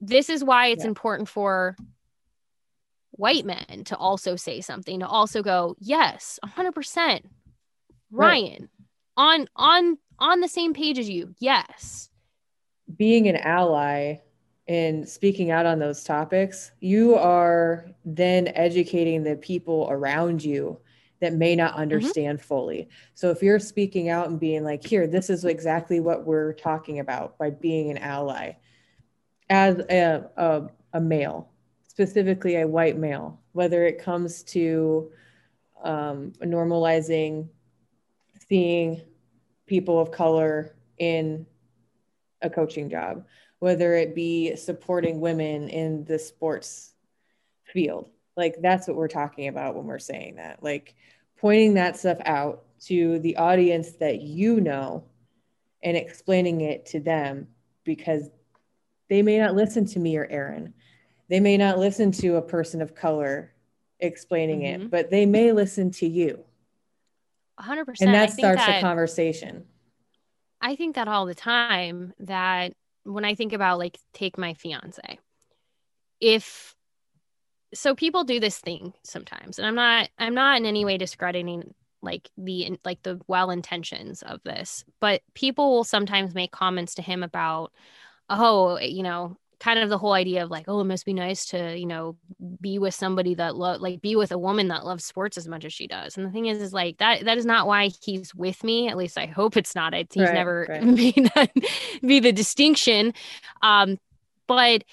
this 0.00 0.28
is 0.28 0.42
why 0.44 0.66
it's 0.66 0.82
Yeah. 0.84 0.88
important 0.88 1.28
for 1.28 1.76
white 3.12 3.46
men 3.46 3.84
to 3.86 3.96
also 3.96 4.34
say 4.36 4.60
something 4.60 5.00
to 5.00 5.06
also 5.06 5.42
go 5.42 5.76
yes 5.78 6.38
100% 6.44 7.20
ryan 8.10 8.68
on 9.16 9.48
on 9.56 9.98
on 10.18 10.40
the 10.40 10.48
same 10.48 10.74
page 10.74 10.98
as 10.98 11.08
you 11.08 11.34
yes 11.38 12.10
being 12.96 13.26
an 13.28 13.36
ally 13.36 14.16
and 14.68 15.08
speaking 15.08 15.50
out 15.50 15.66
on 15.66 15.78
those 15.78 16.02
topics, 16.02 16.72
you 16.80 17.14
are 17.14 17.88
then 18.04 18.48
educating 18.54 19.22
the 19.22 19.36
people 19.36 19.86
around 19.90 20.42
you 20.44 20.78
that 21.20 21.34
may 21.34 21.56
not 21.56 21.74
understand 21.74 22.40
fully. 22.40 22.88
So 23.14 23.30
if 23.30 23.42
you're 23.42 23.58
speaking 23.58 24.08
out 24.08 24.28
and 24.28 24.38
being 24.38 24.64
like, 24.64 24.84
here, 24.84 25.06
this 25.06 25.30
is 25.30 25.44
exactly 25.44 26.00
what 26.00 26.26
we're 26.26 26.52
talking 26.52 26.98
about 26.98 27.38
by 27.38 27.50
being 27.50 27.90
an 27.90 27.98
ally 27.98 28.52
as 29.48 29.78
a, 29.88 30.28
a, 30.36 30.68
a 30.94 31.00
male, 31.00 31.50
specifically 31.86 32.56
a 32.56 32.66
white 32.66 32.98
male, 32.98 33.40
whether 33.52 33.86
it 33.86 33.98
comes 33.98 34.42
to 34.42 35.10
um, 35.82 36.32
normalizing 36.42 37.48
seeing 38.48 39.00
people 39.66 40.00
of 40.00 40.10
color 40.10 40.74
in 40.98 41.46
a 42.42 42.50
coaching 42.50 42.90
job, 42.90 43.24
whether 43.58 43.94
it 43.94 44.14
be 44.14 44.54
supporting 44.56 45.20
women 45.20 45.68
in 45.68 46.04
the 46.04 46.18
sports 46.18 46.92
field. 47.64 48.08
Like 48.36 48.56
that's 48.60 48.86
what 48.86 48.96
we're 48.96 49.08
talking 49.08 49.48
about 49.48 49.74
when 49.74 49.86
we're 49.86 49.98
saying 49.98 50.36
that. 50.36 50.62
Like 50.62 50.94
pointing 51.38 51.74
that 51.74 51.96
stuff 51.96 52.18
out 52.26 52.64
to 52.82 53.18
the 53.20 53.36
audience 53.36 53.92
that 53.92 54.20
you 54.20 54.60
know 54.60 55.04
and 55.82 55.96
explaining 55.96 56.60
it 56.60 56.84
to 56.86 57.00
them 57.00 57.48
because 57.84 58.28
they 59.08 59.22
may 59.22 59.38
not 59.38 59.54
listen 59.54 59.86
to 59.86 59.98
me 59.98 60.16
or 60.16 60.26
Erin. 60.26 60.74
They 61.28 61.40
may 61.40 61.56
not 61.56 61.78
listen 61.78 62.12
to 62.12 62.36
a 62.36 62.42
person 62.42 62.82
of 62.82 62.94
color 62.94 63.52
explaining 64.00 64.60
Mhm. 64.60 64.84
it, 64.84 64.90
but 64.90 65.10
they 65.10 65.24
may 65.24 65.52
listen 65.52 65.90
to 65.92 66.06
you. 66.06 66.44
100% 67.58 68.08
And 68.08 68.10
I 68.16 68.26
that 68.26 68.26
think 68.30 68.38
starts 68.38 68.66
that- 68.66 68.78
a 68.78 68.80
conversation. 68.80 69.66
I 70.60 70.76
think 70.76 70.94
that 70.96 71.08
all 71.08 71.24
the 71.26 71.34
time 71.34 72.12
that 72.18 72.74
when 73.06 73.24
I 73.24 73.34
think 73.34 73.52
about 73.52 73.78
like 73.78 73.98
take 74.12 74.36
my 74.36 74.54
fiance. 74.54 75.18
If 76.20 76.74
so 77.74 77.94
people 77.94 78.24
do 78.24 78.40
this 78.40 78.58
thing 78.58 78.92
sometimes 79.02 79.58
and 79.58 79.66
I'm 79.66 79.74
not 79.74 80.08
I'm 80.18 80.34
not 80.34 80.56
in 80.56 80.66
any 80.66 80.84
way 80.84 80.98
discrediting 80.98 81.74
like 82.02 82.30
the 82.36 82.78
like 82.84 83.02
the 83.02 83.20
well 83.26 83.50
intentions 83.50 84.22
of 84.22 84.42
this, 84.44 84.84
but 85.00 85.22
people 85.34 85.70
will 85.70 85.84
sometimes 85.84 86.34
make 86.34 86.52
comments 86.52 86.94
to 86.96 87.02
him 87.02 87.22
about 87.22 87.72
oh, 88.28 88.78
you 88.78 89.02
know, 89.02 89.36
kind 89.58 89.78
of 89.78 89.88
the 89.88 89.98
whole 89.98 90.12
idea 90.12 90.44
of 90.44 90.50
like 90.50 90.66
oh, 90.68 90.80
it 90.80 90.84
must 90.84 91.06
be 91.06 91.14
nice 91.14 91.46
to, 91.46 91.78
you 91.78 91.86
know, 91.86 92.16
be 92.60 92.78
with 92.78 92.94
somebody 92.94 93.34
that 93.34 93.56
love 93.56 93.80
like 93.80 94.00
be 94.00 94.16
with 94.16 94.32
a 94.32 94.38
woman 94.38 94.68
that 94.68 94.84
loves 94.84 95.04
sports 95.04 95.38
as 95.38 95.48
much 95.48 95.64
as 95.64 95.72
she 95.72 95.86
does. 95.86 96.16
And 96.16 96.26
the 96.26 96.30
thing 96.30 96.46
is 96.46 96.60
is 96.60 96.72
like 96.72 96.98
that 96.98 97.24
that 97.24 97.38
is 97.38 97.46
not 97.46 97.66
why 97.66 97.90
he's 98.02 98.34
with 98.34 98.62
me. 98.64 98.88
At 98.88 98.96
least 98.96 99.16
I 99.18 99.26
hope 99.26 99.56
it's 99.56 99.74
not. 99.74 99.94
It's, 99.94 100.14
he's 100.14 100.24
Right, 100.24 100.34
never 100.34 100.66
right. 100.68 100.82
made 100.84 101.30
that 101.34 101.50
be 102.02 102.20
the 102.20 102.32
distinction. 102.32 103.14
Um 103.62 103.98
but 104.46 104.84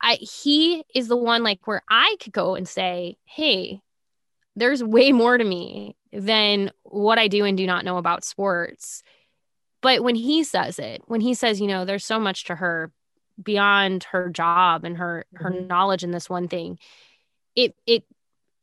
I 0.00 0.14
he 0.14 0.84
is 0.94 1.08
the 1.08 1.16
one 1.16 1.42
like 1.42 1.66
where 1.66 1.82
I 1.88 2.16
could 2.20 2.32
go 2.32 2.54
and 2.54 2.66
say, 2.66 3.16
"Hey, 3.24 3.80
there's 4.56 4.82
way 4.82 5.12
more 5.12 5.38
to 5.38 5.44
me 5.44 5.96
than 6.12 6.70
what 6.82 7.18
I 7.18 7.28
do 7.28 7.44
and 7.44 7.56
do 7.56 7.66
not 7.66 7.84
know 7.84 7.98
about 7.98 8.24
sports." 8.24 9.02
But 9.80 10.02
when 10.02 10.14
he 10.14 10.44
says 10.44 10.78
it, 10.78 11.02
when 11.06 11.20
he 11.20 11.34
says, 11.34 11.60
you 11.60 11.66
know, 11.66 11.84
there's 11.84 12.04
so 12.04 12.18
much 12.20 12.44
to 12.44 12.54
her 12.54 12.92
beyond 13.40 14.04
her 14.04 14.28
job 14.30 14.84
and 14.84 14.96
her 14.96 15.24
her 15.34 15.50
Mhm. 15.50 15.68
knowledge 15.68 16.02
in 16.04 16.10
this 16.10 16.28
one 16.28 16.48
thing, 16.48 16.78
it 17.54 17.74
it 17.86 18.04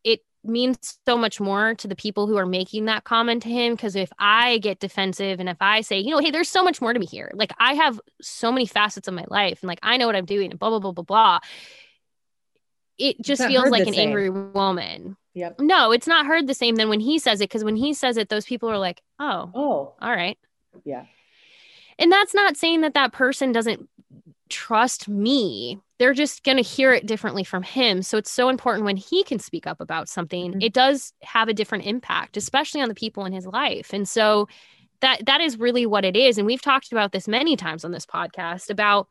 it 0.03 0.21
means 0.43 0.99
so 1.05 1.17
much 1.17 1.39
more 1.39 1.75
to 1.75 1.87
the 1.87 1.95
people 1.95 2.25
who 2.27 2.37
are 2.37 2.45
making 2.45 2.85
that 2.85 3.03
comment 3.03 3.43
to 3.43 3.49
him 3.49 3.73
because 3.73 3.95
if 3.95 4.11
I 4.17 4.57
get 4.59 4.79
defensive 4.79 5.39
and 5.39 5.49
if 5.49 5.57
I 5.61 5.81
say, 5.81 5.99
you 5.99 6.11
know, 6.11 6.19
hey, 6.19 6.31
there's 6.31 6.47
so 6.49 6.63
much 6.63 6.81
more 6.81 6.93
to 6.93 6.99
me 6.99 7.05
here. 7.05 7.29
Like 7.33 7.51
I 7.59 7.73
have 7.73 7.99
so 8.21 8.51
many 8.51 8.65
facets 8.65 9.07
of 9.07 9.13
my 9.13 9.25
life 9.29 9.61
and 9.61 9.67
like 9.67 9.79
I 9.83 9.97
know 9.97 10.05
what 10.07 10.15
I'm 10.15 10.25
doing 10.25 10.51
and 10.51 10.59
blah 10.59 10.69
blah 10.69 10.79
blah 10.79 10.93
blah 10.93 11.03
blah. 11.03 11.39
It 12.97 13.21
just 13.21 13.45
feels 13.45 13.69
like 13.69 13.87
an 13.87 13.93
same. 13.93 14.09
angry 14.09 14.29
woman. 14.29 15.15
Yep. 15.33 15.59
No, 15.61 15.91
it's 15.91 16.07
not 16.07 16.25
heard 16.25 16.47
the 16.47 16.53
same 16.53 16.75
than 16.75 16.89
when 16.89 16.99
he 16.99 17.17
says 17.19 17.39
it 17.39 17.45
because 17.45 17.63
when 17.63 17.77
he 17.77 17.93
says 17.93 18.17
it, 18.17 18.27
those 18.27 18.45
people 18.45 18.69
are 18.69 18.77
like, 18.77 19.01
oh, 19.19 19.51
Oh, 19.55 19.93
all 20.01 20.11
right. 20.11 20.37
yeah. 20.83 21.05
And 21.97 22.11
that's 22.11 22.33
not 22.33 22.57
saying 22.57 22.81
that 22.81 22.93
that 22.95 23.11
person 23.13 23.51
doesn't 23.51 23.89
trust 24.49 25.07
me. 25.07 25.79
They're 25.97 26.13
just 26.13 26.43
going 26.43 26.57
to 26.57 26.63
hear 26.63 26.93
it 26.93 27.05
differently 27.05 27.43
from 27.43 27.63
him. 27.63 28.01
So 28.01 28.17
it's 28.17 28.31
so 28.31 28.49
important 28.49 28.85
when 28.85 28.97
he 28.97 29.23
can 29.23 29.39
speak 29.39 29.67
up 29.67 29.81
about 29.81 30.09
something. 30.09 30.53
Mhm. 30.53 30.63
It 30.63 30.73
does 30.73 31.13
have 31.23 31.47
a 31.49 31.53
different 31.53 31.85
impact, 31.85 32.37
especially 32.37 32.81
on 32.81 32.89
the 32.89 32.95
people 32.95 33.25
in 33.25 33.33
his 33.33 33.45
life. 33.45 33.93
And 33.93 34.07
so 34.07 34.47
that 35.01 35.25
that 35.25 35.41
is 35.41 35.57
really 35.57 35.85
what 35.85 36.03
it 36.03 36.17
is 36.17 36.37
and 36.37 36.45
we've 36.45 36.61
talked 36.61 36.91
about 36.91 37.13
this 37.13 37.27
many 37.27 37.55
times 37.55 37.85
on 37.85 37.91
this 37.91 38.05
podcast 38.05 38.69
about 38.69 39.07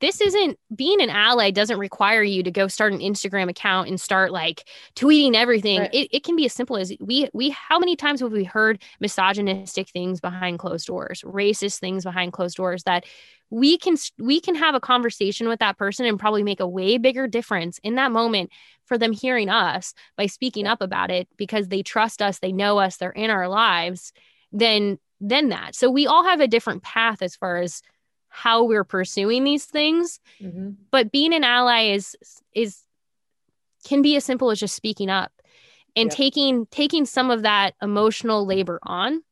this 0.00 0.20
isn't 0.20 0.58
being 0.74 1.00
an 1.00 1.08
ally 1.08 1.50
doesn't 1.50 1.78
require 1.78 2.22
you 2.22 2.42
to 2.42 2.50
go 2.50 2.68
start 2.68 2.92
an 2.92 2.98
Instagram 2.98 3.48
account 3.48 3.88
and 3.88 4.00
start 4.00 4.30
like 4.30 4.68
tweeting 4.94 5.34
everything. 5.34 5.80
Right. 5.80 5.94
It, 5.94 6.08
it 6.12 6.24
can 6.24 6.36
be 6.36 6.44
as 6.44 6.52
simple 6.52 6.76
as 6.76 6.92
we 7.00 7.28
we 7.32 7.50
how 7.50 7.78
many 7.78 7.96
times 7.96 8.20
have 8.20 8.30
we 8.30 8.44
heard 8.44 8.82
misogynistic 9.00 9.88
things 9.88 10.20
behind 10.20 10.58
closed 10.58 10.86
doors, 10.86 11.22
racist 11.22 11.78
things 11.78 12.04
behind 12.04 12.32
closed 12.32 12.56
doors 12.56 12.82
that 12.82 13.04
we 13.48 13.78
can 13.78 13.96
we 14.18 14.40
can 14.40 14.54
have 14.54 14.74
a 14.74 14.80
conversation 14.80 15.48
with 15.48 15.60
that 15.60 15.78
person 15.78 16.04
and 16.04 16.18
probably 16.18 16.42
make 16.42 16.60
a 16.60 16.68
way 16.68 16.98
bigger 16.98 17.26
difference 17.26 17.78
in 17.82 17.94
that 17.94 18.12
moment 18.12 18.50
for 18.84 18.98
them 18.98 19.12
hearing 19.12 19.48
us 19.48 19.94
by 20.16 20.26
speaking 20.26 20.66
up 20.66 20.82
about 20.82 21.10
it 21.10 21.28
because 21.36 21.68
they 21.68 21.82
trust 21.82 22.20
us, 22.20 22.38
they 22.38 22.52
know 22.52 22.78
us, 22.78 22.96
they're 22.96 23.10
in 23.10 23.30
our 23.30 23.48
lives, 23.48 24.12
then 24.52 24.98
then 25.20 25.48
that. 25.48 25.74
So 25.74 25.90
we 25.90 26.06
all 26.06 26.24
have 26.24 26.40
a 26.40 26.48
different 26.48 26.82
path 26.82 27.22
as 27.22 27.36
far 27.36 27.56
as 27.56 27.80
how 28.36 28.62
we're 28.64 28.84
pursuing 28.84 29.44
these 29.44 29.64
things 29.64 30.20
hmm 30.38 30.70
but 30.90 31.10
being 31.10 31.32
an 31.32 31.42
ally 31.42 31.84
is 31.84 32.14
is 32.54 32.82
can 33.86 34.02
be 34.02 34.14
as 34.16 34.24
simple 34.24 34.50
as 34.50 34.60
just 34.60 34.74
speaking 34.74 35.08
up 35.08 35.32
and 35.94 36.10
taking 36.10 36.66
taking 36.66 37.06
some 37.06 37.30
of 37.30 37.42
that 37.42 37.74
emotional 37.80 38.44
labor 38.44 38.78
on 38.82 39.22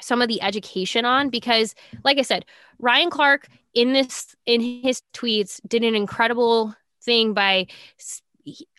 some 0.00 0.20
of 0.20 0.28
the 0.28 0.42
education 0.42 1.04
on 1.04 1.28
because 1.28 1.74
like 2.04 2.18
i 2.18 2.22
said 2.22 2.44
ryan 2.80 3.10
clark 3.10 3.46
in 3.74 3.92
this 3.92 4.34
in 4.44 4.60
his 4.60 5.02
tweets 5.14 5.60
did 5.68 5.84
an 5.84 5.94
incredible 5.94 6.74
thing 7.02 7.34
by 7.34 7.66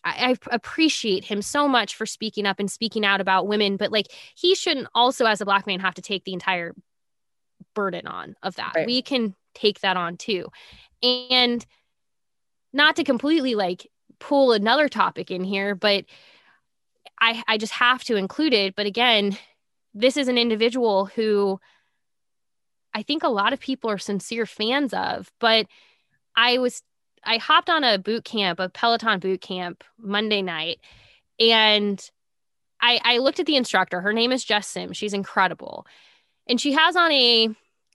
I, 0.03 0.31
I 0.31 0.35
appreciate 0.51 1.25
him 1.25 1.41
so 1.41 1.67
much 1.67 1.95
for 1.95 2.05
speaking 2.05 2.45
up 2.45 2.59
and 2.59 2.71
speaking 2.71 3.05
out 3.05 3.21
about 3.21 3.47
women, 3.47 3.77
but 3.77 3.91
like 3.91 4.07
he 4.35 4.55
shouldn't 4.55 4.87
also, 4.95 5.25
as 5.25 5.41
a 5.41 5.45
black 5.45 5.67
man, 5.67 5.79
have 5.79 5.93
to 5.95 6.01
take 6.01 6.23
the 6.23 6.33
entire 6.33 6.73
burden 7.75 8.07
on 8.07 8.35
of 8.41 8.55
that. 8.55 8.73
Right. 8.75 8.87
We 8.87 9.01
can 9.01 9.35
take 9.59 9.81
that 9.81 9.97
on 9.97 10.17
too. 10.17 10.47
And 11.01 11.65
not 12.73 12.95
to 12.97 13.03
completely 13.03 13.55
like 13.55 13.87
pull 14.19 14.51
another 14.51 14.89
topic 14.89 15.31
in 15.31 15.43
here, 15.43 15.75
but 15.75 16.05
I 17.19 17.43
I 17.47 17.57
just 17.57 17.73
have 17.73 18.03
to 18.05 18.15
include 18.15 18.53
it. 18.53 18.75
But 18.75 18.85
again, 18.85 19.37
this 19.93 20.17
is 20.17 20.27
an 20.27 20.37
individual 20.37 21.05
who 21.05 21.59
I 22.93 23.03
think 23.03 23.23
a 23.23 23.29
lot 23.29 23.53
of 23.53 23.59
people 23.59 23.89
are 23.89 23.97
sincere 23.97 24.45
fans 24.45 24.93
of, 24.93 25.31
but 25.39 25.67
I 26.35 26.57
was 26.57 26.81
I 27.23 27.37
hopped 27.37 27.69
on 27.69 27.83
a 27.83 27.97
boot 27.97 28.23
camp, 28.23 28.59
a 28.59 28.69
Peloton 28.69 29.19
boot 29.19 29.41
camp 29.41 29.83
Monday 29.97 30.41
night, 30.41 30.79
and 31.39 31.99
I 32.81 32.99
I 33.03 33.17
looked 33.17 33.39
at 33.39 33.45
the 33.45 33.57
instructor. 33.57 34.01
Her 34.01 34.13
name 34.13 34.31
is 34.31 34.43
Jess 34.43 34.67
Sims. 34.67 34.97
She's 34.97 35.13
incredible. 35.13 35.85
And 36.47 36.59
she 36.59 36.73
has 36.73 36.95
on 36.95 37.11
a 37.11 37.49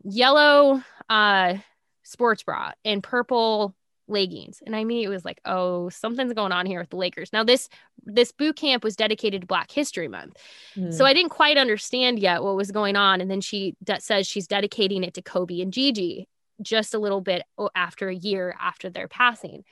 yellow 0.05 0.83
uh 1.09 1.55
sports 2.03 2.43
bra 2.43 2.73
and 2.85 3.03
purple 3.03 3.75
leggings. 4.07 4.63
And 4.65 4.77
i 4.77 4.81
immediately 4.81 5.15
was 5.15 5.25
like 5.25 5.41
oh 5.45 5.89
something's 5.89 6.35
going 6.35 6.53
on 6.53 6.67
here 6.67 6.81
with 6.81 6.91
the 6.91 6.97
lakers. 6.97 7.33
Now 7.33 7.45
this 7.45 7.69
this 8.05 8.33
boot 8.33 8.57
camp 8.57 8.85
was 8.85 8.97
dedicated 8.97 9.43
to 9.43 9.47
black 9.47 9.71
history 9.71 10.09
month. 10.09 10.37
Hmm. 10.75 10.91
so 10.91 11.05
i 11.05 11.15
didn't 11.15 11.31
quite 11.31 11.57
understand 11.57 12.19
yet 12.19 12.43
what 12.43 12.57
was 12.57 12.71
going 12.71 12.97
on. 12.97 13.21
And 13.21 13.31
then 13.31 13.41
she 13.41 13.77
de- 13.83 14.01
says 14.01 14.27
she's 14.27 14.47
dedicating 14.47 15.05
it 15.05 15.15
to 15.15 15.23
kobe 15.23 15.61
and 15.61 15.73
gigi 15.73 16.29
just 16.63 16.95
a 16.95 16.99
little 16.99 17.21
bit 17.21 17.43
after 17.75 18.09
a 18.09 18.15
year 18.15 18.55
after 18.61 18.91
their 18.91 19.09
passing 19.09 19.65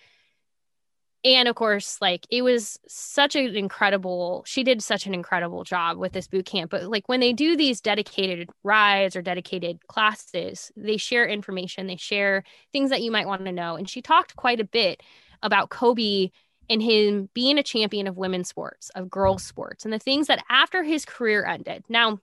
and 1.25 1.49
of 1.49 1.55
course 1.55 1.99
like 2.01 2.27
it 2.31 2.43
was 2.43 2.79
such 2.89 3.37
an 3.37 3.57
incredible 3.57 4.43
she 4.47 4.65
did 4.65 4.83
such 4.83 5.07
an 5.07 5.15
incredible 5.15 5.65
job 5.65 5.97
with 5.97 6.13
this 6.13 6.27
boot 6.27 6.47
camp 6.47 6.71
but 6.71 6.85
like 6.85 7.09
when 7.09 7.21
they 7.21 7.33
do 7.33 7.57
these 7.57 7.81
dedicated 7.81 8.51
rides 8.63 9.15
or 9.15 9.23
dedicated 9.23 9.87
classes 9.87 10.73
they 10.77 10.97
share 10.97 11.27
information 11.27 11.87
they 11.87 11.97
share 11.97 12.43
things 12.73 12.91
that 12.91 13.03
you 13.03 13.11
might 13.11 13.27
want 13.27 13.45
to 13.45 13.53
know 13.53 13.77
and 13.77 13.89
she 13.89 14.03
talked 14.03 14.37
quite 14.37 14.61
a 14.61 14.65
bit 14.65 15.03
about 15.43 15.71
kobe 15.71 16.31
and 16.69 16.83
him 16.83 17.29
being 17.35 17.59
a 17.59 17.63
champion 17.63 18.07
of 18.07 18.17
women's 18.17 18.49
sports 18.49 18.91
of 18.95 19.11
girls 19.11 19.45
sports 19.45 19.85
and 19.85 19.93
the 19.93 19.99
things 19.99 20.29
that 20.29 20.45
after 20.49 20.85
his 20.85 21.05
career 21.05 21.45
ended. 21.45 21.85
Now 21.89 22.21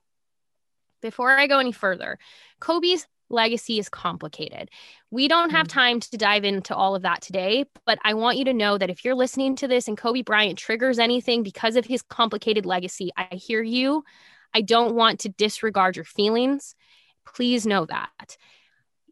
before 1.02 1.38
i 1.38 1.46
go 1.46 1.58
any 1.58 1.72
further 1.72 2.18
kobe's 2.60 3.06
legacy 3.30 3.78
is 3.78 3.88
complicated 3.88 4.70
we 5.10 5.26
don't 5.26 5.50
have 5.50 5.66
mm. 5.66 5.70
time 5.70 6.00
to 6.00 6.16
dive 6.16 6.44
into 6.44 6.74
all 6.74 6.94
of 6.94 7.02
that 7.02 7.20
today, 7.20 7.64
but 7.84 7.98
I 8.04 8.14
want 8.14 8.38
you 8.38 8.44
to 8.44 8.54
know 8.54 8.78
that 8.78 8.90
if 8.90 9.04
you're 9.04 9.14
listening 9.14 9.56
to 9.56 9.68
this 9.68 9.88
and 9.88 9.98
Kobe 9.98 10.22
Bryant 10.22 10.56
triggers 10.58 10.98
anything 10.98 11.42
because 11.42 11.76
of 11.76 11.84
his 11.84 12.02
complicated 12.02 12.64
legacy, 12.64 13.10
I 13.16 13.34
hear 13.34 13.62
you. 13.62 14.04
I 14.54 14.60
don't 14.60 14.94
want 14.94 15.20
to 15.20 15.28
disregard 15.28 15.96
your 15.96 16.04
feelings. 16.04 16.76
Please 17.26 17.66
know 17.66 17.86
that. 17.86 18.36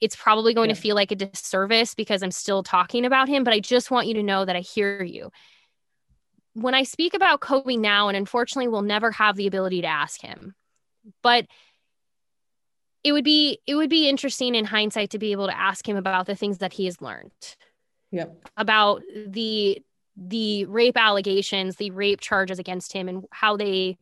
It's 0.01 0.15
probably 0.15 0.55
going 0.55 0.69
Yeah. 0.71 0.77
to 0.77 0.81
feel 0.81 0.95
like 0.95 1.11
a 1.11 1.17
disservice 1.17 1.95
because 1.95 2.23
I'm 2.23 2.31
still 2.31 2.63
talking 2.63 3.05
about 3.05 3.29
him, 3.29 3.43
but 3.43 3.53
I 3.53 3.59
just 3.59 3.91
want 3.91 4.07
you 4.07 4.15
to 4.15 4.23
know 4.23 4.45
that 4.45 4.55
I 4.55 4.61
hear 4.61 5.03
you. 5.03 5.31
When 6.55 6.75
I 6.75 6.85
speak 6.85 7.15
about 7.15 7.41
Kobe 7.41 7.77
now, 7.77 8.07
and 8.07 8.17
unfortunately 8.17 8.69
we'll 8.69 8.83
never 8.83 9.11
have 9.11 9.35
the 9.35 9.49
ability 9.49 9.81
to 9.81 9.89
ask 9.89 10.21
him, 10.21 10.55
but 11.23 11.47
it 13.09 13.13
would 13.13 13.25
be 13.25 13.59
it 13.67 13.75
would 13.75 13.89
be 13.89 14.07
interesting 14.07 14.55
in 14.55 14.67
hindsight 14.67 15.09
to 15.11 15.19
be 15.19 15.33
able 15.33 15.47
to 15.47 15.59
ask 15.59 15.89
him 15.89 15.97
about 15.97 16.27
the 16.27 16.37
things 16.37 16.59
that 16.59 16.75
he 16.75 16.85
has 16.85 17.01
learned. 17.01 17.33
Yep. 18.11 18.49
about 18.57 19.03
the 19.27 19.83
the 20.17 20.65
rape 20.65 20.97
allegations 20.97 21.77
the 21.77 21.91
rape 21.91 22.21
charges 22.21 22.59
against 22.59 22.93
him 22.93 23.09
and 23.09 23.25
how 23.31 23.57
they 23.57 23.99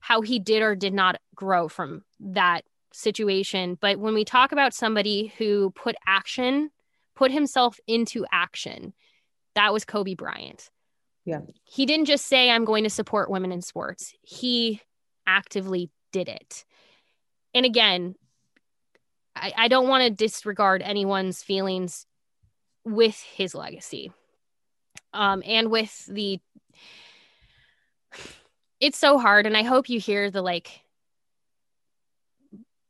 how 0.00 0.20
he 0.20 0.38
did 0.38 0.62
or 0.62 0.74
did 0.74 0.92
not 0.92 1.18
grow 1.34 1.68
from 1.68 2.02
that 2.20 2.64
situation. 2.92 3.78
But 3.80 3.98
when 3.98 4.12
we 4.12 4.24
talk 4.24 4.52
about 4.52 4.74
somebody 4.74 5.32
who 5.38 5.70
put 5.70 5.94
action 6.06 6.70
put 7.14 7.30
himself 7.30 7.78
into 7.86 8.24
action 8.32 8.94
that 9.54 9.72
was 9.72 9.84
kobe 9.84 10.14
bryant. 10.14 10.70
Yeah. 11.24 11.40
he 11.64 11.86
didn't 11.86 12.06
just 12.06 12.26
say 12.26 12.50
i'm 12.50 12.64
going 12.64 12.84
to 12.84 12.90
support 12.90 13.30
women 13.30 13.52
in 13.52 13.60
sports. 13.60 14.14
He 14.22 14.80
actively 15.26 15.90
did 16.12 16.28
it. 16.28 16.64
And 17.54 17.66
again 17.66 18.14
i, 19.42 19.52
I 19.56 19.68
don't 19.68 19.88
want 19.88 20.04
to 20.04 20.10
disregard 20.10 20.80
anyone's 20.80 21.42
feelings 21.42 22.06
with 22.84 23.20
his 23.20 23.54
legacy. 23.54 24.12
Um 25.12 25.42
and 25.44 25.70
with 25.70 26.06
the 26.06 26.40
it's 28.80 28.98
so 28.98 29.18
hard 29.18 29.46
and 29.46 29.56
i 29.56 29.62
hope 29.62 29.88
you 29.88 30.00
hear 30.00 30.30
the 30.30 30.42
like 30.42 30.80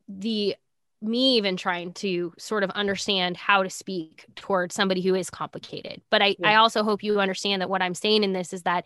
the 0.08 0.56
me 1.00 1.36
even 1.36 1.56
trying 1.56 1.92
to 1.92 2.32
sort 2.38 2.62
of 2.62 2.70
understand 2.70 3.36
how 3.36 3.62
to 3.62 3.70
speak 3.70 4.24
towards 4.36 4.74
somebody 4.74 5.00
who 5.00 5.14
is 5.16 5.30
complicated. 5.30 6.00
But 6.10 6.22
i 6.22 6.36
i 6.44 6.54
also 6.54 6.84
hope 6.84 7.02
you 7.02 7.20
understand 7.20 7.60
that 7.60 7.70
what 7.70 7.82
i'm 7.82 7.94
saying 7.94 8.24
in 8.24 8.32
this 8.32 8.52
is 8.52 8.62
that 8.62 8.84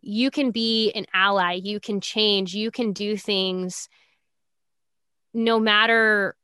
you 0.00 0.30
can 0.30 0.50
be 0.50 0.90
an 0.92 1.06
ally 1.14 1.52
you 1.52 1.78
can 1.78 2.00
change 2.00 2.54
you 2.54 2.72
can 2.72 2.92
do 2.92 3.16
things 3.16 3.88
no 5.32 5.60
matter 5.60 6.34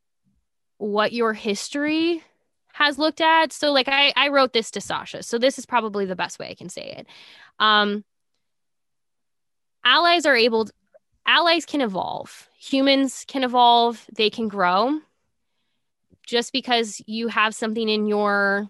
what 0.79 1.13
your 1.13 1.33
history 1.33 2.23
has 2.73 2.99
looked 2.99 3.21
at. 3.21 3.53
So 3.53 3.73
like 3.73 3.89
I 3.89 4.13
I 4.17 4.29
wrote 4.29 4.53
this 4.53 4.71
to 4.73 4.81
Sausha. 4.81 5.25
So 5.25 5.39
this 5.39 5.59
is 5.59 5.67
probably 5.67 6.07
the 6.07 6.17
best 6.17 6.39
way 6.39 6.49
I 6.49 6.55
can 6.55 6.69
say 6.69 6.95
it. 6.99 7.07
Um 7.59 8.05
allies 9.85 10.27
are 10.27 10.37
able 10.37 10.69
allies 11.27 11.67
can 11.67 11.81
evolve. 11.81 12.49
Humans 12.59 13.25
can 13.29 13.45
evolve, 13.45 14.07
they 14.15 14.31
can 14.31 14.49
grow. 14.49 15.01
Just 16.27 16.53
because 16.53 17.03
you 17.07 17.29
have 17.29 17.55
something 17.55 17.89
in 17.89 18.07
your 18.07 18.69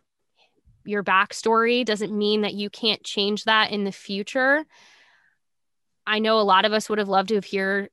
your 0.84 1.04
backstory 1.04 1.84
doesn't 1.84 2.16
mean 2.16 2.40
that 2.40 2.54
you 2.54 2.70
can't 2.70 3.04
change 3.04 3.44
that 3.44 3.70
in 3.70 3.84
the 3.84 3.92
future. 3.92 4.64
I 6.06 6.18
know 6.18 6.40
a 6.40 6.42
lot 6.42 6.64
of 6.64 6.72
us 6.72 6.88
would 6.88 6.98
have 6.98 7.10
loved 7.10 7.28
to 7.28 7.34
have 7.34 7.44
hear 7.44 7.90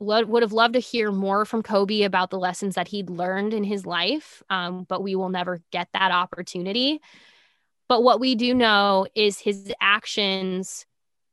lo- 0.00 0.24
would 0.24 0.42
have 0.42 0.52
loved 0.52 0.74
to 0.74 0.80
hear 0.80 1.12
more 1.12 1.44
from 1.44 1.62
Kobe 1.62 2.02
about 2.02 2.30
the 2.30 2.38
lessons 2.38 2.74
that 2.74 2.88
he'd 2.88 3.10
learned 3.10 3.54
in 3.54 3.64
his 3.64 3.86
life, 3.86 4.42
um, 4.50 4.84
but 4.88 5.02
we 5.02 5.14
will 5.14 5.28
never 5.28 5.60
get 5.70 5.88
that 5.92 6.12
opportunity. 6.12 7.00
But 7.88 8.02
what 8.02 8.18
we 8.20 8.34
do 8.34 8.54
know 8.54 9.06
is 9.14 9.38
his 9.38 9.72
actions 9.80 10.86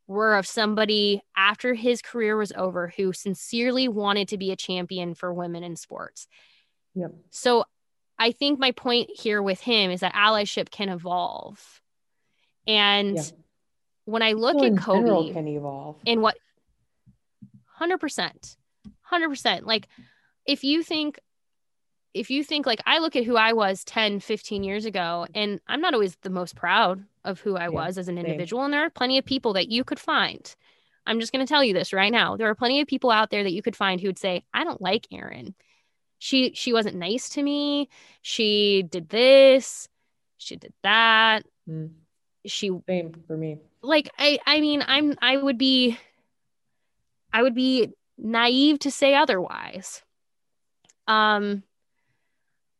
were 0.06 0.36
of 0.36 0.45
somebody 0.45 1.24
after 1.36 1.74
his 1.74 2.01
career 2.01 2.36
was 2.38 2.51
over 2.56 2.93
who 2.95 3.14
sincerely 3.14 3.88
wanted 3.88 4.28
to 4.28 4.38
be 4.38 4.51
a 4.51 4.56
champion 4.56 5.16
for 5.16 5.34
women 5.34 5.64
in 5.64 5.76
sports. 5.76 6.28
Yep. 6.95 7.14
So 7.32 7.64
I 8.20 8.32
think 8.32 8.60
my 8.60 8.72
point 8.72 9.10
here 9.16 9.41
with 9.41 9.62
him 9.62 9.89
is 9.89 10.01
that 10.01 10.14
allyship 10.14 10.70
can 10.70 10.89
evolve. 10.89 11.82
And 12.68 13.16
Yeah. 13.16 13.24
when 14.06 14.22
I 14.22 14.34
look 14.34 14.60
People 14.60 14.78
at 14.78 14.84
Kobe 14.84 14.99
general 14.99 15.32
can 15.34 15.47
evolve. 15.47 15.95
and 16.06 16.22
what 16.22 16.38
100% 17.84 18.56
100% 19.12 19.66
like 19.66 19.88
if 20.46 20.64
you 20.64 20.84
think 20.84 21.20
if 22.14 22.30
you 22.30 22.44
think 22.44 22.66
like 22.66 22.82
i 22.86 23.00
look 23.00 23.16
at 23.16 23.24
who 23.24 23.36
i 23.38 23.54
was 23.54 23.84
10 23.86 24.20
15 24.20 24.64
years 24.64 24.86
ago 24.86 25.26
and 25.34 25.60
i'm 25.68 25.82
not 25.82 25.94
always 25.94 26.16
the 26.22 26.30
most 26.30 26.56
proud 26.56 27.04
of 27.24 27.40
who 27.40 27.56
i 27.56 27.64
Yeah, 27.64 27.70
was 27.70 27.98
as 27.98 28.08
an 28.08 28.16
same. 28.18 28.26
individual 28.26 28.64
and 28.64 28.74
there 28.74 28.84
are 28.86 28.90
plenty 28.90 29.18
of 29.18 29.26
people 29.26 29.54
that 29.54 29.70
you 29.70 29.84
could 29.84 30.00
find. 30.00 30.54
I'm 31.06 31.20
just 31.20 31.34
going 31.34 31.46
to 31.46 31.50
tell 31.54 31.64
you 31.66 31.74
this 31.74 31.92
right 31.92 32.12
now. 32.14 32.38
There 32.38 32.50
are 32.50 32.56
plenty 32.56 32.80
of 32.80 32.88
people 32.88 33.12
out 33.12 33.30
there 33.30 33.44
that 33.44 33.52
you 33.52 33.62
could 33.62 33.76
find 33.76 34.00
who 34.00 34.08
would 34.08 34.18
say 34.20 34.44
i 34.54 34.64
don't 34.64 34.82
like 34.82 35.08
erin. 35.12 35.54
She 36.20 36.54
she 36.54 36.72
wasn't 36.72 36.96
nice 36.96 37.30
to 37.30 37.44
me. 37.44 37.90
She 38.22 38.84
did 38.90 39.10
this. 39.10 39.90
She 40.38 40.56
did 40.56 40.74
that. 40.84 41.44
Mm. 41.70 41.92
she 42.46 42.70
Same 42.88 43.14
for 43.28 43.36
me. 43.38 43.58
like 43.82 44.10
i 44.20 44.38
i 44.46 44.60
mean 44.62 44.84
i'm 44.88 45.16
i 45.22 45.36
would 45.38 45.58
be 45.58 45.98
i 47.34 47.42
would 47.42 47.56
be 47.56 47.92
naive 48.18 48.80
to 48.80 48.92
say 48.92 49.16
otherwise 49.16 50.02
um 51.08 51.64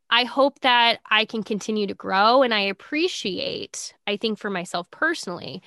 i 0.10 0.24
hope 0.24 0.60
that 0.62 1.00
i 1.10 1.26
can 1.26 1.44
continue 1.44 1.88
to 1.88 1.94
grow 1.94 2.42
and 2.44 2.54
i 2.54 2.62
appreciate 2.62 3.94
i 4.08 4.16
think 4.16 4.38
for 4.38 4.50
myself 4.50 4.90
personally 4.92 5.62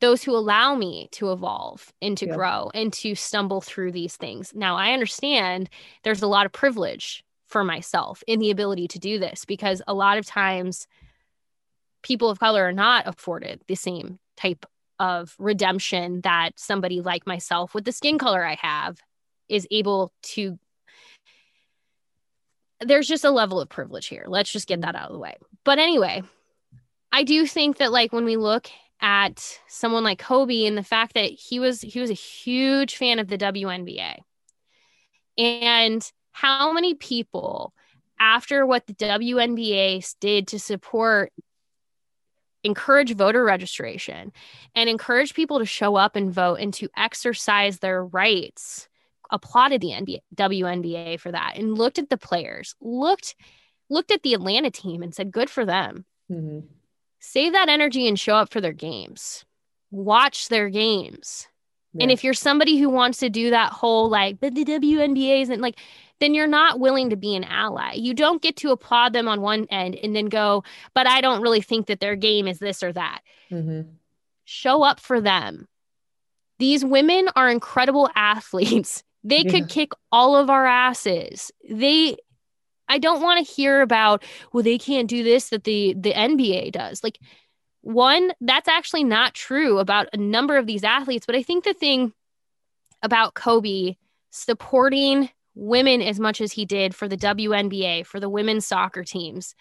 those 0.00 0.24
who 0.24 0.34
allow 0.34 0.74
me 0.74 1.08
to 1.12 1.30
evolve 1.30 1.92
and 2.02 2.18
to 2.18 2.26
Yeah. 2.26 2.34
grow 2.34 2.70
and 2.74 2.92
to 2.92 3.14
stumble 3.14 3.60
through 3.60 3.92
these 3.92 4.16
things 4.16 4.52
now 4.54 4.76
i 4.76 4.92
understand 4.92 5.68
there's 6.02 6.22
a 6.22 6.26
lot 6.26 6.46
of 6.46 6.52
privilege 6.52 7.24
for 7.46 7.62
myself 7.62 8.24
in 8.26 8.40
the 8.40 8.50
ability 8.50 8.88
to 8.88 8.98
do 8.98 9.18
this 9.18 9.44
because 9.44 9.82
a 9.86 9.94
lot 9.94 10.16
of 10.18 10.26
times 10.26 10.86
people 12.02 12.30
of 12.30 12.40
color 12.40 12.64
are 12.64 12.72
not 12.72 13.06
afforded 13.06 13.60
the 13.68 13.74
same 13.74 14.18
type 14.36 14.66
of 14.98 15.34
redemption 15.38 16.20
that 16.22 16.58
somebody 16.58 17.00
like 17.00 17.26
myself 17.26 17.74
with 17.74 17.84
the 17.84 17.92
skin 17.92 18.18
color 18.18 18.44
I 18.44 18.56
have 18.60 18.98
is 19.48 19.66
able 19.70 20.12
to. 20.22 20.58
There's 22.80 23.08
just 23.08 23.24
a 23.24 23.30
level 23.30 23.60
of 23.60 23.68
privilege 23.68 24.06
here. 24.06 24.24
Let's 24.26 24.50
just 24.50 24.66
get 24.66 24.80
that 24.80 24.96
out 24.96 25.06
of 25.06 25.12
the 25.12 25.18
way. 25.18 25.36
But 25.64 25.78
anyway, 25.78 26.22
I 27.12 27.22
do 27.22 27.46
think 27.46 27.76
that, 27.76 27.92
like, 27.92 28.12
when 28.12 28.24
we 28.24 28.36
look 28.36 28.68
at 29.00 29.58
someone 29.66 30.04
like 30.04 30.20
Kobe 30.20 30.64
and 30.64 30.78
the 30.78 30.82
fact 30.82 31.14
that 31.14 31.30
he 31.30 31.58
was 31.58 31.80
he 31.80 32.00
was 32.00 32.10
a 32.10 32.14
huge 32.14 32.96
fan 32.96 33.18
of 33.18 33.28
the 33.28 33.36
WNBA. 33.36 34.18
And 35.36 36.12
how 36.30 36.72
many 36.72 36.94
people 36.94 37.74
after 38.18 38.64
what 38.64 38.86
the 38.86 38.94
WNBA 38.94 40.14
did 40.20 40.48
to 40.48 40.58
support 40.58 41.32
encourage 42.64 43.14
voter 43.14 43.44
registration 43.44 44.32
and 44.74 44.88
encourage 44.88 45.34
people 45.34 45.58
to 45.58 45.66
show 45.66 45.96
up 45.96 46.16
and 46.16 46.32
vote 46.32 46.56
and 46.60 46.72
to 46.74 46.88
exercise 46.96 47.78
their 47.78 48.04
rights. 48.04 48.88
Applauded 49.30 49.80
the 49.80 49.88
NBA, 49.88 50.18
WNBA 50.34 51.18
for 51.18 51.32
that 51.32 51.56
and 51.56 51.76
looked 51.78 51.98
at 51.98 52.10
the 52.10 52.18
players 52.18 52.74
looked 52.80 53.34
looked 53.88 54.10
at 54.10 54.22
the 54.22 54.34
Atlanta 54.34 54.70
team 54.70 55.02
and 55.02 55.14
said 55.14 55.32
good 55.32 55.50
for 55.50 55.64
them. 55.64 56.04
Mm-hmm. 56.30 56.60
save 57.18 57.52
that 57.52 57.68
energy 57.68 58.08
and 58.08 58.18
show 58.18 58.36
up 58.36 58.50
for 58.50 58.60
their 58.60 58.72
games. 58.72 59.44
Watch 59.90 60.48
their 60.48 60.70
games. 60.70 61.48
And 62.00 62.10
if 62.10 62.24
you're 62.24 62.32
somebody 62.32 62.78
who 62.78 62.88
wants 62.88 63.18
to 63.18 63.28
do 63.28 63.50
that 63.50 63.72
whole 63.72 64.08
like 64.08 64.40
but 64.40 64.54
the 64.54 64.64
WNBA 64.64 65.42
isn't 65.42 65.60
like 65.60 65.78
then 66.22 66.34
you're 66.34 66.46
not 66.46 66.80
willing 66.80 67.10
to 67.10 67.16
be 67.16 67.34
an 67.34 67.44
ally. 67.44 67.94
You 67.94 68.14
don't 68.14 68.40
get 68.42 68.56
to 68.58 68.70
applaud 68.70 69.12
them 69.12 69.28
on 69.28 69.40
one 69.40 69.66
end 69.70 69.96
and 69.96 70.14
then 70.14 70.26
go, 70.26 70.62
but 70.94 71.06
I 71.06 71.20
don't 71.20 71.42
really 71.42 71.60
think 71.60 71.86
that 71.86 72.00
their 72.00 72.16
game 72.16 72.46
is 72.46 72.58
this 72.58 72.82
or 72.82 72.92
that. 72.92 73.20
hmm 73.50 73.82
Show 74.44 74.82
up 74.82 75.00
for 75.00 75.20
them. 75.20 75.68
These 76.58 76.84
women 76.84 77.28
are 77.36 77.48
incredible 77.48 78.08
athletes. 78.14 79.02
They 79.24 79.42
Yeah. 79.42 79.52
could 79.52 79.68
kick 79.68 79.92
all 80.10 80.34
of 80.34 80.50
our 80.50 80.66
asses. 80.66 81.52
They 81.70 82.16
I 82.88 82.98
don't 82.98 83.22
want 83.22 83.46
to 83.46 83.52
hear 83.52 83.80
about, 83.80 84.24
well, 84.52 84.64
they 84.64 84.78
can't 84.78 85.08
do 85.08 85.22
this 85.22 85.50
that 85.50 85.62
the 85.62 85.94
the 85.94 86.12
NBA 86.12 86.72
does. 86.72 87.04
Like 87.04 87.20
one, 87.82 88.32
that's 88.40 88.66
actually 88.68 89.04
not 89.04 89.34
true 89.34 89.78
about 89.78 90.08
a 90.12 90.16
number 90.16 90.56
of 90.56 90.66
these 90.66 90.82
athletes, 90.82 91.24
but 91.24 91.36
I 91.36 91.42
think 91.44 91.62
the 91.62 91.72
thing 91.72 92.12
about 93.00 93.34
Kobe 93.34 93.94
supporting 94.30 95.30
women 95.54 96.02
as 96.02 96.18
much 96.18 96.40
as 96.40 96.52
he 96.52 96.64
did 96.64 96.94
for 96.94 97.08
the 97.08 97.16
WNBA, 97.16 98.06
for 98.06 98.20
the 98.20 98.28
women's 98.28 98.66
soccer 98.66 99.04
teams, 99.04 99.54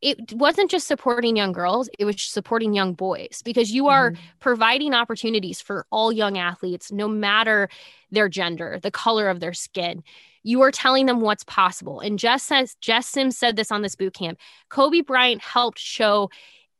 it 0.00 0.32
wasn't 0.32 0.70
just 0.70 0.86
supporting 0.86 1.36
young 1.36 1.52
girls, 1.52 1.90
it 1.98 2.04
was 2.04 2.22
supporting 2.22 2.72
young 2.72 2.94
boys 2.94 3.42
because 3.44 3.70
you 3.70 3.88
are 3.88 4.12
mm-hmm. 4.12 4.22
providing 4.38 4.94
opportunities 4.94 5.60
for 5.60 5.86
all 5.90 6.10
young 6.10 6.38
athletes, 6.38 6.90
no 6.90 7.06
matter 7.06 7.68
their 8.10 8.28
gender, 8.28 8.78
the 8.82 8.90
color 8.90 9.28
of 9.28 9.40
their 9.40 9.52
skin. 9.52 10.02
You 10.42 10.62
are 10.62 10.70
telling 10.70 11.04
them 11.04 11.20
what's 11.20 11.44
possible. 11.44 12.00
And 12.00 12.18
Jess 12.18 12.42
says, 12.42 12.76
Jess 12.80 13.06
Sims 13.08 13.36
said 13.36 13.56
this 13.56 13.70
on 13.70 13.82
this 13.82 13.94
boot 13.94 14.14
camp. 14.14 14.38
Kobe 14.70 15.02
Bryant 15.02 15.42
helped 15.42 15.78
show 15.78 16.30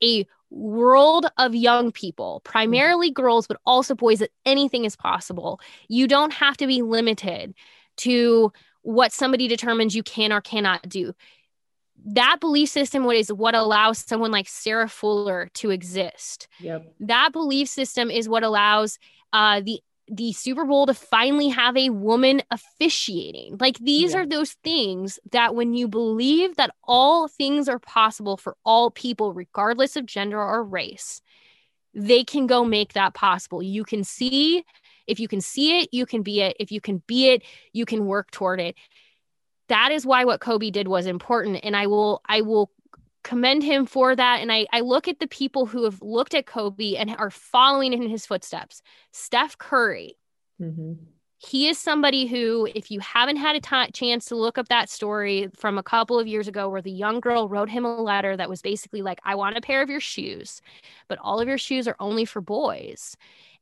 a 0.03 0.27
world 0.49 1.27
of 1.37 1.55
young 1.55 1.93
people, 1.93 2.41
primarily 2.43 3.11
girls, 3.11 3.47
but 3.47 3.59
also 3.67 3.95
boys, 3.95 4.21
that 4.21 4.31
anything 4.47 4.87
is 4.87 4.97
possible. 4.97 5.61
You 5.89 6.09
don't 6.09 6.33
have 6.33 6.57
to 6.57 6.67
be 6.67 6.81
limited 6.81 7.55
to 8.01 8.53
what 8.83 9.13
somebody 9.13 9.49
determines 9.49 9.95
you 9.95 10.03
can 10.03 10.33
or 10.33 10.41
cannot 10.41 10.89
do. 10.89 11.13
That 12.07 12.39
belief 12.41 12.71
system 12.71 13.05
is 13.11 13.33
what 13.33 13.55
allows 13.55 13.99
someone 13.99 14.31
like 14.31 14.49
Sarah 14.49 14.89
Fuller 14.89 15.51
to 15.55 15.71
exist. 15.71 16.49
Yep. 16.61 16.95
That 17.01 17.33
belief 17.33 17.69
system 17.69 18.11
is 18.11 18.29
what 18.29 18.43
allows 18.43 18.99
uh, 19.33 19.61
the 19.61 19.81
the 20.13 20.33
Super 20.33 20.65
Bowl 20.65 20.87
to 20.87 20.95
finally 20.95 21.51
have 21.51 21.77
a 21.77 21.91
woman 21.91 22.43
officiating. 22.51 23.59
Like 23.61 23.79
these 23.79 24.13
Yeah. 24.13 24.21
are 24.21 24.27
those 24.27 24.55
things 24.65 25.21
that 25.31 25.55
when 25.55 25.73
you 25.73 25.87
believe 25.87 26.57
that 26.57 26.75
all 26.83 27.29
things 27.29 27.69
are 27.69 27.79
possible 27.79 28.37
for 28.37 28.57
all 28.65 28.91
people, 28.91 29.33
regardless 29.33 29.95
of 29.95 30.07
gender 30.07 30.43
or 30.43 30.65
race, 30.65 31.23
they 31.95 32.25
can 32.25 32.49
go 32.49 32.65
make 32.65 32.95
that 32.95 33.15
possible. 33.15 33.63
You 33.63 33.85
can 33.85 34.03
see, 34.03 34.65
if 35.11 35.21
you 35.21 35.29
can 35.29 35.41
see 35.41 35.81
it, 35.81 35.89
you 35.93 36.07
can 36.07 36.23
be 36.23 36.41
it. 36.41 36.57
If 36.59 36.73
you 36.73 36.81
can 36.81 37.03
be 37.07 37.29
it, 37.29 37.43
you 37.73 37.85
can 37.85 38.07
work 38.07 38.31
toward 38.31 38.61
it. 38.61 38.77
That 39.69 39.93
is 39.93 40.07
why 40.07 40.25
what 40.25 40.41
Kobe 40.41 40.71
did 40.71 40.89
was 40.89 41.07
important. 41.07 41.61
And 41.63 41.77
I 41.77 41.87
will, 41.87 42.23
I 42.27 42.41
will 42.41 42.71
commend 43.23 43.63
him 43.63 43.87
for 43.87 44.17
that. 44.17 44.41
And 44.41 44.51
I, 44.51 44.67
I 44.73 44.81
look 44.81 45.09
at 45.09 45.21
the 45.21 45.29
people 45.29 45.67
who 45.67 45.85
have 45.85 46.01
looked 46.03 46.35
at 46.35 46.47
Kobe 46.47 46.97
and 46.97 47.15
are 47.17 47.31
following 47.31 47.93
in 47.93 48.09
his 48.09 48.27
footsteps. 48.27 48.83
Steph 49.13 49.59
Curry, 49.59 50.17
hmm 50.59 50.95
he 51.43 51.69
is 51.69 51.79
somebody 51.79 52.27
who, 52.27 52.69
if 52.75 52.91
you 52.91 53.01
haven't 53.01 53.37
had 53.37 53.57
a 53.57 53.93
chance 53.93 54.27
to 54.27 54.37
look 54.37 54.59
up 54.59 54.69
that 54.69 54.91
story 54.91 55.49
from 55.57 55.79
a 55.79 55.83
couple 55.83 56.19
of 56.19 56.27
years 56.27 56.49
ago, 56.49 56.69
where 56.69 56.83
the 56.83 56.91
young 56.91 57.19
girl 57.19 57.49
wrote 57.49 57.71
him 57.71 57.87
a 57.87 58.03
letter 58.03 58.37
that 58.37 58.51
was 58.51 58.61
basically 58.61 59.01
like, 59.01 59.21
I 59.25 59.37
want 59.37 59.57
a 59.57 59.63
pair 59.63 59.81
of 59.81 59.89
your 59.89 60.01
shoes, 60.01 60.61
but 61.09 61.19
all 61.19 61.41
of 61.41 61.49
your 61.49 61.57
shoes 61.57 61.89
are 61.89 61.97
only 61.99 62.27
for 62.27 62.43
boys. 62.43 63.17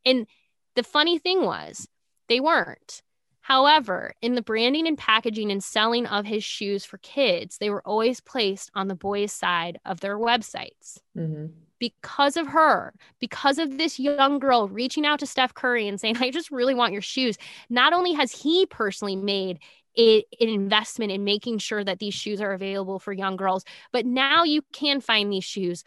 And 0.05 0.27
the 0.75 0.83
funny 0.83 1.17
thing 1.17 1.43
was, 1.43 1.87
they 2.27 2.39
weren't. 2.39 3.01
However, 3.41 4.13
in 4.21 4.35
the 4.35 4.41
branding 4.43 4.87
and 4.87 4.97
packaging 4.97 5.51
and 5.51 5.63
selling 5.63 6.05
of 6.05 6.25
his 6.25 6.43
shoes 6.43 6.85
for 6.85 6.97
kids, 6.99 7.57
they 7.57 7.69
were 7.69 7.81
always 7.87 8.19
placed 8.21 8.69
on 8.75 8.87
the 8.87 8.95
boys' 8.95 9.33
side 9.33 9.79
of 9.85 9.99
their 10.01 10.17
websites 10.17 10.99
hmm 11.15 11.47
because 11.79 12.35
of 12.35 12.47
her, 12.47 12.93
because 13.19 13.57
of 13.57 13.77
this 13.77 13.99
young 13.99 14.37
girl 14.37 14.67
reaching 14.67 15.05
out 15.05 15.19
to 15.19 15.25
Steph 15.25 15.53
Curry 15.53 15.87
and 15.87 15.99
saying, 15.99 16.17
I 16.19 16.29
just 16.29 16.51
really 16.51 16.75
want 16.75 16.93
your 16.93 17.01
shoes. 17.01 17.37
Not 17.69 17.93
only 17.93 18.13
has 18.13 18.31
he 18.31 18.65
personally 18.65 19.15
made 19.15 19.59
it 19.95 20.25
an 20.39 20.49
investment 20.49 21.11
in 21.11 21.23
making 21.23 21.57
sure 21.57 21.83
that 21.83 21.99
these 21.99 22.13
shoes 22.13 22.41
are 22.41 22.53
available 22.53 22.99
for 22.99 23.11
young 23.11 23.35
girls, 23.35 23.63
but 23.91 24.05
now 24.05 24.43
you 24.43 24.61
can 24.71 25.01
find 25.01 25.31
these 25.31 25.43
shoes 25.43 25.83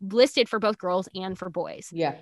listed 0.00 0.48
for 0.48 0.58
both 0.58 0.78
girls 0.78 1.08
and 1.14 1.38
for 1.38 1.50
boys. 1.50 1.88
Yeah. 1.92 2.14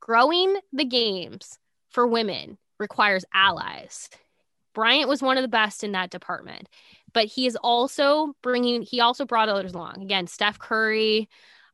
Growing 0.00 0.56
the 0.72 0.84
games 0.84 1.58
for 1.90 2.06
women 2.06 2.58
requires 2.78 3.24
allies. 3.32 4.08
Bryant 4.74 5.08
was 5.08 5.22
one 5.22 5.36
of 5.36 5.42
the 5.42 5.48
best 5.48 5.84
in 5.84 5.92
that 5.92 6.10
department, 6.10 6.68
but 7.12 7.26
he 7.26 7.46
is 7.46 7.56
also 7.56 8.34
bringing, 8.42 8.82
he 8.82 9.00
also 9.00 9.24
brought 9.24 9.48
others 9.48 9.74
along. 9.74 10.02
Again, 10.02 10.26
Steph 10.26 10.58
Curry, 10.58 11.28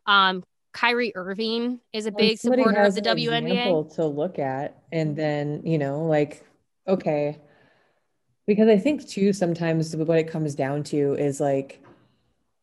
um, 0.06 0.44
Kyrie 0.76 1.16
Irving 1.16 1.80
is 1.94 2.04
a 2.04 2.12
big 2.12 2.38
supporter 2.38 2.82
of 2.82 2.94
the 2.94 3.00
WNBA. 3.00 3.94
to 3.94 4.04
look 4.04 4.38
at 4.38 4.76
and 4.92 5.16
then 5.16 5.62
you 5.64 5.78
know 5.78 6.04
like 6.04 6.44
okay 6.86 7.38
because 8.46 8.68
i 8.68 8.76
think 8.76 9.08
too 9.08 9.32
sometimes 9.32 9.96
what 9.96 10.18
it 10.18 10.28
comes 10.28 10.54
down 10.54 10.82
to 10.82 11.14
is 11.14 11.40
like 11.40 11.82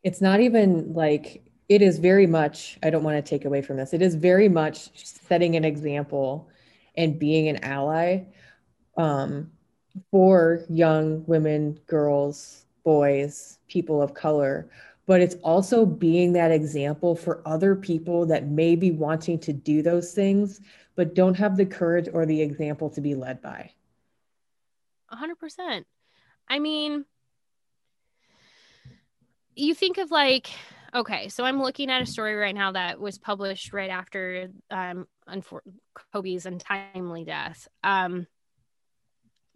it's 0.04 0.22
not 0.22 0.42
even 0.42 0.94
like 0.94 1.44
it 1.70 1.82
is 1.82 2.00
very 2.00 2.28
much 2.28 2.78
i 2.84 2.90
don't 2.90 3.04
want 3.04 3.16
to 3.16 3.30
take 3.30 3.46
away 3.46 3.62
from 3.62 3.78
this 3.78 3.94
it 3.94 4.02
is 4.02 4.16
very 4.16 4.50
much 4.50 4.90
setting 4.96 5.56
an 5.56 5.66
example 5.66 6.50
and 6.96 7.20
being 7.20 7.48
an 7.48 7.64
ally 7.64 8.22
um, 8.98 9.52
for 10.12 10.64
young 10.70 11.24
women 11.26 11.80
girls 11.88 12.66
boys 12.84 13.60
people 13.68 14.02
of 14.02 14.14
color 14.14 14.70
but 15.06 15.20
it's 15.20 15.36
also 15.44 15.86
being 15.86 16.32
that 16.34 16.52
example 16.52 17.16
for 17.16 17.42
other 17.46 17.76
people 17.76 18.26
that 18.26 18.48
may 18.48 18.76
be 18.76 18.92
wanting 18.92 19.38
to 19.38 19.52
do 19.52 19.82
those 19.82 20.14
things 20.14 20.62
but 20.96 21.16
don't 21.16 21.36
have 21.36 21.58
the 21.58 21.66
courage 21.66 22.08
or 22.12 22.26
the 22.26 22.42
example 22.42 22.90
to 22.92 23.02
be 23.02 23.16
led 23.16 23.42
by. 23.42 23.72
100%. 25.12 25.84
I 26.48 26.60
mean, 26.60 27.06
you 29.56 29.74
think 29.74 29.98
of 29.98 30.12
like, 30.12 30.50
okay, 30.94 31.30
so 31.30 31.44
I'm 31.44 31.62
looking 31.62 31.90
at 31.90 32.02
a 32.02 32.06
story 32.06 32.36
right 32.36 32.56
now 32.56 32.72
that 32.74 33.00
was 33.00 33.18
published 33.18 33.74
right 33.74 33.90
after 33.90 34.50
um, 34.70 35.08
unfor- 35.28 35.62
Kobe's 36.14 36.46
untimely 36.46 37.24
death. 37.24 37.68
Um, 37.84 38.28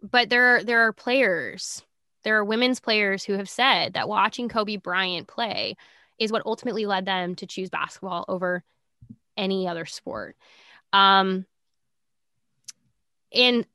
but 0.02 0.28
there 0.28 0.56
are, 0.56 0.64
there 0.64 0.86
are 0.86 0.92
players, 0.92 1.82
there 2.24 2.38
are 2.38 2.44
women's 2.44 2.80
players 2.80 3.24
who 3.24 3.34
have 3.34 3.48
said 3.48 3.94
that 3.94 4.08
watching 4.08 4.48
Kobe 4.48 4.76
Bryant 4.76 5.28
play 5.28 5.76
is 6.18 6.32
what 6.32 6.46
ultimately 6.46 6.86
led 6.86 7.04
them 7.04 7.34
to 7.36 7.46
choose 7.46 7.70
basketball 7.70 8.24
over 8.28 8.64
any 9.36 9.68
other 9.68 9.86
sport. 9.86 10.36
Um, 10.92 11.46
and 13.32 13.66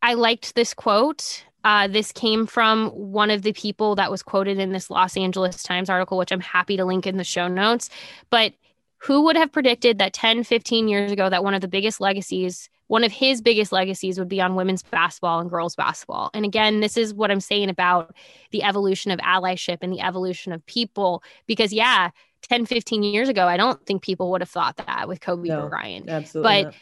I 0.00 0.14
liked 0.14 0.54
this 0.54 0.72
quote. 0.72 1.44
Uh, 1.66 1.88
this 1.88 2.12
came 2.12 2.46
from 2.46 2.90
one 2.90 3.28
of 3.28 3.42
the 3.42 3.52
people 3.52 3.96
that 3.96 4.08
was 4.08 4.22
quoted 4.22 4.56
in 4.56 4.70
this 4.70 4.88
Los 4.88 5.16
Angeles 5.16 5.64
Times 5.64 5.90
article, 5.90 6.16
which 6.16 6.30
I'm 6.30 6.38
happy 6.38 6.76
to 6.76 6.84
link 6.84 7.08
in 7.08 7.16
the 7.16 7.24
show 7.24 7.48
notes. 7.48 7.90
But 8.30 8.52
who 8.98 9.22
would 9.24 9.34
have 9.34 9.50
predicted 9.50 9.98
that 9.98 10.12
10, 10.12 10.44
15 10.44 10.86
years 10.86 11.10
ago 11.10 11.28
that 11.28 11.42
one 11.42 11.54
of 11.54 11.60
the 11.60 11.66
biggest 11.66 12.00
legacies, 12.00 12.70
one 12.86 13.02
of 13.02 13.10
his 13.10 13.42
biggest 13.42 13.72
legacies 13.72 14.16
would 14.16 14.28
be 14.28 14.40
on 14.40 14.54
women's 14.54 14.84
basketball 14.84 15.40
and 15.40 15.50
girls 15.50 15.74
basketball? 15.74 16.30
And 16.34 16.44
again, 16.44 16.78
this 16.78 16.96
is 16.96 17.12
what 17.12 17.32
I'm 17.32 17.40
saying 17.40 17.68
about 17.68 18.14
the 18.52 18.62
evolution 18.62 19.10
of 19.10 19.18
allyship 19.18 19.78
and 19.80 19.92
the 19.92 20.02
evolution 20.02 20.52
of 20.52 20.64
people. 20.66 21.24
Because, 21.48 21.72
yeah, 21.72 22.10
10, 22.42 22.66
15 22.66 23.02
years 23.02 23.28
ago, 23.28 23.48
I 23.48 23.56
don't 23.56 23.84
think 23.84 24.02
people 24.02 24.30
would 24.30 24.40
have 24.40 24.50
thought 24.50 24.76
that 24.76 25.08
with 25.08 25.20
Kobe 25.20 25.48
No. 25.48 25.68
Bryant 25.68 26.08
Absolutely. 26.08 26.62
But- 26.62 26.74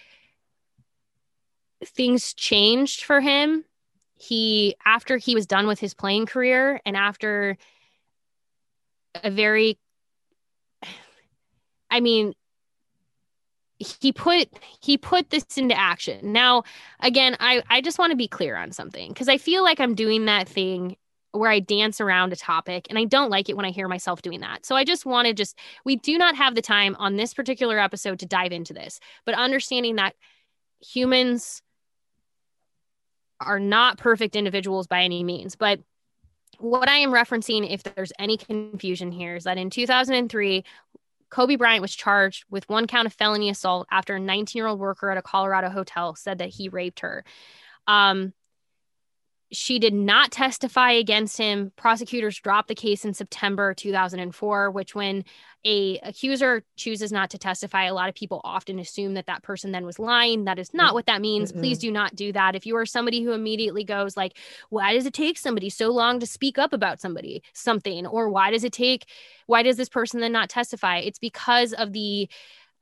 things 1.88 2.34
changed 2.34 3.02
for 3.02 3.22
him. 3.22 3.64
He 4.16 4.76
after 4.84 5.16
he 5.16 5.34
was 5.34 5.46
done 5.46 5.66
with 5.66 5.80
his 5.80 5.94
playing 5.94 6.26
career 6.26 6.80
and 6.84 6.96
after 6.96 7.56
a 9.22 9.30
very 9.30 9.78
I 11.90 12.00
mean, 12.00 12.34
he 13.78 14.12
put 14.12 14.48
he 14.80 14.96
put 14.96 15.30
this 15.30 15.44
into 15.56 15.78
action. 15.78 16.32
Now, 16.32 16.64
again, 17.00 17.36
I 17.40 17.62
I 17.68 17.80
just 17.80 17.98
want 17.98 18.10
to 18.10 18.16
be 18.16 18.28
clear 18.28 18.56
on 18.56 18.72
something 18.72 19.08
because 19.08 19.28
I 19.28 19.38
feel 19.38 19.62
like 19.62 19.80
I'm 19.80 19.94
doing 19.94 20.26
that 20.26 20.48
thing 20.48 20.96
where 21.32 21.50
I 21.50 21.58
dance 21.58 22.00
around 22.00 22.32
a 22.32 22.36
topic 22.36 22.86
and 22.88 22.98
I 22.98 23.04
don't 23.04 23.30
like 23.30 23.48
it 23.48 23.56
when 23.56 23.66
I 23.66 23.70
hear 23.70 23.88
myself 23.88 24.22
doing 24.22 24.40
that. 24.40 24.64
So 24.64 24.76
I 24.76 24.84
just 24.84 25.04
want 25.04 25.26
to 25.26 25.34
just 25.34 25.58
we 25.84 25.96
do 25.96 26.16
not 26.16 26.36
have 26.36 26.54
the 26.54 26.62
time 26.62 26.94
on 26.98 27.16
this 27.16 27.34
particular 27.34 27.78
episode 27.78 28.20
to 28.20 28.26
dive 28.26 28.52
into 28.52 28.72
this, 28.72 29.00
but 29.24 29.34
understanding 29.34 29.96
that 29.96 30.14
humans 30.80 31.60
are 33.44 33.60
not 33.60 33.98
perfect 33.98 34.36
individuals 34.36 34.86
by 34.86 35.02
any 35.02 35.24
means, 35.24 35.56
but 35.56 35.80
what 36.58 36.88
I 36.88 36.98
am 36.98 37.10
referencing, 37.10 37.68
if 37.70 37.82
there's 37.82 38.12
any 38.18 38.36
confusion 38.36 39.10
here, 39.10 39.36
is 39.36 39.44
that 39.44 39.58
in 39.58 39.70
2003, 39.70 40.64
Kobe 41.30 41.56
Bryant 41.56 41.82
was 41.82 41.94
charged 41.94 42.44
with 42.48 42.68
one 42.68 42.86
count 42.86 43.06
of 43.06 43.12
felony 43.12 43.50
assault 43.50 43.88
after 43.90 44.16
a 44.16 44.20
19 44.20 44.58
year 44.58 44.68
old 44.68 44.78
worker 44.78 45.10
at 45.10 45.18
a 45.18 45.22
Colorado 45.22 45.68
hotel 45.68 46.14
said 46.14 46.38
that 46.38 46.50
he 46.50 46.68
raped 46.68 47.00
her. 47.00 47.24
Um, 47.86 48.32
she 49.54 49.78
did 49.78 49.94
not 49.94 50.30
testify 50.30 50.92
against 50.92 51.38
him. 51.38 51.72
Prosecutors 51.76 52.38
dropped 52.38 52.68
the 52.68 52.74
case 52.74 53.04
in 53.04 53.14
September 53.14 53.74
2004, 53.74 54.70
which 54.70 54.94
when 54.94 55.24
a 55.64 55.98
accuser 56.00 56.62
chooses 56.76 57.10
not 57.10 57.30
to 57.30 57.38
testify, 57.38 57.84
a 57.84 57.94
lot 57.94 58.08
of 58.08 58.14
people 58.14 58.40
often 58.44 58.78
assume 58.78 59.14
that 59.14 59.26
that 59.26 59.42
person 59.42 59.72
then 59.72 59.86
was 59.86 59.98
lying. 59.98 60.44
That 60.44 60.58
is 60.58 60.74
not 60.74 60.92
what 60.92 61.06
that 61.06 61.22
means. 61.22 61.50
Mm-hmm. 61.50 61.60
Please 61.60 61.78
do 61.78 61.90
not 61.90 62.14
do 62.14 62.32
that. 62.32 62.54
If 62.54 62.66
you 62.66 62.76
are 62.76 62.84
somebody 62.84 63.22
who 63.22 63.32
immediately 63.32 63.84
goes 63.84 64.16
like, 64.16 64.36
"Why 64.68 64.92
does 64.92 65.06
it 65.06 65.14
take 65.14 65.38
somebody 65.38 65.70
so 65.70 65.90
long 65.90 66.20
to 66.20 66.26
speak 66.26 66.58
up 66.58 66.72
about 66.72 67.00
somebody 67.00 67.42
something?" 67.54 68.06
or 68.06 68.28
"Why 68.28 68.50
does 68.50 68.64
it 68.64 68.72
take 68.72 69.06
why 69.46 69.62
does 69.62 69.76
this 69.76 69.88
person 69.88 70.20
then 70.20 70.32
not 70.32 70.50
testify?" 70.50 70.98
It's 70.98 71.18
because 71.18 71.72
of 71.72 71.92
the 71.92 72.28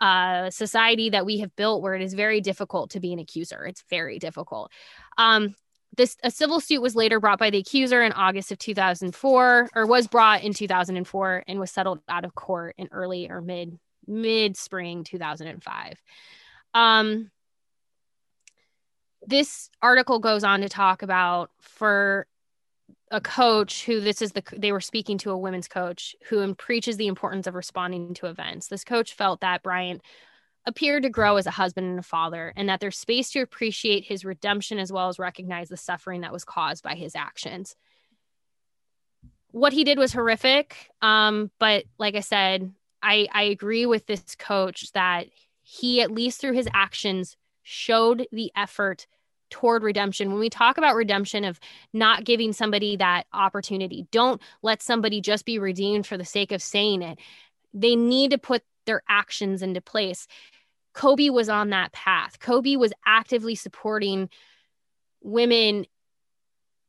uh, 0.03 0.51
society 0.51 1.11
that 1.11 1.25
we 1.25 1.39
have 1.39 1.55
built 1.55 1.81
where 1.81 1.95
it 1.95 2.03
is 2.03 2.15
very 2.15 2.41
difficult 2.41 2.91
to 2.91 2.99
be 2.99 3.13
an 3.13 3.21
accuser. 3.21 3.65
It's 3.65 3.85
very 3.89 4.19
difficult. 4.19 4.73
Um, 5.17 5.55
this 5.97 6.17
a 6.23 6.31
civil 6.31 6.61
suit 6.61 6.81
was 6.81 6.97
later 6.97 7.21
brought 7.21 7.39
by 7.39 7.51
the 7.51 7.59
accuser 7.59 8.03
in 8.03 8.13
August 8.13 8.51
of 8.53 8.59
2004 8.59 9.71
or 9.75 9.87
was 9.87 10.07
brought 10.07 10.43
in 10.43 10.53
2004 10.53 11.45
and 11.47 11.61
was 11.61 11.71
settled 11.71 12.01
out 12.09 12.25
of 12.25 12.35
court 12.35 12.75
in 12.79 12.89
early 12.93 13.29
or 13.29 13.41
mid 13.41 13.79
mid 14.07 14.57
spring 14.57 15.05
2005 15.05 16.01
um 16.75 17.31
this 19.27 19.71
article 19.81 20.19
goes 20.19 20.45
on 20.45 20.63
to 20.63 20.69
talk 20.69 21.03
about 21.03 21.51
for 21.61 22.27
a 23.13 23.21
coach 23.21 23.85
who 23.85 24.01
this 24.01 24.23
is 24.23 24.33
the 24.33 24.43
they 24.57 24.73
were 24.73 24.81
speaking 24.81 25.19
to 25.19 25.31
a 25.31 25.39
women's 25.39 25.69
coach 25.69 26.17
who 26.29 26.55
preaches 26.55 26.97
the 26.97 27.07
importance 27.07 27.47
of 27.47 27.55
responding 27.55 28.15
to 28.15 28.27
events. 28.27 28.69
This 28.69 28.85
coach 28.85 29.13
felt 29.13 29.43
that 29.43 29.63
bryant 29.63 30.01
appeared 30.65 31.03
to 31.03 31.11
grow 31.11 31.37
as 31.37 31.47
a 31.47 31.51
husband 31.51 31.89
and 31.89 31.99
a 31.99 32.03
father, 32.03 32.53
and 32.57 32.69
that 32.69 32.81
there's 32.81 32.99
space 32.99 33.31
to 33.31 33.41
appreciate 33.41 34.05
his 34.05 34.25
redemption 34.25 34.79
as 34.79 34.93
well 34.93 35.09
as 35.09 35.19
recognize 35.19 35.69
the 35.69 35.77
suffering 35.77 36.21
that 36.21 36.33
was 36.33 36.45
caused 36.45 36.83
by 36.83 36.95
his 36.95 37.17
actions. 37.17 37.75
What 39.51 39.73
he 39.73 39.85
did 39.85 39.99
was 39.99 40.13
horrific, 40.13 40.91
um, 41.03 41.51
but 41.59 41.85
like 41.99 42.15
I 42.15 42.21
said, 42.21 42.73
I, 43.03 43.29
I 43.33 43.43
agree 43.45 43.87
with 43.87 44.07
this 44.07 44.37
coach 44.37 44.93
that 44.93 45.27
he, 45.63 46.01
at 46.01 46.11
least 46.11 46.41
through 46.41 46.53
his 46.53 46.69
actions, 46.73 47.37
showed 47.63 48.27
the 48.33 48.51
effort 48.57 49.07
toward 49.51 49.83
redemption. 49.83 50.31
When 50.31 50.41
we 50.41 50.49
talk 50.49 50.79
about 50.79 50.95
redemption 50.95 51.45
of 51.45 51.61
not 51.93 52.25
giving 52.25 52.53
somebody 52.53 52.97
that 52.97 53.25
opportunity, 53.33 54.07
don't 54.11 54.41
let 54.63 54.83
somebody 54.83 55.21
just 55.21 55.45
be 55.45 55.59
redeemed 55.59 56.07
for 56.07 56.17
the 56.17 56.25
sake 56.25 56.53
of 56.53 56.63
saying 56.63 57.03
it. 57.03 57.19
They 57.75 57.95
need 57.95 58.31
to 58.31 58.39
put 58.39 58.63
their 58.87 59.03
actions 59.09 59.63
into 59.63 59.81
place. 59.81 60.27
Kobe 60.95 61.31
was 61.31 61.49
on 61.49 61.71
that 61.71 61.93
path. 61.93 62.39
Kobe 62.39 62.77
was 62.77 62.93
actively 63.07 63.55
supporting 63.55 64.29
women 65.23 65.87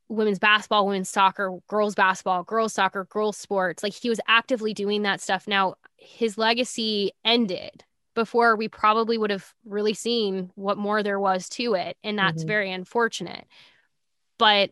women's 0.10 0.39
basketball, 0.39 0.86
women's 0.86 1.10
soccer, 1.10 1.58
girls 1.68 1.96
basketball, 1.96 2.44
girls 2.44 2.74
soccer, 2.74 3.06
girls 3.06 3.38
sports. 3.38 3.82
Like 3.82 3.94
he 3.94 4.10
was 4.10 4.20
actively 4.28 4.74
doing 4.74 5.04
that 5.04 5.22
stuff. 5.22 5.48
Now 5.48 5.76
his 5.98 6.38
legacy 6.38 7.14
ended 7.26 7.84
before 8.14 8.56
we 8.56 8.68
probably 8.68 9.18
would 9.18 9.32
have 9.32 9.54
really 9.66 9.94
seen 9.94 10.52
what 10.56 10.78
more 10.78 11.02
there 11.02 11.20
was 11.20 11.50
to 11.50 11.74
it. 11.74 11.98
And 12.04 12.18
that's 12.18 12.44
mm-hmm. 12.44 12.48
very 12.48 12.72
unfortunate. 12.72 13.48
But 14.38 14.72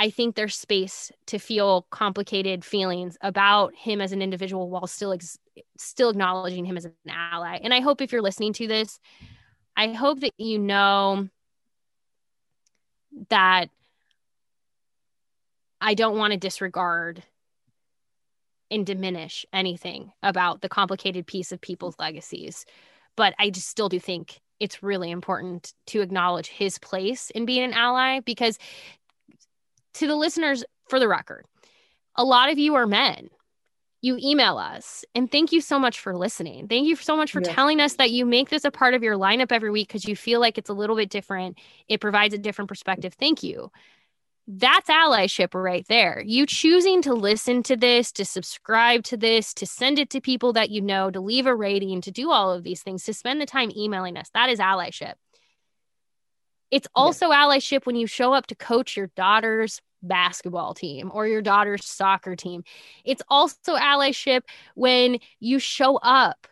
I 0.00 0.08
think 0.08 0.34
there's 0.34 0.56
space 0.56 1.12
to 1.26 1.38
feel 1.38 1.86
complicated 1.90 2.64
feelings 2.64 3.18
about 3.20 3.74
him 3.74 4.00
as 4.00 4.12
an 4.12 4.22
individual 4.22 4.70
while 4.70 4.86
still 4.86 5.12
ex- 5.12 5.38
still 5.76 6.08
acknowledging 6.08 6.64
him 6.64 6.78
as 6.78 6.86
an 6.86 6.94
ally. 7.06 7.58
And 7.62 7.74
I 7.74 7.80
hope 7.80 8.00
if 8.00 8.10
you're 8.10 8.22
listening 8.22 8.54
to 8.54 8.66
this, 8.66 8.98
I 9.76 9.88
hope 9.88 10.20
that 10.20 10.32
you 10.38 10.58
know 10.58 11.28
that 13.28 13.68
I 15.82 15.92
don't 15.92 16.16
want 16.16 16.32
to 16.32 16.38
disregard 16.38 17.22
and 18.70 18.86
diminish 18.86 19.44
anything 19.52 20.12
about 20.22 20.62
the 20.62 20.70
complicated 20.70 21.26
piece 21.26 21.52
of 21.52 21.60
people's 21.60 21.96
legacies. 21.98 22.64
But 23.16 23.34
I 23.38 23.50
just 23.50 23.68
still 23.68 23.90
do 23.90 24.00
think 24.00 24.40
it's 24.60 24.82
really 24.82 25.10
important 25.10 25.74
to 25.88 26.00
acknowledge 26.00 26.48
his 26.48 26.78
place 26.78 27.28
in 27.30 27.44
being 27.44 27.64
an 27.64 27.74
ally 27.74 28.20
because 28.20 28.58
to 29.94 30.06
the 30.06 30.16
listeners, 30.16 30.64
for 30.88 30.98
the 30.98 31.08
record, 31.08 31.46
a 32.16 32.24
lot 32.24 32.50
of 32.50 32.58
you 32.58 32.74
are 32.74 32.86
men. 32.86 33.28
You 34.02 34.18
email 34.18 34.56
us, 34.56 35.04
and 35.14 35.30
thank 35.30 35.52
you 35.52 35.60
so 35.60 35.78
much 35.78 36.00
for 36.00 36.16
listening. 36.16 36.68
Thank 36.68 36.88
you 36.88 36.96
so 36.96 37.16
much 37.16 37.32
for 37.32 37.42
yeah. 37.44 37.52
telling 37.52 37.80
us 37.80 37.94
that 37.96 38.10
you 38.10 38.24
make 38.24 38.48
this 38.48 38.64
a 38.64 38.70
part 38.70 38.94
of 38.94 39.02
your 39.02 39.16
lineup 39.16 39.52
every 39.52 39.70
week 39.70 39.88
because 39.88 40.06
you 40.06 40.16
feel 40.16 40.40
like 40.40 40.56
it's 40.56 40.70
a 40.70 40.74
little 40.74 40.96
bit 40.96 41.10
different. 41.10 41.58
It 41.86 42.00
provides 42.00 42.32
a 42.32 42.38
different 42.38 42.70
perspective. 42.70 43.12
Thank 43.12 43.42
you. 43.42 43.70
That's 44.46 44.88
allyship 44.88 45.52
right 45.52 45.86
there. 45.86 46.24
You 46.26 46.46
choosing 46.46 47.02
to 47.02 47.14
listen 47.14 47.62
to 47.64 47.76
this, 47.76 48.10
to 48.12 48.24
subscribe 48.24 49.04
to 49.04 49.16
this, 49.16 49.52
to 49.54 49.66
send 49.66 49.98
it 49.98 50.10
to 50.10 50.20
people 50.20 50.54
that 50.54 50.70
you 50.70 50.80
know, 50.80 51.10
to 51.10 51.20
leave 51.20 51.46
a 51.46 51.54
rating, 51.54 52.00
to 52.00 52.10
do 52.10 52.30
all 52.30 52.52
of 52.52 52.64
these 52.64 52.82
things, 52.82 53.04
to 53.04 53.14
spend 53.14 53.40
the 53.40 53.46
time 53.46 53.70
emailing 53.76 54.16
us. 54.16 54.30
That 54.32 54.48
is 54.48 54.58
allyship. 54.58 55.14
It's 56.70 56.88
also 56.94 57.30
yeah. 57.30 57.44
allyship 57.44 57.86
when 57.86 57.96
you 57.96 58.06
show 58.06 58.32
up 58.32 58.46
to 58.48 58.54
coach 58.54 58.96
your 58.96 59.08
daughter's 59.16 59.80
basketball 60.02 60.74
team 60.74 61.10
or 61.12 61.26
your 61.26 61.42
daughter's 61.42 61.84
soccer 61.84 62.36
team. 62.36 62.64
It's 63.04 63.22
also 63.28 63.76
allyship 63.76 64.42
when 64.74 65.18
you 65.40 65.58
show 65.58 65.96
up 65.96 66.46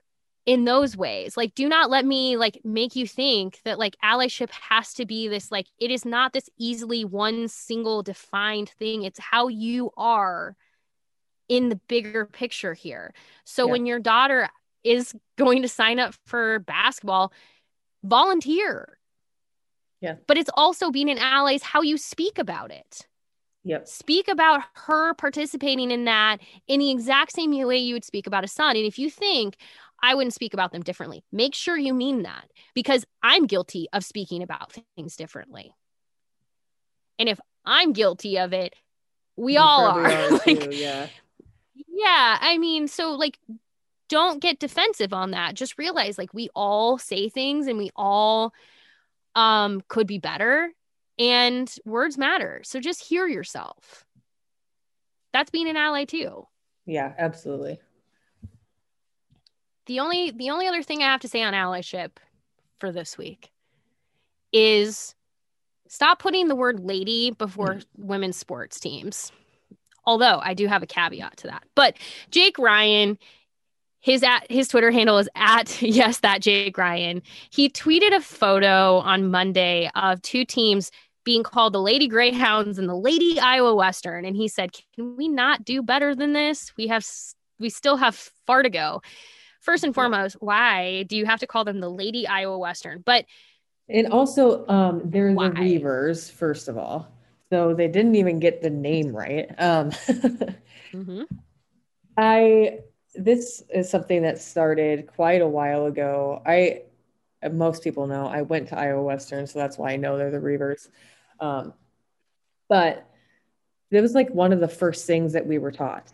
in 0.45 0.65
those 0.65 0.97
ways. 0.97 1.37
Like 1.37 1.55
do 1.55 1.69
not 1.69 1.91
let 1.91 2.05
me 2.05 2.37
like 2.37 2.61
make 2.65 2.97
you 2.97 3.07
think 3.07 3.61
that 3.65 3.79
like 3.79 3.97
allyship 4.03 4.51
has 4.51 4.95
to 4.95 5.07
be 5.07 5.29
this 5.29 5.51
like 5.53 5.67
it 5.79 5.91
is 5.91 6.05
not 6.05 6.33
this 6.33 6.49
easily 6.59 7.05
one 7.05 7.49
single 7.49 8.03
defined 8.03 8.71
thing. 8.71 9.03
It's 9.05 9.19
how 9.19 9.49
you 9.49 9.91
are 9.97 10.57
in 11.49 11.69
the 11.69 11.81
bigger 11.89 12.27
picture 12.27 12.75
here. 12.75 13.15
So 13.45 13.67
yeah. 13.67 13.73
when 13.73 13.87
your 13.87 13.99
daughter 13.99 14.49
is 14.85 15.15
going 15.37 15.63
to 15.63 15.69
sign 15.69 15.99
up 15.99 16.15
for 16.27 16.61
basketball, 16.61 17.33
volunteer 18.03 18.98
yeah. 20.01 20.17
But 20.27 20.39
it's 20.39 20.51
also 20.55 20.91
being 20.91 21.11
an 21.11 21.19
ally 21.19 21.55
is 21.55 21.63
how 21.63 21.83
you 21.83 21.97
speak 21.97 22.39
about 22.39 22.71
it. 22.71 23.07
Yep. 23.65 23.89
Speak 23.89 24.29
about 24.29 24.63
her 24.75 25.15
participating 25.15 25.91
in 25.91 26.05
that 26.05 26.39
in 26.69 26.81
the 26.81 26.91
exact 26.91 27.33
same 27.33 27.51
way 27.67 27.79
you 27.79 27.95
would 27.95 28.05
speak 28.05 28.27
about 28.27 28.45
a 28.45 28.49
son. 28.49 28.77
And 28.77 28.87
if 28.87 28.99
you 28.99 29.11
think 29.11 29.57
I 30.03 30.15
wouldn't 30.15 30.35
speak 30.35 30.55
about 30.55 30.73
them 30.73 30.83
differently, 30.83 31.25
make 31.33 31.55
sure 31.55 31.77
you 31.77 31.93
mean 31.93 32.23
that 32.23 32.49
because 32.75 33.05
I'm 33.23 33.47
guilty 33.47 33.89
of 33.93 34.05
speaking 34.05 34.43
about 34.43 34.79
things 34.97 35.17
differently. 35.17 35.75
And 37.19 37.29
if 37.29 37.41
I'm 37.65 37.93
guilty 37.93 38.39
of 38.39 38.53
it, 38.53 38.75
we 39.37 39.55
you 39.55 39.61
all 39.61 39.87
are. 39.87 40.07
are 40.07 40.31
like, 40.47 40.71
too, 40.71 40.71
yeah. 40.73 41.09
Yeah. 41.75 42.39
I 42.41 42.59
mean, 42.59 42.87
so 42.87 43.13
like, 43.13 43.39
don't 44.09 44.41
get 44.41 44.61
defensive 44.61 45.13
on 45.13 45.33
that. 45.33 45.55
Just 45.55 45.79
realize 45.79 46.17
like 46.17 46.33
we 46.33 46.49
all 46.55 46.97
say 46.97 47.29
things 47.29 47.67
and 47.67 47.77
we 47.77 47.91
all 47.95 48.55
um, 49.39 49.83
could 49.87 50.09
be 50.09 50.19
better 50.19 50.73
and 51.17 51.73
words 51.85 52.19
matter. 52.19 52.61
So 52.65 52.81
just 52.81 53.05
hear 53.05 53.29
yourself. 53.29 54.05
That's 55.33 55.51
being 55.53 55.69
an 55.69 55.77
ally 55.77 56.05
too. 56.07 56.49
Yeah, 56.87 57.13
absolutely. 57.17 57.79
The 59.87 60.01
only 60.01 60.33
the 60.33 60.51
only 60.51 60.67
other 60.67 60.83
thing 60.83 61.03
I 61.03 61.07
have 61.07 61.21
to 61.21 61.29
say 61.29 61.43
on 61.45 61.55
allyship 61.55 62.17
for 62.81 62.91
this 62.91 63.17
week 63.17 63.51
is 64.53 65.15
stop 65.87 66.19
putting 66.19 66.49
the 66.49 66.57
word 66.57 66.81
lady 66.81 67.31
before 67.31 67.77
mm. 67.77 67.87
women's 67.97 68.37
sports 68.37 68.81
teams. 68.81 69.31
Although 70.05 70.41
I 70.43 70.55
do 70.55 70.67
have 70.67 70.83
a 70.83 70.87
caveat 70.87 71.37
to 71.39 71.47
that. 71.47 71.63
But 71.77 71.97
Jake 72.31 72.59
Ryan 72.59 73.19
his 74.01 74.23
at 74.23 74.51
his 74.51 74.69
Twitter 74.69 74.91
handle 74.91 75.19
is 75.19 75.29
at 75.35 75.83
yes 75.83 76.21
that 76.21 76.43
Jake 76.43 76.77
Ryan. 76.79 77.23
He 77.51 77.69
tweeted 77.69 78.15
a 78.15 78.21
photo 78.21 78.99
on 78.99 79.31
Monday 79.31 79.91
of 79.95 80.23
two 80.23 80.45
teams 80.45 80.91
being 81.25 81.43
called 81.43 81.75
the 81.75 81.83
Lady 81.83 82.09
Greyhounds 82.09 82.79
and 82.79 82.89
the 82.89 82.95
Lady 82.97 83.39
Iowa 83.39 83.75
Western, 83.75 84.25
and 84.25 84.35
he 84.37 84.49
said, 84.49 84.71
"Can 84.95 85.17
we 85.17 85.29
not 85.29 85.65
do 85.65 85.83
better 85.83 86.15
than 86.15 86.33
this? 86.33 86.73
We 86.77 86.87
have 86.87 87.07
we 87.59 87.71
still 87.71 87.97
have 87.97 88.15
far 88.47 88.63
to 88.63 88.71
go." 88.71 89.03
first 89.61 89.85
and 89.85 89.95
foremost, 89.95 90.37
why 90.41 91.03
do 91.05 91.17
you 91.17 91.27
have 91.27 91.41
to 91.41 91.47
call 91.47 91.65
them 91.65 91.81
the 91.81 91.91
Lady 91.91 92.27
Iowa 92.27 92.59
Western? 92.59 93.03
But 93.05 93.27
And 93.89 94.07
also, 94.09 94.67
um, 94.69 95.03
they're 95.05 95.33
Why? 95.33 95.49
the 95.49 95.55
Reivers, 95.61 96.31
first 96.31 96.69
of 96.69 96.79
all. 96.79 97.09
So 97.51 97.75
they 97.75 97.89
didn't 97.89 98.15
even 98.15 98.41
get 98.41 98.63
the 98.63 98.71
name 98.71 99.15
right. 99.15 99.51
Um, 99.59 99.91
Mhm. 100.95 101.27
I 102.17 102.79
this 103.19 103.63
is 103.75 103.91
something 103.91 104.23
that 104.23 104.41
started 104.41 105.09
quite 105.09 105.43
a 105.43 105.49
while 105.49 105.87
ago. 105.87 106.41
I 106.47 106.83
most 107.53 107.85
people 107.85 108.07
know 108.07 108.27
I 108.27 108.43
went 108.43 108.69
to 108.69 108.79
Iowa 108.79 109.03
Western, 109.03 109.47
so 109.47 109.59
that's 109.59 109.79
why 109.79 109.93
I 109.93 109.97
know 109.97 110.17
they're 110.17 110.31
the 110.31 110.41
Reivers. 110.41 110.89
Um, 111.41 111.75
but 112.69 113.09
it 113.91 114.01
was 114.01 114.15
like 114.15 114.31
one 114.31 114.53
of 114.53 114.61
the 114.61 114.69
first 114.69 115.07
things 115.07 115.33
that 115.33 115.47
we 115.47 115.59
were 115.59 115.73
taught. 115.73 116.13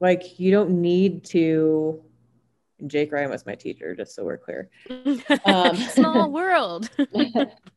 Like 0.00 0.38
you 0.38 0.50
don't 0.50 0.80
need 0.80 1.24
to. 1.26 2.02
Jake 2.86 3.12
Ryan 3.12 3.30
was 3.30 3.44
my 3.44 3.54
teacher, 3.54 3.94
just 3.94 4.14
so 4.14 4.24
we're 4.24 4.38
clear. 4.38 4.70
Um, 5.44 5.76
small 5.76 6.30
world. 6.32 6.88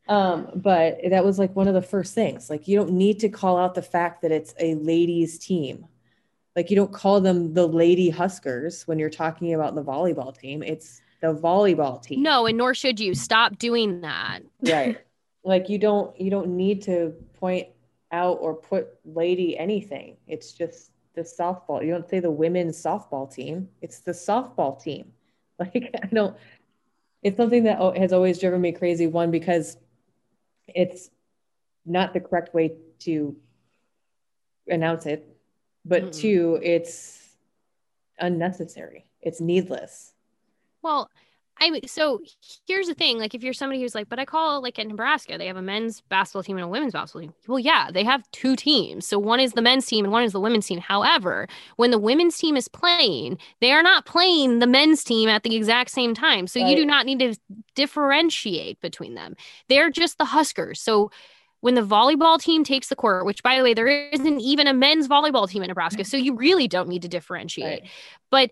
um, 0.07 0.49
but 0.55 0.97
that 1.09 1.25
was 1.25 1.37
like 1.37 1.53
one 1.55 1.67
of 1.67 1.73
the 1.73 1.81
first 1.81 2.13
things. 2.13 2.49
Like 2.49 2.67
you 2.67 2.77
don't 2.77 2.91
need 2.91 3.19
to 3.19 3.29
call 3.29 3.57
out 3.57 3.75
the 3.75 3.81
fact 3.81 4.21
that 4.21 4.31
it's 4.31 4.53
a 4.59 4.75
ladies 4.75 5.39
team. 5.39 5.87
Like 6.55 6.69
you 6.69 6.75
don't 6.75 6.93
call 6.93 7.19
them 7.21 7.53
the 7.53 7.67
Lady 7.67 8.09
Huskers 8.09 8.83
when 8.87 8.99
you're 8.99 9.09
talking 9.09 9.53
about 9.53 9.75
the 9.75 9.83
volleyball 9.83 10.37
team. 10.37 10.61
It's 10.61 11.01
the 11.21 11.33
volleyball 11.33 12.01
team. 12.01 12.21
no, 12.21 12.45
and 12.45 12.57
nor 12.57 12.73
should 12.73 12.99
you 12.99 13.15
stop 13.15 13.57
doing 13.57 14.01
that. 14.01 14.39
right. 14.61 14.99
Like 15.45 15.67
you 15.67 15.77
don't 15.77 16.17
you 16.19 16.29
don't 16.31 16.55
need 16.55 16.81
to 16.83 17.13
point 17.39 17.67
out 18.11 18.37
or 18.39 18.53
put 18.53 18.87
lady 19.03 19.57
anything. 19.57 20.15
It's 20.27 20.53
just 20.53 20.91
the 21.15 21.21
softball. 21.21 21.83
You 21.83 21.91
don't 21.91 22.09
say 22.09 22.19
the 22.19 22.31
women's 22.31 22.81
softball 22.81 23.33
team. 23.33 23.67
It's 23.81 23.99
the 23.99 24.11
softball 24.11 24.81
team. 24.81 25.11
Like 25.59 25.93
I 26.01 26.07
don't. 26.07 26.35
It's 27.21 27.37
something 27.37 27.63
that 27.65 27.79
has 27.95 28.11
always 28.11 28.39
driven 28.39 28.59
me 28.59 28.71
crazy. 28.71 29.05
One 29.05 29.29
because 29.29 29.77
it's 30.67 31.11
not 31.85 32.11
the 32.13 32.19
correct 32.19 32.55
way 32.55 32.73
to 32.99 33.35
announce 34.67 35.05
it, 35.05 35.32
but 35.85 36.03
Mm-mm. 36.03 36.19
two, 36.19 36.59
it's 36.61 37.19
unnecessary. 38.19 39.05
It's 39.21 39.41
needless. 39.41 40.13
Well, 40.81 41.09
I 41.59 41.81
so 41.85 42.19
here's 42.67 42.87
the 42.87 42.93
thing: 42.93 43.19
like, 43.19 43.35
if 43.35 43.43
you're 43.43 43.53
somebody 43.53 43.81
who's 43.81 43.95
like, 43.95 44.09
but 44.09 44.19
I 44.19 44.25
call 44.25 44.61
like 44.61 44.79
at 44.79 44.87
Nebraska, 44.87 45.37
they 45.37 45.47
have 45.47 45.55
a 45.55 45.61
men's 45.61 46.01
basketball 46.01 46.43
team 46.43 46.57
and 46.57 46.65
a 46.65 46.67
women's 46.67 46.93
basketball 46.93 47.21
team. 47.21 47.33
Well, 47.47 47.59
yeah, 47.59 47.89
they 47.91 48.03
have 48.03 48.29
two 48.31 48.55
teams. 48.55 49.07
So 49.07 49.19
one 49.19 49.39
is 49.39 49.53
the 49.53 49.61
men's 49.61 49.85
team 49.85 50.03
and 50.05 50.11
one 50.11 50.23
is 50.23 50.31
the 50.31 50.39
women's 50.39 50.65
team. 50.65 50.79
However, 50.79 51.47
when 51.75 51.91
the 51.91 51.99
women's 51.99 52.37
team 52.37 52.57
is 52.57 52.67
playing, 52.67 53.37
they 53.61 53.71
are 53.71 53.83
not 53.83 54.05
playing 54.05 54.59
the 54.59 54.67
men's 54.67 55.03
team 55.03 55.29
at 55.29 55.43
the 55.43 55.55
exact 55.55 55.91
same 55.91 56.13
time. 56.13 56.47
So 56.47 56.59
you 56.59 56.75
do 56.75 56.85
not 56.85 57.05
need 57.05 57.19
to 57.19 57.35
differentiate 57.75 58.81
between 58.81 59.13
them. 59.13 59.35
They're 59.69 59.91
just 59.91 60.17
the 60.17 60.25
Huskers. 60.25 60.81
So 60.81 61.11
when 61.63 61.75
the 61.75 61.81
volleyball 61.81 62.37
team 62.37 62.65
takes 62.65 62.89
the 62.89 62.95
court, 62.95 63.25
which 63.25 63.41
by 63.41 63.57
the 63.57 63.63
way, 63.63 63.73
there 63.73 63.87
isn't 63.87 64.41
even 64.41 64.67
a 64.67 64.73
men's 64.73 65.07
volleyball 65.07 65.47
team 65.49 65.63
in 65.63 65.69
Nebraska, 65.69 66.03
so 66.03 66.17
you 66.17 66.35
really 66.35 66.67
don't 66.67 66.89
need 66.89 67.03
to 67.03 67.07
differentiate. 67.07 67.81
Right. 67.83 67.89
but 68.29 68.51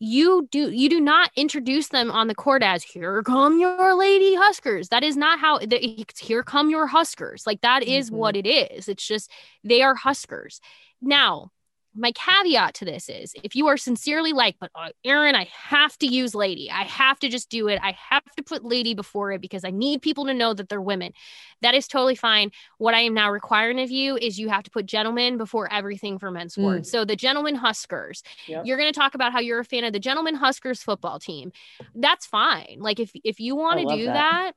you 0.00 0.48
do 0.50 0.70
you 0.70 0.88
do 0.88 1.00
not 1.00 1.30
introduce 1.36 1.88
them 1.88 2.10
on 2.10 2.26
the 2.28 2.34
court 2.34 2.62
as 2.64 2.82
here 2.82 3.22
come 3.22 3.60
your 3.60 3.94
lady 3.94 4.34
huskers. 4.34 4.88
That 4.88 5.04
is 5.04 5.16
not 5.16 5.38
how 5.38 5.58
the, 5.58 6.04
here 6.20 6.42
come 6.42 6.68
your 6.70 6.86
huskers. 6.88 7.44
Like 7.46 7.60
that 7.62 7.82
is 7.84 8.10
Mhm. 8.10 8.14
what 8.14 8.36
it 8.36 8.46
is. 8.46 8.88
It's 8.88 9.06
just 9.06 9.30
they 9.64 9.82
are 9.82 9.94
huskers. 9.94 10.60
Now 11.00 11.50
my 11.98 12.12
caveat 12.12 12.74
to 12.74 12.84
this 12.84 13.08
is 13.08 13.34
if 13.42 13.54
you 13.56 13.66
are 13.66 13.76
sincerely 13.76 14.32
like 14.32 14.56
but 14.60 14.70
uh, 14.74 14.90
erin 15.04 15.34
i 15.34 15.48
have 15.52 15.98
to 15.98 16.06
use 16.06 16.34
lady. 16.34 16.70
I 16.70 16.84
have 16.84 17.18
to 17.20 17.28
just 17.28 17.50
do 17.50 17.68
it. 17.68 17.78
I 17.82 17.96
have 18.10 18.24
to 18.36 18.42
put 18.42 18.64
lady 18.64 18.94
before 18.94 19.32
it 19.32 19.40
because 19.40 19.64
i 19.64 19.70
need 19.70 20.00
people 20.00 20.24
to 20.26 20.34
know 20.34 20.54
that 20.54 20.68
they're 20.68 20.80
women. 20.80 21.12
That 21.60 21.74
is 21.74 21.88
totally 21.88 22.14
fine. 22.14 22.50
What 22.78 22.94
i 22.94 23.00
am 23.00 23.14
now 23.14 23.30
requiring 23.30 23.80
of 23.80 23.90
you 23.90 24.16
is 24.16 24.38
you 24.38 24.48
have 24.48 24.62
to 24.64 24.70
put 24.70 24.86
gentlemen 24.86 25.36
before 25.38 25.70
everything 25.72 26.18
for 26.18 26.30
men's 26.30 26.54
Mm. 26.54 26.62
sports 26.62 26.90
so 26.90 27.04
the 27.04 27.16
gentlemen 27.16 27.56
huskers 27.56 28.22
Yep. 28.46 28.64
you're 28.64 28.78
going 28.78 28.92
to 28.92 28.98
talk 28.98 29.14
about 29.14 29.32
how 29.32 29.40
you're 29.40 29.60
a 29.60 29.64
fan 29.64 29.84
of 29.84 29.92
the 29.92 29.98
gentlemen 29.98 30.34
huskers 30.36 30.82
football 30.82 31.18
team. 31.18 31.52
That's 31.94 32.26
fine. 32.26 32.76
Like 32.80 33.00
if 33.00 33.10
if 33.24 33.40
you 33.40 33.56
want 33.56 33.80
to 33.80 33.96
do 33.96 34.04
that. 34.06 34.14
that 34.14 34.52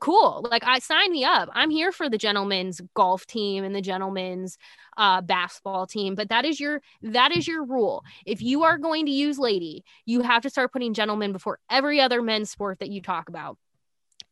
cool. 0.00 0.46
Like 0.50 0.64
i 0.64 0.78
sign 0.78 1.12
me 1.12 1.24
up. 1.24 1.48
I'm 1.52 1.70
here 1.70 1.92
for 1.92 2.08
the 2.08 2.18
gentlemen's 2.18 2.80
golf 2.94 3.26
team 3.26 3.64
and 3.64 3.74
the 3.74 3.80
gentlemen's 3.80 4.58
uh 4.96 5.20
basketball 5.20 5.86
team 5.86 6.14
but 6.14 6.28
that 6.28 6.44
is 6.44 6.60
your 6.60 6.80
that 7.02 7.32
is 7.36 7.46
your 7.46 7.64
rule. 7.64 8.04
If 8.26 8.42
you 8.42 8.64
are 8.64 8.78
going 8.78 9.06
to 9.06 9.12
use 9.12 9.38
lady 9.38 9.84
you 10.04 10.22
have 10.22 10.42
to 10.42 10.50
start 10.50 10.72
putting 10.72 10.94
gentlemen 10.94 11.32
before 11.32 11.58
every 11.70 12.00
other 12.00 12.22
men's 12.22 12.50
sport 12.50 12.78
that 12.80 12.90
you 12.90 13.00
talk 13.02 13.28
about. 13.28 13.58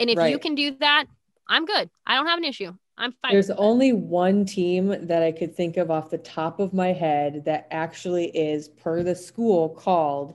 And 0.00 0.10
if 0.10 0.18
you 0.30 0.38
can 0.38 0.54
do 0.54 0.76
that 0.80 1.06
i'm 1.48 1.64
good. 1.64 1.90
I 2.06 2.14
don't 2.16 2.26
have 2.26 2.38
an 2.38 2.44
issue. 2.44 2.72
I'm 2.96 3.12
fine 3.22 3.32
There's 3.32 3.50
only 3.50 3.92
one 3.92 4.44
team 4.44 5.06
that 5.06 5.22
I 5.22 5.32
could 5.32 5.54
think 5.54 5.76
of 5.76 5.90
off 5.90 6.10
the 6.10 6.18
top 6.18 6.60
of 6.60 6.72
my 6.72 6.92
head 6.92 7.44
that 7.46 7.66
actually 7.70 8.26
is 8.36 8.68
per 8.68 9.02
the 9.02 9.14
school 9.14 9.70
called 9.70 10.34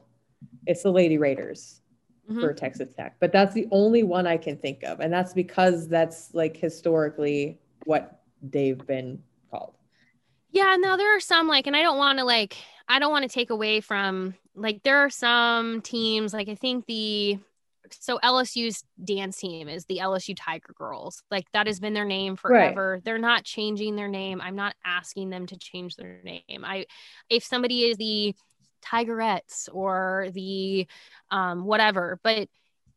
it's 0.66 0.84
the 0.84 0.92
Lady 0.92 1.18
Raiders 1.18 1.82
Mhm. 2.30 2.42
for 2.42 2.54
Texas 2.54 2.90
Tech. 2.96 3.16
But 3.20 3.32
that's 3.32 3.54
the 3.54 3.68
only 3.72 4.04
one 4.04 4.28
I 4.28 4.38
can 4.38 4.58
think 4.58 4.84
of. 4.84 5.00
And 5.00 5.12
that's 5.12 5.34
because 5.34 5.88
that's 5.88 6.34
like 6.34 6.58
historically 6.58 7.60
what 7.86 8.22
they've 8.42 8.86
been 8.86 9.24
called. 9.50 9.76
Yeah, 10.52 10.76
now 10.80 10.98
there 10.98 11.16
are 11.16 11.22
some 11.22 11.48
like, 11.48 11.68
and 11.68 11.76
I 11.76 11.82
don't 11.82 11.98
want 11.98 12.20
to 12.20 12.26
like, 12.26 12.58
I 12.88 13.00
don't 13.00 13.12
want 13.12 13.24
to 13.24 13.30
take 13.30 13.50
away 13.50 13.82
from 13.82 14.36
like, 14.56 14.84
there 14.84 14.98
are 14.98 15.10
some 15.10 15.82
teams 15.82 16.34
like 16.34 16.50
I 16.50 16.56
think 16.56 16.86
the 16.86 17.40
so 17.92 18.20
LSU's 18.22 18.84
dance 19.02 19.38
team 19.38 19.70
is 19.70 19.86
the 19.86 20.00
LSU 20.00 20.36
Tiger 20.36 20.74
Girls. 20.78 21.24
Like 21.32 21.50
that 21.54 21.68
has 21.68 21.80
been 21.80 21.94
their 21.94 22.06
name 22.06 22.36
forever. 22.36 23.00
They're 23.04 23.18
not 23.18 23.46
changing 23.46 23.96
their 23.96 24.10
name. 24.10 24.42
I'm 24.42 24.56
not 24.58 24.76
asking 24.84 25.30
them 25.30 25.46
to 25.48 25.58
change 25.58 25.96
their 25.96 26.20
name. 26.24 26.66
I 26.66 26.86
if 27.30 27.46
somebody 27.46 27.84
is 27.84 27.96
the 27.98 28.36
Tigerettes 28.92 29.70
or 29.72 30.30
the 30.34 30.88
um 31.32 31.66
whatever, 31.66 32.20
but 32.24 32.48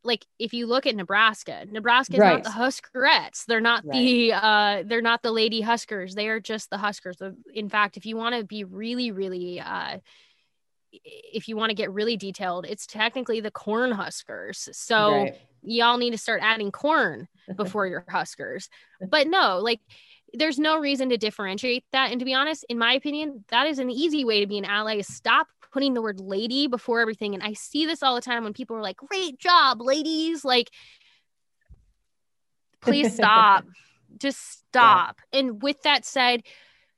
like 0.03 0.25
if 0.39 0.53
you 0.53 0.65
look 0.65 0.87
at 0.87 0.95
Nebraska, 0.95 1.65
Nebraska 1.69 2.17
is 2.17 2.23
not 2.23 2.43
the 2.43 2.49
Huskerettes. 2.49 3.45
They're 3.45 3.61
not 3.61 3.83
the 3.91 4.33
uh 4.33 4.83
they're 4.85 5.01
not 5.01 5.21
the 5.21 5.31
Lady 5.31 5.61
Huskers. 5.61 6.15
They 6.15 6.27
are 6.29 6.39
just 6.39 6.69
the 6.69 6.77
Huskers. 6.77 7.17
In 7.53 7.69
fact, 7.69 7.97
if 7.97 8.05
you 8.05 8.17
want 8.17 8.35
to 8.35 8.43
be 8.43 8.63
really 8.63 9.11
really 9.11 9.59
uh 9.59 9.97
if 10.93 11.47
you 11.47 11.55
want 11.55 11.69
to 11.69 11.75
get 11.75 11.91
really 11.91 12.17
detailed, 12.17 12.65
it's 12.67 12.85
technically 12.85 13.39
the 13.39 13.51
corn 13.51 13.91
huskers. 13.91 14.67
So 14.73 15.23
Right. 15.23 15.33
y'all 15.63 15.97
need 15.97 16.11
to 16.11 16.17
start 16.17 16.41
adding 16.43 16.71
corn 16.71 17.27
before 17.55 17.87
your 17.87 18.05
huskers. 18.09 18.69
But 18.99 19.27
no, 19.27 19.59
like 19.59 19.79
there's 20.33 20.59
no 20.59 20.79
reason 20.79 21.09
to 21.09 21.17
differentiate 21.17 21.85
that. 21.91 22.11
And 22.11 22.19
to 22.19 22.25
be 22.25 22.33
honest, 22.33 22.65
in 22.69 22.77
my 22.77 22.93
opinion, 22.93 23.45
that 23.49 23.67
is 23.67 23.79
an 23.79 23.89
easy 23.89 24.25
way 24.25 24.41
to 24.41 24.47
be 24.47 24.57
an 24.57 24.65
ally. 24.65 25.01
Stop 25.01 25.47
putting 25.71 25.93
the 25.93 26.01
word 26.01 26.19
lady 26.19 26.67
before 26.67 26.99
everything. 26.99 27.33
And 27.33 27.43
I 27.43 27.53
see 27.53 27.85
this 27.85 28.03
all 28.03 28.15
the 28.15 28.21
time 28.21 28.43
when 28.43 28.53
people 28.53 28.75
are 28.75 28.81
like, 28.81 28.97
great 28.97 29.39
job, 29.39 29.81
ladies. 29.81 30.43
Like, 30.43 30.69
please 32.81 33.13
stop. 33.13 33.65
Just 34.17 34.67
stop. 34.67 35.19
And 35.31 35.61
with 35.61 35.81
that 35.83 36.05
said, 36.05 36.43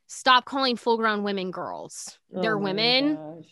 stop 0.08 0.46
calling 0.46 0.76
full 0.76 0.98
grown 0.98 1.24
women 1.24 1.52
girls. 1.52 2.18
They're 2.32 2.58
Oh 2.58 2.62
women. 2.62 3.44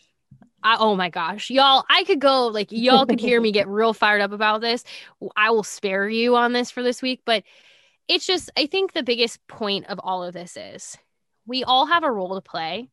I, 0.64 0.76
oh 0.78 0.94
my 0.94 1.10
gosh, 1.10 1.50
y'all, 1.50 1.84
I 1.90 2.04
could 2.04 2.20
go 2.20 2.46
like 2.46 2.68
y'all 2.70 3.06
could 3.06 3.20
hear 3.20 3.40
me 3.40 3.52
get 3.52 3.66
real 3.66 3.92
fired 3.92 4.20
up 4.20 4.32
about 4.32 4.60
this. 4.60 4.84
I 5.36 5.50
will 5.50 5.64
spare 5.64 6.08
you 6.08 6.36
on 6.36 6.52
this 6.52 6.70
for 6.70 6.82
this 6.82 7.02
week, 7.02 7.22
but 7.24 7.42
it's 8.08 8.26
just 8.26 8.50
I 8.56 8.66
think 8.66 8.92
the 8.92 9.02
biggest 9.02 9.44
point 9.48 9.86
of 9.86 9.98
all 10.02 10.22
of 10.22 10.34
this 10.34 10.56
is 10.56 10.96
we 11.46 11.64
all 11.64 11.86
have 11.86 12.04
a 12.04 12.10
role 12.10 12.34
to 12.36 12.40
play. 12.40 12.90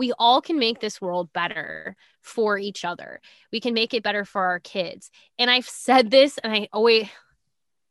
We 0.00 0.14
all 0.18 0.40
can 0.40 0.58
make 0.58 0.80
this 0.80 0.98
world 0.98 1.30
better 1.34 1.94
for 2.22 2.56
each 2.56 2.86
other. 2.86 3.20
We 3.52 3.60
can 3.60 3.74
make 3.74 3.92
it 3.92 4.02
better 4.02 4.24
for 4.24 4.42
our 4.46 4.58
kids. 4.58 5.10
And 5.38 5.50
I've 5.50 5.68
said 5.68 6.10
this 6.10 6.38
and 6.38 6.50
I 6.50 6.68
always 6.72 7.06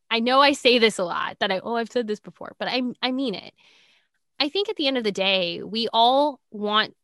I 0.09 0.19
know 0.19 0.41
I 0.41 0.53
say 0.53 0.79
this 0.79 0.97
a 0.97 1.03
lot 1.03 1.37
that 1.39 1.51
I 1.51 1.59
oh 1.59 1.75
I've 1.75 1.91
said 1.91 2.07
this 2.07 2.19
before, 2.19 2.55
but 2.57 2.67
I 2.67 2.81
I 3.03 3.11
mean 3.11 3.35
it. 3.35 3.53
I 4.39 4.49
think 4.49 4.69
at 4.69 4.75
the 4.75 4.87
end 4.87 4.97
of 4.97 5.03
the 5.03 5.11
day, 5.11 5.61
we 5.61 5.87
all 5.93 6.39
want 6.49 6.95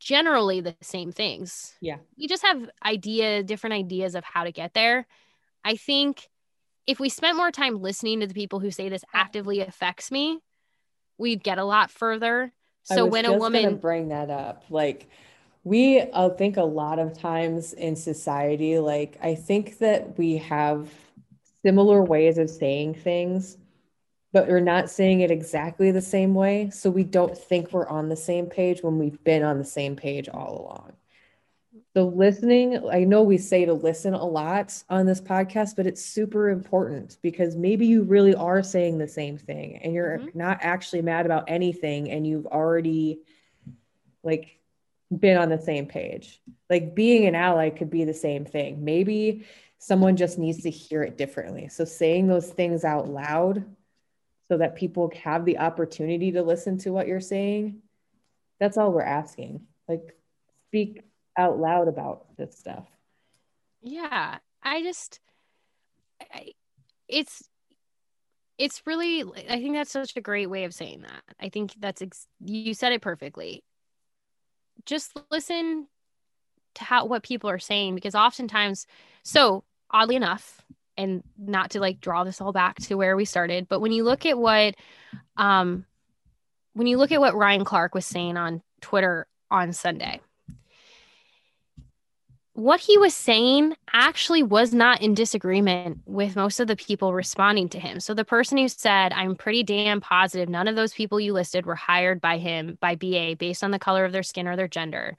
generally 0.00 0.62
the 0.62 0.74
same 0.80 1.12
things. 1.12 1.74
Yeah. 1.82 1.98
We 2.16 2.28
just 2.28 2.46
have 2.46 2.70
idea 2.82 3.42
different 3.42 3.74
ideas 3.74 4.14
of 4.14 4.24
how 4.24 4.44
to 4.44 4.52
get 4.52 4.72
there. 4.72 5.06
I 5.66 5.76
think 5.76 6.30
if 6.86 6.98
we 6.98 7.10
spent 7.10 7.36
more 7.36 7.50
time 7.50 7.82
listening 7.82 8.20
to 8.20 8.26
the 8.26 8.32
people 8.32 8.58
who 8.58 8.70
say 8.70 8.88
this 8.88 9.04
actively 9.12 9.60
affects 9.60 10.10
me, 10.10 10.38
we'd 11.18 11.44
get 11.44 11.58
a 11.58 11.64
lot 11.64 11.90
further. 11.90 12.54
So 12.96 13.06
when 13.06 13.24
a 13.26 13.36
woman 13.36 13.76
bring 13.76 14.08
that 14.08 14.30
up, 14.30 14.64
like 14.70 15.08
we, 15.64 16.00
I 16.00 16.28
think 16.30 16.56
a 16.56 16.62
lot 16.62 16.98
of 16.98 17.18
times 17.18 17.72
in 17.74 17.96
society, 17.96 18.78
like 18.78 19.18
I 19.22 19.34
think 19.34 19.78
that 19.78 20.16
we 20.18 20.38
have 20.38 20.88
similar 21.62 22.02
ways 22.02 22.38
of 22.38 22.48
saying 22.48 22.94
things, 22.94 23.58
but 24.32 24.48
we're 24.48 24.60
not 24.60 24.88
saying 24.88 25.20
it 25.20 25.30
exactly 25.30 25.90
the 25.90 26.00
same 26.00 26.34
way. 26.34 26.70
So 26.70 26.90
we 26.90 27.04
don't 27.04 27.36
think 27.36 27.72
we're 27.72 27.88
on 27.88 28.08
the 28.08 28.16
same 28.16 28.46
page 28.46 28.82
when 28.82 28.98
we've 28.98 29.22
been 29.24 29.42
on 29.42 29.58
the 29.58 29.64
same 29.64 29.96
page 29.96 30.28
all 30.28 30.62
along. 30.62 30.92
So 31.96 32.06
listening, 32.08 32.86
I 32.90 33.04
know 33.04 33.22
we 33.22 33.38
say 33.38 33.64
to 33.64 33.72
listen 33.72 34.14
a 34.14 34.24
lot 34.24 34.82
on 34.88 35.06
this 35.06 35.20
podcast, 35.20 35.74
but 35.74 35.86
it's 35.86 36.04
super 36.04 36.50
important 36.50 37.16
because 37.22 37.56
maybe 37.56 37.86
you 37.86 38.02
really 38.02 38.34
are 38.34 38.62
saying 38.62 38.98
the 38.98 39.08
same 39.08 39.38
thing 39.38 39.78
and 39.78 39.94
you're 39.94 40.18
Mhm. 40.18 40.34
not 40.34 40.58
actually 40.60 41.02
mad 41.02 41.24
about 41.26 41.44
anything 41.48 42.10
and 42.10 42.26
you've 42.26 42.46
already 42.46 43.20
like 44.22 44.58
been 45.16 45.38
on 45.38 45.48
the 45.48 45.58
same 45.58 45.86
page. 45.86 46.42
Like 46.68 46.94
being 46.94 47.26
an 47.26 47.34
ally 47.34 47.70
could 47.70 47.88
be 47.90 48.04
the 48.04 48.14
same 48.14 48.44
thing. 48.44 48.84
Maybe 48.84 49.44
someone 49.78 50.16
just 50.16 50.38
needs 50.38 50.62
to 50.64 50.70
hear 50.70 51.02
it 51.02 51.16
differently. 51.16 51.68
So 51.68 51.84
saying 51.84 52.26
those 52.26 52.50
things 52.50 52.84
out 52.84 53.08
loud 53.08 53.64
so 54.48 54.58
that 54.58 54.76
people 54.76 55.10
have 55.22 55.44
the 55.44 55.58
opportunity 55.58 56.32
to 56.32 56.42
listen 56.42 56.76
to 56.78 56.90
what 56.92 57.06
you're 57.06 57.20
saying. 57.20 57.82
That's 58.60 58.76
all 58.76 58.92
we're 58.92 59.02
asking. 59.02 59.66
Like 59.88 60.14
speak 60.68 61.02
out 61.38 61.58
loud 61.58 61.88
about 61.88 62.36
this 62.36 62.58
stuff. 62.58 62.84
Yeah, 63.80 64.38
I 64.62 64.82
just, 64.82 65.20
I, 66.20 66.52
it's, 67.06 67.48
it's 68.58 68.82
really. 68.86 69.22
I 69.48 69.60
think 69.60 69.74
that's 69.74 69.92
such 69.92 70.16
a 70.16 70.20
great 70.20 70.50
way 70.50 70.64
of 70.64 70.74
saying 70.74 71.02
that. 71.02 71.22
I 71.40 71.48
think 71.48 71.74
that's 71.78 72.02
ex- 72.02 72.26
you 72.44 72.74
said 72.74 72.92
it 72.92 73.00
perfectly. 73.00 73.62
Just 74.84 75.16
listen 75.30 75.86
to 76.74 76.84
how 76.84 77.06
what 77.06 77.22
people 77.22 77.48
are 77.50 77.60
saying 77.60 77.94
because 77.94 78.16
oftentimes, 78.16 78.86
so 79.22 79.62
oddly 79.90 80.16
enough, 80.16 80.60
and 80.96 81.22
not 81.38 81.70
to 81.70 81.80
like 81.80 82.00
draw 82.00 82.24
this 82.24 82.40
all 82.40 82.52
back 82.52 82.76
to 82.80 82.96
where 82.96 83.16
we 83.16 83.24
started, 83.24 83.68
but 83.68 83.80
when 83.80 83.92
you 83.92 84.02
look 84.02 84.26
at 84.26 84.36
what, 84.36 84.74
um, 85.36 85.86
when 86.72 86.88
you 86.88 86.98
look 86.98 87.12
at 87.12 87.20
what 87.20 87.36
Ryan 87.36 87.64
Clark 87.64 87.94
was 87.94 88.06
saying 88.06 88.36
on 88.36 88.60
Twitter 88.80 89.28
on 89.52 89.72
Sunday 89.72 90.20
what 92.58 92.80
he 92.80 92.98
was 92.98 93.14
saying 93.14 93.76
actually 93.92 94.42
was 94.42 94.74
not 94.74 95.00
in 95.00 95.14
disagreement 95.14 96.00
with 96.06 96.34
most 96.34 96.58
of 96.58 96.66
the 96.66 96.74
people 96.74 97.14
responding 97.14 97.68
to 97.68 97.78
him. 97.78 98.00
So 98.00 98.14
the 98.14 98.24
person 98.24 98.58
who 98.58 98.66
said, 98.66 99.12
I'm 99.12 99.36
pretty 99.36 99.62
damn 99.62 100.00
positive 100.00 100.48
none 100.48 100.66
of 100.66 100.74
those 100.74 100.92
people 100.92 101.20
you 101.20 101.32
listed 101.32 101.66
were 101.66 101.76
hired 101.76 102.20
by 102.20 102.38
him 102.38 102.76
by 102.80 102.96
BA 102.96 103.36
based 103.38 103.62
on 103.62 103.70
the 103.70 103.78
color 103.78 104.04
of 104.04 104.10
their 104.10 104.24
skin 104.24 104.48
or 104.48 104.56
their 104.56 104.66
gender. 104.66 105.16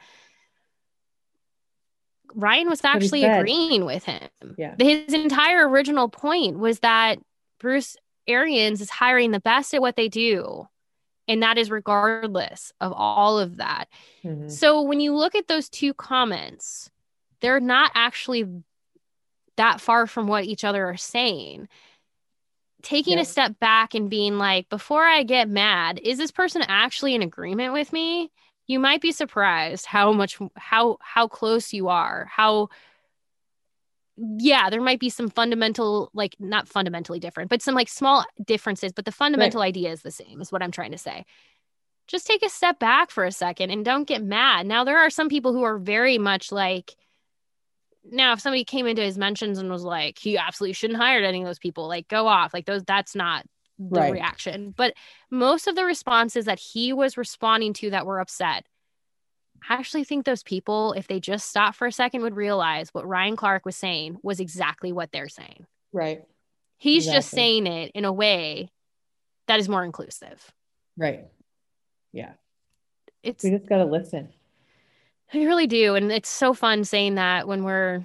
Ryan 2.36 2.70
was 2.70 2.84
actually 2.84 3.24
agreeing 3.24 3.86
with 3.86 4.04
him. 4.04 4.28
Yeah. 4.58 4.76
His 4.78 5.14
entire 5.14 5.66
original 5.70 6.10
point 6.10 6.60
was 6.60 6.82
that 6.82 7.20
Bruce 7.58 7.96
Arians 8.28 8.82
is 8.82 8.90
hiring 8.90 9.32
the 9.32 9.40
best 9.40 9.74
at 9.74 9.80
what 9.80 9.96
they 9.96 10.10
do. 10.10 10.68
And 11.30 11.42
that 11.42 11.58
is 11.58 11.72
regardless 11.72 12.74
of 12.82 12.92
all 12.92 13.40
of 13.40 13.58
that. 13.58 13.88
Mhm. 14.26 14.52
So 14.52 14.82
when 14.82 15.00
you 15.00 15.16
look 15.16 15.36
at 15.36 15.48
those 15.48 15.70
two 15.70 15.94
comments, 15.94 16.92
they're 17.42 17.60
not 17.60 17.92
actually 17.96 18.48
that 19.58 19.82
far 19.82 20.08
from 20.08 20.28
what 20.28 20.46
each 20.46 20.64
other 20.64 20.88
are 20.88 20.98
saying. 20.98 21.68
Taking 22.82 23.18
Yeah. 23.18 23.24
a 23.24 23.26
step 23.26 23.60
back 23.60 23.94
and 23.94 24.10
being 24.10 24.38
like, 24.38 24.70
before 24.70 25.04
I 25.04 25.24
get 25.24 25.50
mad, 25.50 26.00
is 26.02 26.18
this 26.18 26.32
person 26.32 26.64
actually 26.68 27.14
in 27.14 27.22
agreement 27.22 27.74
with 27.74 27.92
me? 27.92 28.32
You 28.68 28.80
might 28.80 29.02
be 29.02 29.12
surprised 29.12 29.86
how 29.86 30.14
much 30.14 30.38
how 30.56 30.98
how 31.02 31.28
close 31.28 31.74
you 31.74 31.90
are. 31.90 32.30
How 32.32 32.70
yeah, 34.38 34.70
there 34.70 34.82
might 34.82 35.00
be 35.00 35.10
some 35.10 35.30
fundamental 35.30 36.10
like 36.14 36.36
not 36.40 36.68
fundamentally 36.68 37.20
different, 37.20 37.50
but 37.50 37.62
some 37.62 37.76
like 37.76 37.90
small 37.90 38.26
differences, 38.46 38.92
but 38.92 39.06
the 39.06 39.12
fundamental 39.12 39.62
idea 39.62 39.92
is 39.92 40.02
the 40.02 40.12
same 40.12 40.42
is 40.42 40.52
what 40.52 40.62
I'm 40.62 40.72
trying 40.72 40.92
to 40.92 40.98
say 40.98 41.26
just 42.10 42.26
take 42.26 42.44
a 42.44 42.50
step 42.50 42.80
back 42.80 43.12
for 43.12 43.24
a 43.24 43.32
second 43.32 43.70
and 43.70 43.86
don't 43.86 44.08
get 44.08 44.24
mad. 44.24 44.66
Now, 44.66 44.84
there 44.84 44.98
are 44.98 45.12
some 45.12 45.30
people 45.30 45.54
who 45.54 45.64
are 45.64 45.78
very 45.78 46.18
much 46.18 46.52
like, 46.52 46.96
now, 48.12 48.34
if 48.34 48.42
somebody 48.42 48.64
came 48.64 48.88
into 48.88 49.02
his 49.02 49.18
mentions 49.18 49.58
and 49.58 49.70
was 49.70 49.84
like, 49.84 50.18
he 50.20 50.38
absolutely 50.38 50.74
shouldn't 50.74 51.00
hire 51.00 51.24
any 51.24 51.42
of 51.42 51.48
those 51.48 51.60
people, 51.60 51.88
like, 51.88 52.08
go 52.08 52.28
off, 52.28 52.54
like, 52.54 52.66
those, 52.66 52.84
that's 52.84 53.16
not 53.16 53.46
the 53.78 54.02
Right. 54.02 54.12
reaction. 54.12 54.74
But 54.76 54.94
most 55.32 55.68
of 55.68 55.76
the 55.76 55.86
responses 55.86 56.46
that 56.46 56.60
he 56.60 56.92
was 56.92 57.18
responding 57.18 57.74
to 57.74 57.92
that 57.92 58.06
were 58.06 58.20
upset, 58.20 58.66
I 59.70 59.76
actually 59.76 60.04
think 60.04 60.26
those 60.26 60.44
people, 60.44 60.94
if 60.94 61.08
they 61.08 61.20
just 61.20 61.50
stopped 61.50 61.78
for 61.78 61.88
a 61.88 61.92
second, 61.92 62.22
would 62.22 62.36
realize 62.36 62.94
what 62.94 63.08
Ryan 63.08 63.36
Clark 63.36 63.66
was 63.66 63.76
saying 63.76 64.18
was 64.24 64.40
exactly 64.40 64.92
what 64.92 65.12
they're 65.12 65.30
saying. 65.30 65.66
Right. 65.92 66.24
He's 66.78 67.06
just 67.06 67.30
saying 67.30 67.68
it 67.68 67.92
in 67.94 68.06
a 68.06 68.14
way 68.14 68.70
that 69.48 69.60
is 69.60 69.68
more 69.68 69.84
inclusive. 69.84 70.52
Right. 70.98 71.26
Yeah. 72.14 72.34
It's 73.22 73.44
We 73.44 73.52
just 73.52 73.68
got 73.68 73.78
to 73.78 73.86
listen. 73.86 74.30
I 75.34 75.44
really 75.44 75.68
do. 75.68 75.96
And 75.96 76.12
it's 76.12 76.30
so 76.30 76.54
fun 76.54 76.84
saying 76.84 77.16
that 77.16 77.48
when 77.48 77.64
we're 77.64 78.04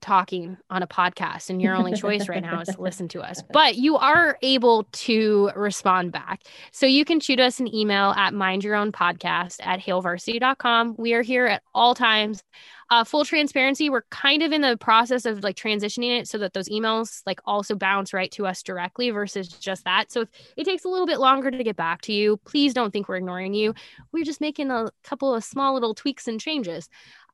talking 0.00 0.56
on 0.70 0.82
a 0.82 0.86
podcast 0.86 1.50
and 1.50 1.60
your 1.60 1.74
only 1.74 1.92
choice 1.94 2.28
right 2.28 2.42
now 2.42 2.60
is 2.60 2.68
to 2.68 2.80
listen 2.80 3.08
to 3.08 3.20
us. 3.20 3.42
But 3.52 3.76
you 3.76 3.96
are 3.96 4.38
able 4.42 4.84
to 4.84 5.50
respond 5.56 6.12
back. 6.12 6.42
So 6.70 6.86
you 6.86 7.04
can 7.04 7.18
shoot 7.20 7.40
us 7.40 7.58
an 7.60 7.74
email 7.74 8.10
at 8.10 8.32
mind 8.32 8.62
your 8.62 8.76
own 8.76 8.92
podcast 8.92 9.56
at 9.60 9.80
hailvarsity.com. 9.80 10.94
We 10.98 11.14
are 11.14 11.22
here 11.22 11.46
at 11.46 11.62
all 11.74 11.94
times. 11.94 12.42
Uh, 12.90 13.04
full 13.04 13.24
transparency, 13.24 13.90
we're 13.90 14.02
kind 14.10 14.42
of 14.42 14.50
in 14.50 14.62
the 14.62 14.76
process 14.78 15.26
of 15.26 15.44
like 15.44 15.56
transitioning 15.56 16.18
it 16.18 16.26
so 16.26 16.38
that 16.38 16.54
those 16.54 16.70
emails 16.70 17.22
like 17.26 17.38
also 17.44 17.74
bounce 17.74 18.14
right 18.14 18.30
to 18.30 18.46
us 18.46 18.62
directly 18.62 19.10
versus 19.10 19.48
just 19.48 19.84
that. 19.84 20.10
So 20.10 20.22
if 20.22 20.28
it 20.56 20.64
takes 20.64 20.84
a 20.84 20.88
little 20.88 21.06
bit 21.06 21.20
longer 21.20 21.50
to 21.50 21.62
get 21.62 21.76
back 21.76 22.00
to 22.02 22.14
you, 22.14 22.38
please 22.46 22.72
don't 22.72 22.90
think 22.90 23.08
we're 23.08 23.16
ignoring 23.16 23.52
you. 23.52 23.74
We're 24.10 24.24
just 24.24 24.40
making 24.40 24.70
a 24.70 24.90
couple 25.04 25.34
of 25.34 25.44
small 25.44 25.74
little 25.74 25.94
tweaks 25.94 26.28
and 26.28 26.40
changes. 26.40 26.88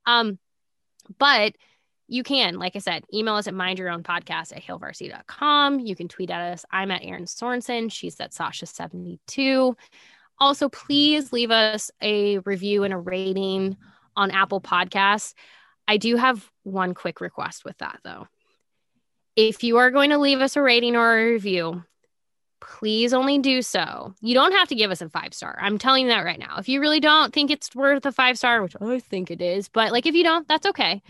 Um, 0.06 0.38
but 1.18 1.54
you 2.08 2.22
can, 2.22 2.58
like 2.58 2.76
I 2.76 2.80
said, 2.80 3.04
email 3.12 3.34
us 3.34 3.46
at 3.46 3.54
mind 3.54 3.78
your 3.78 3.90
own 3.90 4.02
podcast 4.02 4.54
at 4.54 4.62
hailvarsity.com. 4.62 5.80
You 5.80 5.96
can 5.96 6.08
tweet 6.08 6.30
at 6.30 6.52
us. 6.52 6.64
I'm 6.70 6.90
at 6.90 7.04
Erin 7.04 7.24
Sorensen. 7.24 7.90
She's 7.90 8.18
at 8.20 8.32
Sausha72. 8.32 9.74
Also, 10.38 10.68
please 10.68 11.32
leave 11.32 11.50
us 11.50 11.90
a 12.02 12.38
review 12.38 12.84
and 12.84 12.92
a 12.92 12.98
rating 12.98 13.76
on 14.16 14.30
Apple 14.30 14.60
Podcasts. 14.60 15.34
I 15.86 15.96
do 15.96 16.16
have 16.16 16.50
one 16.62 16.94
quick 16.94 17.20
request 17.20 17.64
with 17.64 17.76
that, 17.78 18.00
though. 18.04 18.26
If 19.36 19.64
you 19.64 19.78
are 19.78 19.90
going 19.90 20.10
to 20.10 20.18
leave 20.18 20.40
us 20.40 20.56
a 20.56 20.62
rating 20.62 20.96
or 20.96 21.18
a 21.18 21.32
review, 21.32 21.82
please 22.60 23.12
only 23.12 23.38
do 23.38 23.62
so. 23.62 24.14
You 24.20 24.34
don't 24.34 24.52
have 24.52 24.68
to 24.68 24.74
give 24.74 24.90
us 24.90 25.02
a 25.02 25.08
five 25.08 25.34
star. 25.34 25.58
I'm 25.60 25.78
telling 25.78 26.04
you 26.04 26.08
that 26.10 26.24
right 26.24 26.38
now. 26.38 26.56
If 26.58 26.68
you 26.68 26.80
really 26.80 27.00
don't 27.00 27.32
think 27.32 27.50
it's 27.50 27.74
worth 27.74 28.06
a 28.06 28.12
five 28.12 28.38
star, 28.38 28.62
which 28.62 28.76
I 28.80 29.00
think 29.00 29.30
it 29.30 29.42
is, 29.42 29.68
but 29.68 29.92
like 29.92 30.06
if 30.06 30.14
you 30.14 30.22
don't, 30.22 30.48
that's 30.48 30.66
okay. 30.66 31.02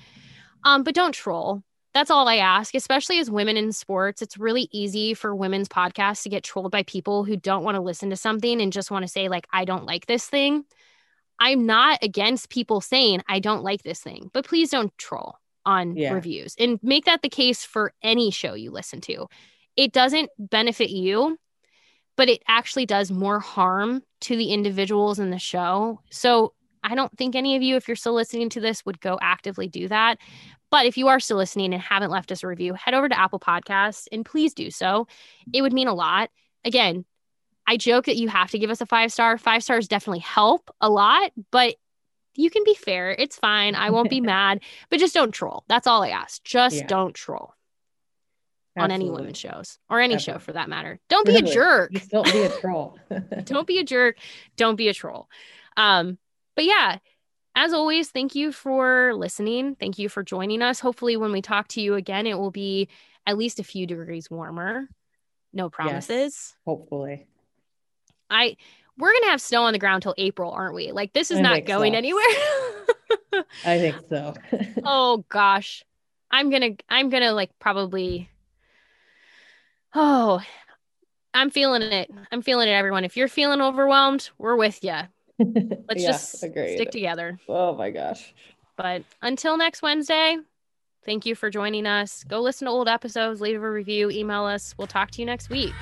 Um, 0.64 0.82
but 0.82 0.94
don't 0.94 1.12
troll. 1.12 1.62
That's 1.92 2.11
all 2.11 2.26
I 2.26 2.38
ask, 2.38 2.74
especially 2.74 3.20
as 3.20 3.30
women 3.30 3.57
in 3.57 3.70
sports. 3.70 4.20
It's 4.20 4.36
really 4.36 4.68
easy 4.72 5.14
for 5.14 5.32
women's 5.32 5.68
podcasts 5.68 6.24
to 6.24 6.28
get 6.28 6.42
trolled 6.42 6.72
by 6.72 6.82
people 6.82 7.22
who 7.22 7.36
don't 7.36 7.62
want 7.62 7.76
to 7.76 7.80
listen 7.80 8.11
to 8.11 8.16
something 8.16 8.61
and 8.61 8.72
just 8.72 8.90
want 8.90 9.05
to 9.05 9.09
say, 9.09 9.28
like, 9.28 9.46
I 9.52 9.64
don't 9.64 9.86
like 9.86 10.07
this 10.07 10.26
thing. 10.26 10.64
I'm 11.39 11.66
not 11.66 11.99
against 12.03 12.49
people 12.49 12.80
saying, 12.80 13.22
I 13.28 13.41
don't 13.41 13.64
like 13.64 13.82
this 13.82 14.01
thing, 14.01 14.30
but 14.32 14.47
please 14.47 14.70
don't 14.70 14.97
troll 14.99 15.37
on 15.66 15.97
Yeah. 15.97 16.12
reviews 16.12 16.55
and 16.59 16.78
make 16.82 17.07
that 17.07 17.22
the 17.22 17.28
case 17.28 17.64
for 17.64 17.93
any 18.03 18.30
show 18.30 18.55
you 18.55 18.70
listen 18.70 19.01
to. 19.03 19.26
It 19.76 19.93
doesn't 19.93 20.30
benefit 20.39 20.91
you, 20.91 21.39
but 22.16 22.28
it 22.28 22.43
actually 22.47 22.87
does 22.87 23.11
more 23.11 23.41
harm 23.41 24.03
to 24.22 24.37
the 24.37 24.53
individuals 24.53 25.18
in 25.18 25.30
the 25.30 25.39
show. 25.39 26.01
So 26.11 26.55
I 26.82 26.95
don't 26.95 27.16
think 27.16 27.35
any 27.35 27.57
of 27.57 27.62
you, 27.62 27.76
if 27.76 27.89
you're 27.89 27.97
still 27.97 28.12
listening 28.14 28.51
to 28.51 28.61
this, 28.61 28.85
would 28.85 29.01
go 29.01 29.18
actively 29.20 29.66
do 29.66 29.89
that. 29.89 30.18
But 30.70 30.87
if 30.87 30.97
you 30.97 31.09
are 31.09 31.18
still 31.20 31.39
listening 31.39 31.72
and 31.72 31.82
haven't 31.82 32.11
left 32.11 32.30
us 32.30 32.43
a 32.43 32.47
review, 32.47 32.74
head 32.74 32.95
over 32.95 33.09
to 33.09 33.18
Apple 33.18 33.41
Podcasts 33.41 34.07
and 34.12 34.24
please 34.24 34.55
do 34.55 34.70
so. 34.70 35.07
It 35.53 35.62
would 35.62 35.72
mean 35.72 35.89
a 35.89 35.95
lot. 35.95 36.30
Again, 36.64 37.05
I 37.67 37.77
joke 37.77 38.07
that 38.07 38.17
you 38.17 38.29
have 38.29 38.51
to 38.51 38.59
give 38.59 38.71
us 38.71 38.81
a 38.81 38.87
five 38.87 39.12
star. 39.12 39.39
Five 39.39 39.62
stars 39.62 39.89
definitely 39.89 40.21
help 40.21 40.71
a 40.81 40.91
lot, 40.91 41.33
but 41.51 41.77
you 42.37 42.51
can 42.51 42.62
be 42.65 42.75
fair. 42.75 43.12
It's 43.12 43.37
fine. 43.37 43.75
I 43.75 43.91
won't 43.91 44.11
be 44.11 44.21
mad, 44.23 44.61
but 44.91 44.99
just 44.99 45.15
don't 45.15 45.33
troll. 45.33 45.65
That's 45.69 45.87
all 45.87 46.03
I 46.03 46.11
ask. 46.11 46.43
Just 46.45 46.77
Yeah. 46.77 46.87
don't 46.87 47.15
troll 47.15 47.55
on 48.77 48.91
any 48.91 49.05
Absolutely. 49.05 49.21
women's 49.23 49.39
shows 49.39 49.79
or 49.89 50.01
any 50.01 50.15
Ever. 50.15 50.21
show 50.21 50.39
for 50.39 50.53
that 50.53 50.69
matter. 50.69 50.99
Don't 51.09 51.25
be 51.27 51.37
a 51.37 51.43
jerk 51.43 51.93
Just 51.93 52.11
don't 52.11 52.31
be 52.33 52.43
a 52.43 52.49
troll. 52.61 52.99
don't 53.45 53.67
be 53.69 53.79
a 53.79 53.85
jerk 53.85 54.17
don't 54.57 54.75
be 54.75 54.89
a 54.89 54.95
troll 54.95 55.29
um 55.77 56.19
but 56.57 56.65
yeah 56.65 56.99
as 57.55 57.73
always 57.73 58.11
thank 58.11 58.35
you 58.35 58.51
for 58.51 59.15
listening 59.15 59.77
thank 59.77 59.97
you 60.01 60.09
for 60.09 60.25
joining 60.25 60.61
us 60.61 60.81
hopefully 60.81 61.17
when 61.17 61.31
we 61.31 61.41
talk 61.41 61.69
to 61.69 61.81
you 61.81 61.95
again 61.95 62.27
it 62.27 62.37
will 62.37 62.51
be 62.51 62.89
at 63.27 63.39
least 63.39 63.61
a 63.61 63.65
few 63.65 63.87
degrees 63.87 64.29
warmer 64.29 64.89
no 65.53 65.71
promises 65.71 66.57
Hopefully. 66.67 67.27
I 68.35 68.57
we're 68.99 69.12
gonna 69.12 69.30
have 69.30 69.41
snow 69.41 69.62
on 69.64 69.72
the 69.72 69.78
ground 69.78 70.03
till 70.03 70.14
april 70.18 70.51
aren't 70.51 70.74
we 70.74 70.93
like 70.93 71.12
this 71.12 71.30
is 71.30 71.39
I 71.39 71.43
not 71.43 71.64
going 71.64 71.93
so. 71.93 71.99
anywhere 71.99 72.22
I 73.64 73.78
think 73.78 73.97
so. 74.09 74.35
oh 74.85 75.24
gosh 75.28 75.85
i'm 76.30 76.51
gonna 76.51 76.70
i'm 76.89 77.09
gonna 77.11 77.32
like 77.32 77.51
probably 77.59 78.28
oh 79.95 80.41
i'm 81.32 81.51
feeling 81.51 81.82
it 81.82 82.11
i'm 82.32 82.43
feeling 82.43 82.68
it 82.68 82.72
everyone 82.72 83.05
if 83.05 83.16
you're 83.16 83.28
feeling 83.28 83.61
overwhelmed 83.61 84.30
we're 84.39 84.57
with 84.57 84.82
you 84.85 84.93
let's 85.39 86.03
Yeah, 86.03 86.12
just 86.12 86.43
agreed. 86.45 86.76
stick 86.76 86.91
together 86.91 87.39
Oh 87.49 87.74
my 87.74 87.91
gosh. 87.91 88.32
But 88.76 89.03
until 89.22 89.57
next 89.57 89.82
Wednesday, 89.82 90.37
thank 91.05 91.26
you 91.26 91.35
for 91.35 91.49
joining 91.51 91.87
us. 91.87 92.24
Go 92.24 92.41
listen 92.41 92.66
to 92.66 92.70
old 92.72 92.89
episodes, 92.89 93.41
leave 93.41 93.62
a 93.62 93.70
review, 93.70 94.11
email 94.11 94.45
us. 94.45 94.74
We'll 94.78 94.87
talk 94.89 95.11
to 95.12 95.20
you 95.20 95.26
next 95.26 95.49
week. 95.51 95.72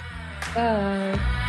Bye. 0.55 1.49